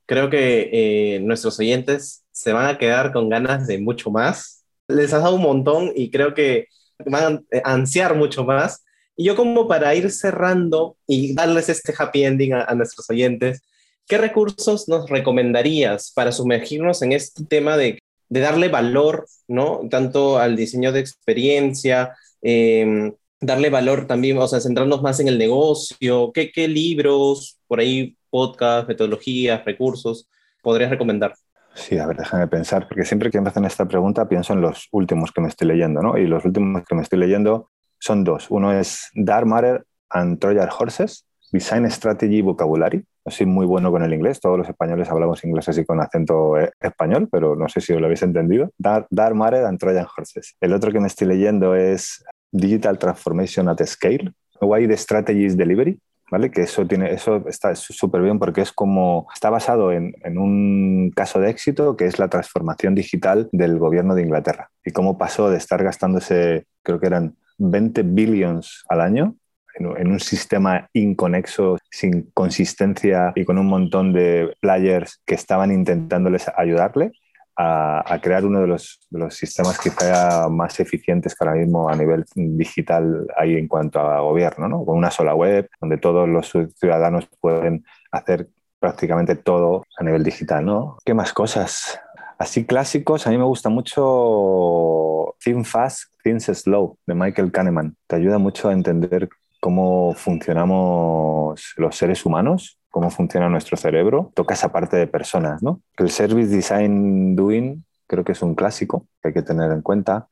Creo 0.06 0.30
que 0.30 0.68
eh, 0.72 1.20
nuestros 1.20 1.58
oyentes 1.58 2.21
se 2.42 2.52
van 2.52 2.66
a 2.66 2.76
quedar 2.76 3.12
con 3.12 3.28
ganas 3.28 3.68
de 3.68 3.78
mucho 3.78 4.10
más. 4.10 4.64
Les 4.88 5.12
has 5.12 5.22
dado 5.22 5.36
un 5.36 5.42
montón 5.42 5.92
y 5.94 6.10
creo 6.10 6.34
que 6.34 6.66
van 7.06 7.46
a 7.64 7.72
ansiar 7.72 8.16
mucho 8.16 8.42
más. 8.44 8.82
Y 9.16 9.26
yo 9.26 9.36
como 9.36 9.68
para 9.68 9.94
ir 9.94 10.10
cerrando 10.10 10.96
y 11.06 11.34
darles 11.34 11.68
este 11.68 11.94
happy 11.96 12.24
ending 12.24 12.54
a, 12.54 12.74
nuestros 12.74 13.08
oyentes, 13.10 13.62
¿qué 14.08 14.18
recursos 14.18 14.88
nos 14.88 15.08
recomendarías 15.08 16.10
para 16.10 16.32
sumergirnos 16.32 17.02
en 17.02 17.12
este 17.12 17.44
tema 17.44 17.76
de, 17.76 18.00
darle 18.28 18.68
valor, 18.68 19.26
¿no? 19.46 19.82
Tanto 19.88 20.38
al 20.38 20.56
diseño 20.56 20.90
de 20.90 21.00
experiencia, 21.00 22.16
em, 22.40 23.12
darle 23.40 23.70
valor 23.70 24.06
también, 24.08 24.38
o 24.38 24.48
sea, 24.48 24.58
centrarnos 24.58 25.02
más 25.02 25.20
en 25.20 25.28
el 25.28 25.38
negocio, 25.38 26.32
¿qué, 26.32 26.50
qué 26.50 26.66
libros, 26.66 27.58
por 27.68 27.78
ahí, 27.78 28.16
podcast, 28.30 28.88
metodologías, 28.88 29.64
recursos, 29.64 30.26
podrías 30.62 30.90
recomendar? 30.90 31.34
Sí, 31.74 31.98
a 31.98 32.06
ver, 32.06 32.16
déjame 32.16 32.46
pensar, 32.48 32.86
porque 32.86 33.04
siempre 33.04 33.30
que 33.30 33.40
me 33.40 33.50
esta 33.66 33.86
pregunta 33.86 34.28
pienso 34.28 34.52
en 34.52 34.60
los 34.60 34.88
últimos 34.92 35.32
que 35.32 35.40
me 35.40 35.48
estoy 35.48 35.68
leyendo, 35.68 36.02
¿no? 36.02 36.18
Y 36.18 36.26
los 36.26 36.44
últimos 36.44 36.84
que 36.84 36.94
me 36.94 37.02
estoy 37.02 37.18
leyendo 37.18 37.70
son 37.98 38.24
dos. 38.24 38.50
Uno 38.50 38.72
es 38.72 39.10
Dark 39.14 39.46
Matter 39.46 39.84
and 40.10 40.38
Trojan 40.38 40.68
Horses, 40.78 41.26
Design 41.50 41.90
Strategy 41.90 42.42
Vocabulary. 42.42 43.04
Soy 43.26 43.46
muy 43.46 43.66
bueno 43.66 43.90
con 43.90 44.02
el 44.02 44.12
inglés, 44.12 44.40
todos 44.40 44.58
los 44.58 44.68
españoles 44.68 45.08
hablamos 45.08 45.44
inglés 45.44 45.68
así 45.68 45.84
con 45.84 46.00
acento 46.00 46.58
eh, 46.58 46.72
español, 46.80 47.28
pero 47.30 47.54
no 47.54 47.68
sé 47.68 47.80
si 47.80 47.92
lo 47.94 48.04
habéis 48.04 48.22
entendido. 48.22 48.70
Dark, 48.76 49.06
Dark 49.10 49.34
Matter 49.34 49.64
and 49.64 49.78
Trojan 49.78 50.06
Horses. 50.16 50.56
El 50.60 50.72
otro 50.74 50.90
que 50.90 51.00
me 51.00 51.06
estoy 51.06 51.28
leyendo 51.28 51.74
es 51.74 52.24
Digital 52.50 52.98
Transformation 52.98 53.68
at 53.68 53.80
Scale, 53.84 54.32
Why 54.60 54.86
the 54.88 54.96
Strategy 54.96 55.48
Delivery, 55.48 55.98
¿vale? 56.32 56.50
Que 56.50 56.62
eso, 56.62 56.86
tiene, 56.86 57.12
eso 57.12 57.44
está 57.46 57.74
súper 57.76 58.22
bien 58.22 58.38
porque 58.38 58.62
es 58.62 58.72
como, 58.72 59.28
está 59.34 59.50
basado 59.50 59.92
en, 59.92 60.14
en, 60.24 60.38
un 60.38 61.12
caso 61.14 61.38
de 61.38 61.50
éxito 61.50 61.94
que 61.94 62.06
es 62.06 62.18
la 62.18 62.28
transformación 62.28 62.94
digital 62.94 63.50
del 63.52 63.78
gobierno 63.78 64.14
de 64.14 64.22
Inglaterra 64.22 64.70
y 64.82 64.92
cómo 64.92 65.18
pasó 65.18 65.50
de 65.50 65.58
estar 65.58 65.84
gastándose, 65.84 66.64
creo 66.82 66.98
que 66.98 67.06
eran 67.06 67.36
20 67.58 68.02
billions 68.02 68.82
al 68.88 69.02
año 69.02 69.36
en, 69.74 70.10
un 70.10 70.20
sistema 70.20 70.88
inconexo, 70.94 71.76
sin 71.90 72.30
consistencia 72.32 73.32
y 73.34 73.44
con 73.44 73.58
un 73.58 73.66
montón 73.66 74.14
de 74.14 74.56
players 74.60 75.20
que 75.26 75.34
estaban 75.34 75.70
intentándoles 75.70 76.46
ayudarle, 76.56 77.12
a, 77.56 78.18
crear 78.22 78.44
uno 78.44 78.60
de 78.60 78.66
los, 78.66 79.00
de 79.10 79.18
los, 79.18 79.34
sistemas 79.34 79.78
quizá 79.78 80.48
más 80.48 80.80
eficientes 80.80 81.34
que 81.34 81.44
ahora 81.44 81.58
mismo 81.58 81.88
a 81.88 81.96
nivel 81.96 82.24
digital 82.34 83.26
hay 83.36 83.56
en 83.56 83.68
cuanto 83.68 84.00
a 84.00 84.20
gobierno, 84.20 84.68
¿no? 84.68 84.84
con 84.84 84.96
una 84.96 85.10
sola 85.10 85.34
web 85.34 85.68
donde 85.80 85.98
todos 85.98 86.28
los 86.28 86.52
ciudadanos 86.78 87.28
pueden 87.40 87.84
hacer 88.10 88.48
prácticamente 88.78 89.36
todo 89.36 89.84
a 89.98 90.04
nivel 90.04 90.24
digital. 90.24 90.64
¿no? 90.64 90.96
¿Qué 91.04 91.14
más 91.14 91.32
cosas? 91.32 92.00
Así 92.38 92.64
clásicos, 92.64 93.26
a 93.26 93.30
mí 93.30 93.38
me 93.38 93.44
gusta 93.44 93.68
mucho 93.68 95.36
Think 95.44 95.64
Fast, 95.64 96.12
Think 96.24 96.40
Slow 96.40 96.98
de 97.06 97.14
Michael 97.14 97.52
Kahneman. 97.52 97.96
Te 98.08 98.16
ayuda 98.16 98.38
mucho 98.38 98.68
a 98.68 98.72
entender 98.72 99.28
cómo 99.62 100.12
funcionamos 100.14 101.74
los 101.76 101.96
seres 101.96 102.26
humanos 102.26 102.82
cómo 102.92 103.10
funciona 103.10 103.48
nuestro 103.48 103.76
cerebro, 103.76 104.30
toca 104.34 104.54
esa 104.54 104.70
parte 104.70 104.98
de 104.98 105.06
personas, 105.06 105.62
¿no? 105.62 105.80
El 105.96 106.10
Service 106.10 106.54
Design 106.54 107.34
Doing 107.34 107.82
creo 108.06 108.22
que 108.22 108.32
es 108.32 108.42
un 108.42 108.54
clásico 108.54 109.06
que 109.20 109.28
hay 109.28 109.34
que 109.34 109.42
tener 109.42 109.72
en 109.72 109.80
cuenta. 109.80 110.28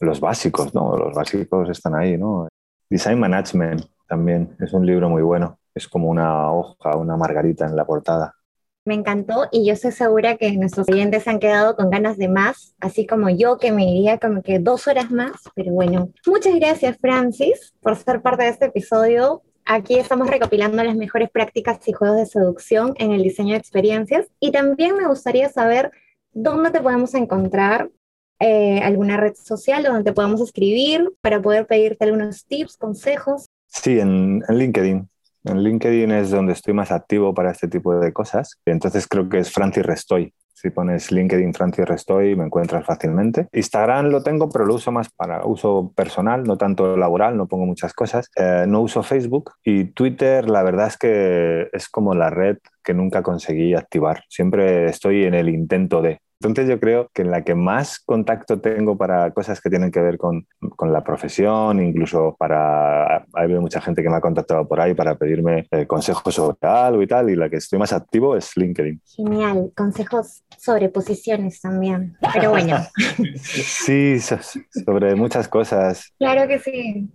Los 0.00 0.18
básicos, 0.18 0.74
¿no? 0.74 0.96
Los 0.96 1.14
básicos 1.14 1.68
están 1.68 1.94
ahí, 1.94 2.16
¿no? 2.16 2.48
Design 2.88 3.20
Management 3.20 3.84
también 4.08 4.56
es 4.58 4.72
un 4.72 4.86
libro 4.86 5.10
muy 5.10 5.22
bueno. 5.22 5.58
Es 5.74 5.86
como 5.86 6.08
una 6.08 6.50
hoja, 6.50 6.96
una 6.96 7.16
margarita 7.18 7.66
en 7.66 7.76
la 7.76 7.84
portada. 7.84 8.34
Me 8.88 8.94
encantó 8.94 9.48
y 9.52 9.66
yo 9.66 9.74
estoy 9.74 9.92
segura 9.92 10.38
que 10.38 10.50
nuestros 10.52 10.86
clientes 10.86 11.24
se 11.24 11.28
han 11.28 11.40
quedado 11.40 11.76
con 11.76 11.90
ganas 11.90 12.16
de 12.16 12.26
más, 12.26 12.74
así 12.80 13.06
como 13.06 13.28
yo 13.28 13.58
que 13.58 13.70
me 13.70 13.84
iría 13.84 14.16
como 14.16 14.40
que 14.40 14.60
dos 14.60 14.88
horas 14.88 15.10
más, 15.10 15.32
pero 15.54 15.72
bueno. 15.72 16.10
Muchas 16.26 16.54
gracias 16.54 16.96
Francis 16.98 17.74
por 17.82 17.96
ser 17.96 18.22
parte 18.22 18.44
de 18.44 18.48
este 18.48 18.64
episodio. 18.64 19.42
Aquí 19.66 19.98
estamos 19.98 20.30
recopilando 20.30 20.82
las 20.82 20.96
mejores 20.96 21.28
prácticas 21.28 21.86
y 21.86 21.92
juegos 21.92 22.16
de 22.16 22.24
seducción 22.24 22.94
en 22.96 23.12
el 23.12 23.22
diseño 23.22 23.52
de 23.52 23.58
experiencias. 23.58 24.26
Y 24.40 24.52
también 24.52 24.96
me 24.96 25.06
gustaría 25.06 25.50
saber 25.50 25.90
dónde 26.32 26.70
te 26.70 26.80
podemos 26.80 27.12
encontrar, 27.12 27.90
eh, 28.40 28.80
alguna 28.82 29.18
red 29.18 29.34
social 29.34 29.82
donde 29.82 30.04
te 30.04 30.14
podamos 30.14 30.40
escribir 30.40 31.12
para 31.20 31.42
poder 31.42 31.66
pedirte 31.66 32.06
algunos 32.06 32.46
tips, 32.46 32.78
consejos. 32.78 33.50
Sí, 33.66 34.00
en 34.00 34.42
LinkedIn. 34.48 35.10
En 35.44 35.62
LinkedIn 35.62 36.10
es 36.10 36.30
donde 36.30 36.52
estoy 36.52 36.74
más 36.74 36.90
activo 36.90 37.34
para 37.34 37.50
este 37.50 37.68
tipo 37.68 37.94
de 37.98 38.12
cosas. 38.12 38.60
Entonces 38.66 39.06
creo 39.06 39.28
que 39.28 39.38
es 39.38 39.52
Francis 39.52 39.84
Restoy. 39.84 40.34
Si 40.60 40.70
pones 40.70 41.12
LinkedIn 41.12 41.54
Francis 41.54 41.84
Restoy 41.84 42.34
me 42.34 42.44
encuentras 42.44 42.84
fácilmente. 42.84 43.46
Instagram 43.52 44.06
lo 44.06 44.24
tengo, 44.24 44.48
pero 44.48 44.66
lo 44.66 44.74
uso 44.74 44.90
más 44.90 45.08
para 45.08 45.46
uso 45.46 45.92
personal, 45.94 46.42
no 46.42 46.58
tanto 46.58 46.96
laboral, 46.96 47.36
no 47.36 47.46
pongo 47.46 47.64
muchas 47.64 47.94
cosas. 47.94 48.28
Eh, 48.34 48.64
no 48.66 48.80
uso 48.80 49.04
Facebook 49.04 49.52
y 49.62 49.84
Twitter, 49.92 50.50
la 50.50 50.64
verdad 50.64 50.88
es 50.88 50.96
que 50.98 51.68
es 51.72 51.88
como 51.88 52.12
la 52.14 52.30
red 52.30 52.56
que 52.82 52.92
nunca 52.92 53.22
conseguí 53.22 53.74
activar. 53.74 54.24
Siempre 54.28 54.86
estoy 54.86 55.24
en 55.24 55.34
el 55.34 55.48
intento 55.48 56.02
de. 56.02 56.20
Entonces 56.40 56.68
yo 56.68 56.78
creo 56.78 57.10
que 57.12 57.22
en 57.22 57.30
la 57.30 57.42
que 57.42 57.54
más 57.54 57.98
contacto 57.98 58.60
tengo 58.60 58.96
para 58.96 59.32
cosas 59.32 59.60
que 59.60 59.70
tienen 59.70 59.90
que 59.90 60.00
ver 60.00 60.18
con, 60.18 60.46
con 60.76 60.92
la 60.92 61.02
profesión, 61.02 61.82
incluso 61.82 62.36
para... 62.38 63.24
Hay 63.34 63.48
mucha 63.48 63.80
gente 63.80 64.02
que 64.02 64.08
me 64.08 64.16
ha 64.16 64.20
contactado 64.20 64.68
por 64.68 64.80
ahí 64.80 64.94
para 64.94 65.16
pedirme 65.16 65.66
eh, 65.70 65.86
consejos 65.86 66.34
sobre 66.34 66.56
algo 66.62 67.02
y 67.02 67.06
tal, 67.06 67.30
y 67.30 67.36
la 67.36 67.50
que 67.50 67.56
estoy 67.56 67.78
más 67.78 67.92
activo 67.92 68.36
es 68.36 68.56
LinkedIn. 68.56 69.00
Genial, 69.16 69.72
consejos 69.76 70.44
sobre 70.56 70.88
posiciones 70.88 71.60
también, 71.60 72.16
pero 72.32 72.50
bueno. 72.50 72.76
sí, 73.36 74.18
sobre 74.20 75.14
muchas 75.16 75.48
cosas. 75.48 76.12
Claro 76.18 76.46
que 76.46 76.58
sí. 76.60 77.10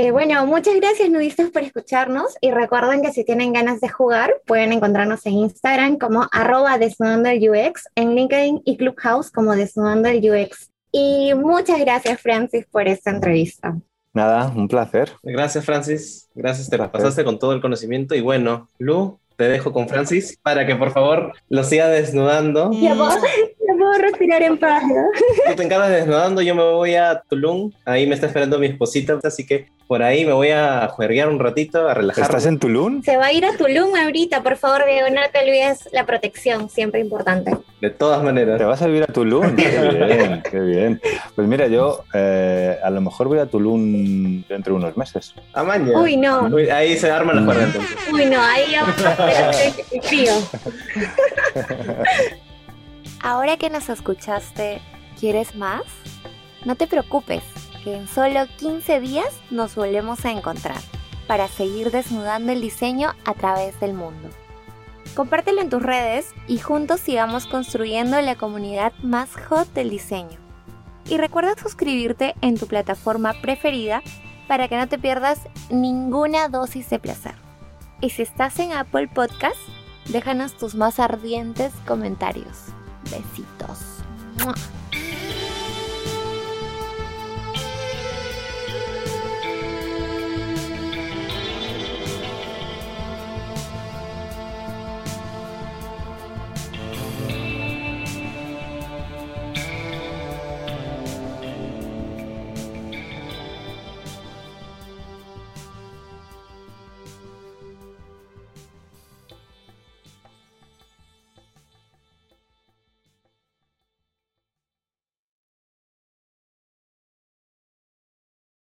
Eh, 0.00 0.12
bueno, 0.12 0.46
muchas 0.46 0.76
gracias 0.76 1.10
nudistas 1.10 1.50
por 1.50 1.64
escucharnos 1.64 2.36
y 2.40 2.52
recuerden 2.52 3.02
que 3.02 3.10
si 3.10 3.24
tienen 3.24 3.52
ganas 3.52 3.80
de 3.80 3.88
jugar 3.88 4.32
pueden 4.46 4.72
encontrarnos 4.72 5.26
en 5.26 5.32
Instagram 5.32 5.98
como 5.98 6.28
arroba 6.30 6.78
desnudando 6.78 7.28
el 7.30 7.50
UX, 7.50 7.88
en 7.96 8.14
LinkedIn 8.14 8.62
y 8.64 8.76
Clubhouse 8.76 9.32
como 9.32 9.56
desnudando 9.56 10.08
el 10.08 10.18
UX. 10.18 10.70
Y 10.92 11.34
muchas 11.34 11.80
gracias 11.80 12.20
Francis 12.20 12.64
por 12.70 12.86
esta 12.86 13.10
entrevista. 13.10 13.76
Nada, 14.14 14.52
un 14.54 14.68
placer. 14.68 15.10
Gracias 15.24 15.64
Francis, 15.64 16.28
gracias, 16.32 16.70
te 16.70 16.78
pasaste 16.78 17.24
con 17.24 17.40
todo 17.40 17.52
el 17.52 17.60
conocimiento 17.60 18.14
y 18.14 18.20
bueno, 18.20 18.68
Lu, 18.78 19.18
te 19.34 19.48
dejo 19.48 19.72
con 19.72 19.88
Francis 19.88 20.38
para 20.42 20.64
que 20.64 20.76
por 20.76 20.92
favor 20.92 21.32
lo 21.48 21.64
siga 21.64 21.88
desnudando. 21.88 22.70
Ya 22.70 22.94
puedo, 22.94 23.10
ya 23.10 23.57
respirar 23.98 24.42
en 24.42 24.58
paz. 24.58 24.82
Tú 25.48 25.54
te 25.54 25.62
encargas 25.62 25.90
de 25.90 25.96
desnudando, 25.96 26.42
yo 26.42 26.54
me 26.54 26.62
voy 26.62 26.94
a 26.94 27.22
Tulum, 27.28 27.72
ahí 27.84 28.06
me 28.06 28.14
está 28.14 28.26
esperando 28.26 28.58
mi 28.58 28.66
esposita, 28.66 29.18
así 29.22 29.46
que 29.46 29.66
por 29.88 30.02
ahí 30.02 30.26
me 30.26 30.34
voy 30.34 30.50
a 30.50 30.86
juerguear 30.88 31.30
un 31.30 31.38
ratito, 31.38 31.88
a 31.88 31.94
relajar. 31.94 32.24
¿Estás 32.24 32.44
en 32.44 32.58
Tulum? 32.58 33.02
Se 33.02 33.16
va 33.16 33.26
a 33.26 33.32
ir 33.32 33.46
a 33.46 33.56
Tulum 33.56 33.96
ahorita, 33.96 34.42
por 34.42 34.56
favor, 34.56 34.84
Diego, 34.84 35.08
no 35.08 35.22
te 35.32 35.38
olvides 35.40 35.88
la 35.92 36.04
protección, 36.04 36.68
siempre 36.68 37.00
importante. 37.00 37.56
De 37.80 37.88
todas 37.88 38.22
maneras. 38.22 38.58
¿Te 38.58 38.64
vas 38.64 38.82
a 38.82 38.86
vivir 38.86 39.04
a 39.04 39.06
Tulum? 39.06 39.56
qué 39.56 39.70
bien, 39.70 40.42
qué 40.50 40.60
bien. 40.60 41.00
Pues 41.34 41.46
mira, 41.46 41.68
yo 41.68 42.02
eh, 42.14 42.76
a 42.82 42.90
lo 42.90 43.00
mejor 43.00 43.28
voy 43.28 43.38
a 43.38 43.46
Tulum 43.46 44.42
dentro 44.48 44.74
de 44.74 44.80
unos 44.80 44.96
meses. 44.96 45.34
¿A 45.52 45.62
mañana? 45.62 46.00
Uy, 46.00 46.16
no. 46.16 46.50
ahí 46.72 46.96
se 46.96 47.10
arman 47.10 47.36
las 47.36 47.44
cosas 47.44 47.62
entonces. 47.64 47.96
Uy, 48.12 48.26
no, 48.26 48.42
ahí 48.42 48.74
vamos 48.74 49.04
a 49.04 49.50
el 49.92 50.02
frío. 50.02 50.32
Ahora 53.20 53.56
que 53.56 53.68
nos 53.68 53.88
escuchaste, 53.88 54.80
¿quieres 55.18 55.56
más? 55.56 55.82
No 56.64 56.76
te 56.76 56.86
preocupes 56.86 57.42
que 57.82 57.96
en 57.96 58.06
solo 58.06 58.46
15 58.58 59.00
días 59.00 59.40
nos 59.50 59.74
volvemos 59.74 60.24
a 60.24 60.30
encontrar 60.30 60.78
para 61.26 61.48
seguir 61.48 61.90
desnudando 61.90 62.52
el 62.52 62.60
diseño 62.60 63.12
a 63.24 63.34
través 63.34 63.78
del 63.80 63.92
mundo. 63.92 64.28
Compártelo 65.16 65.60
en 65.60 65.68
tus 65.68 65.82
redes 65.82 66.32
y 66.46 66.58
juntos 66.58 67.00
sigamos 67.00 67.46
construyendo 67.46 68.20
la 68.20 68.36
comunidad 68.36 68.92
más 69.02 69.30
hot 69.48 69.72
del 69.72 69.90
diseño. 69.90 70.38
Y 71.06 71.16
recuerda 71.16 71.56
suscribirte 71.56 72.36
en 72.40 72.56
tu 72.56 72.66
plataforma 72.68 73.34
preferida 73.40 74.02
para 74.46 74.68
que 74.68 74.76
no 74.76 74.88
te 74.88 74.98
pierdas 74.98 75.40
ninguna 75.70 76.48
dosis 76.48 76.88
de 76.88 77.00
placer. 77.00 77.34
Y 78.00 78.10
si 78.10 78.22
estás 78.22 78.60
en 78.60 78.72
Apple 78.72 79.08
Podcast, 79.08 79.58
déjanos 80.06 80.56
tus 80.56 80.76
más 80.76 81.00
ardientes 81.00 81.72
comentarios. 81.84 82.77
Besitos. 83.10 84.02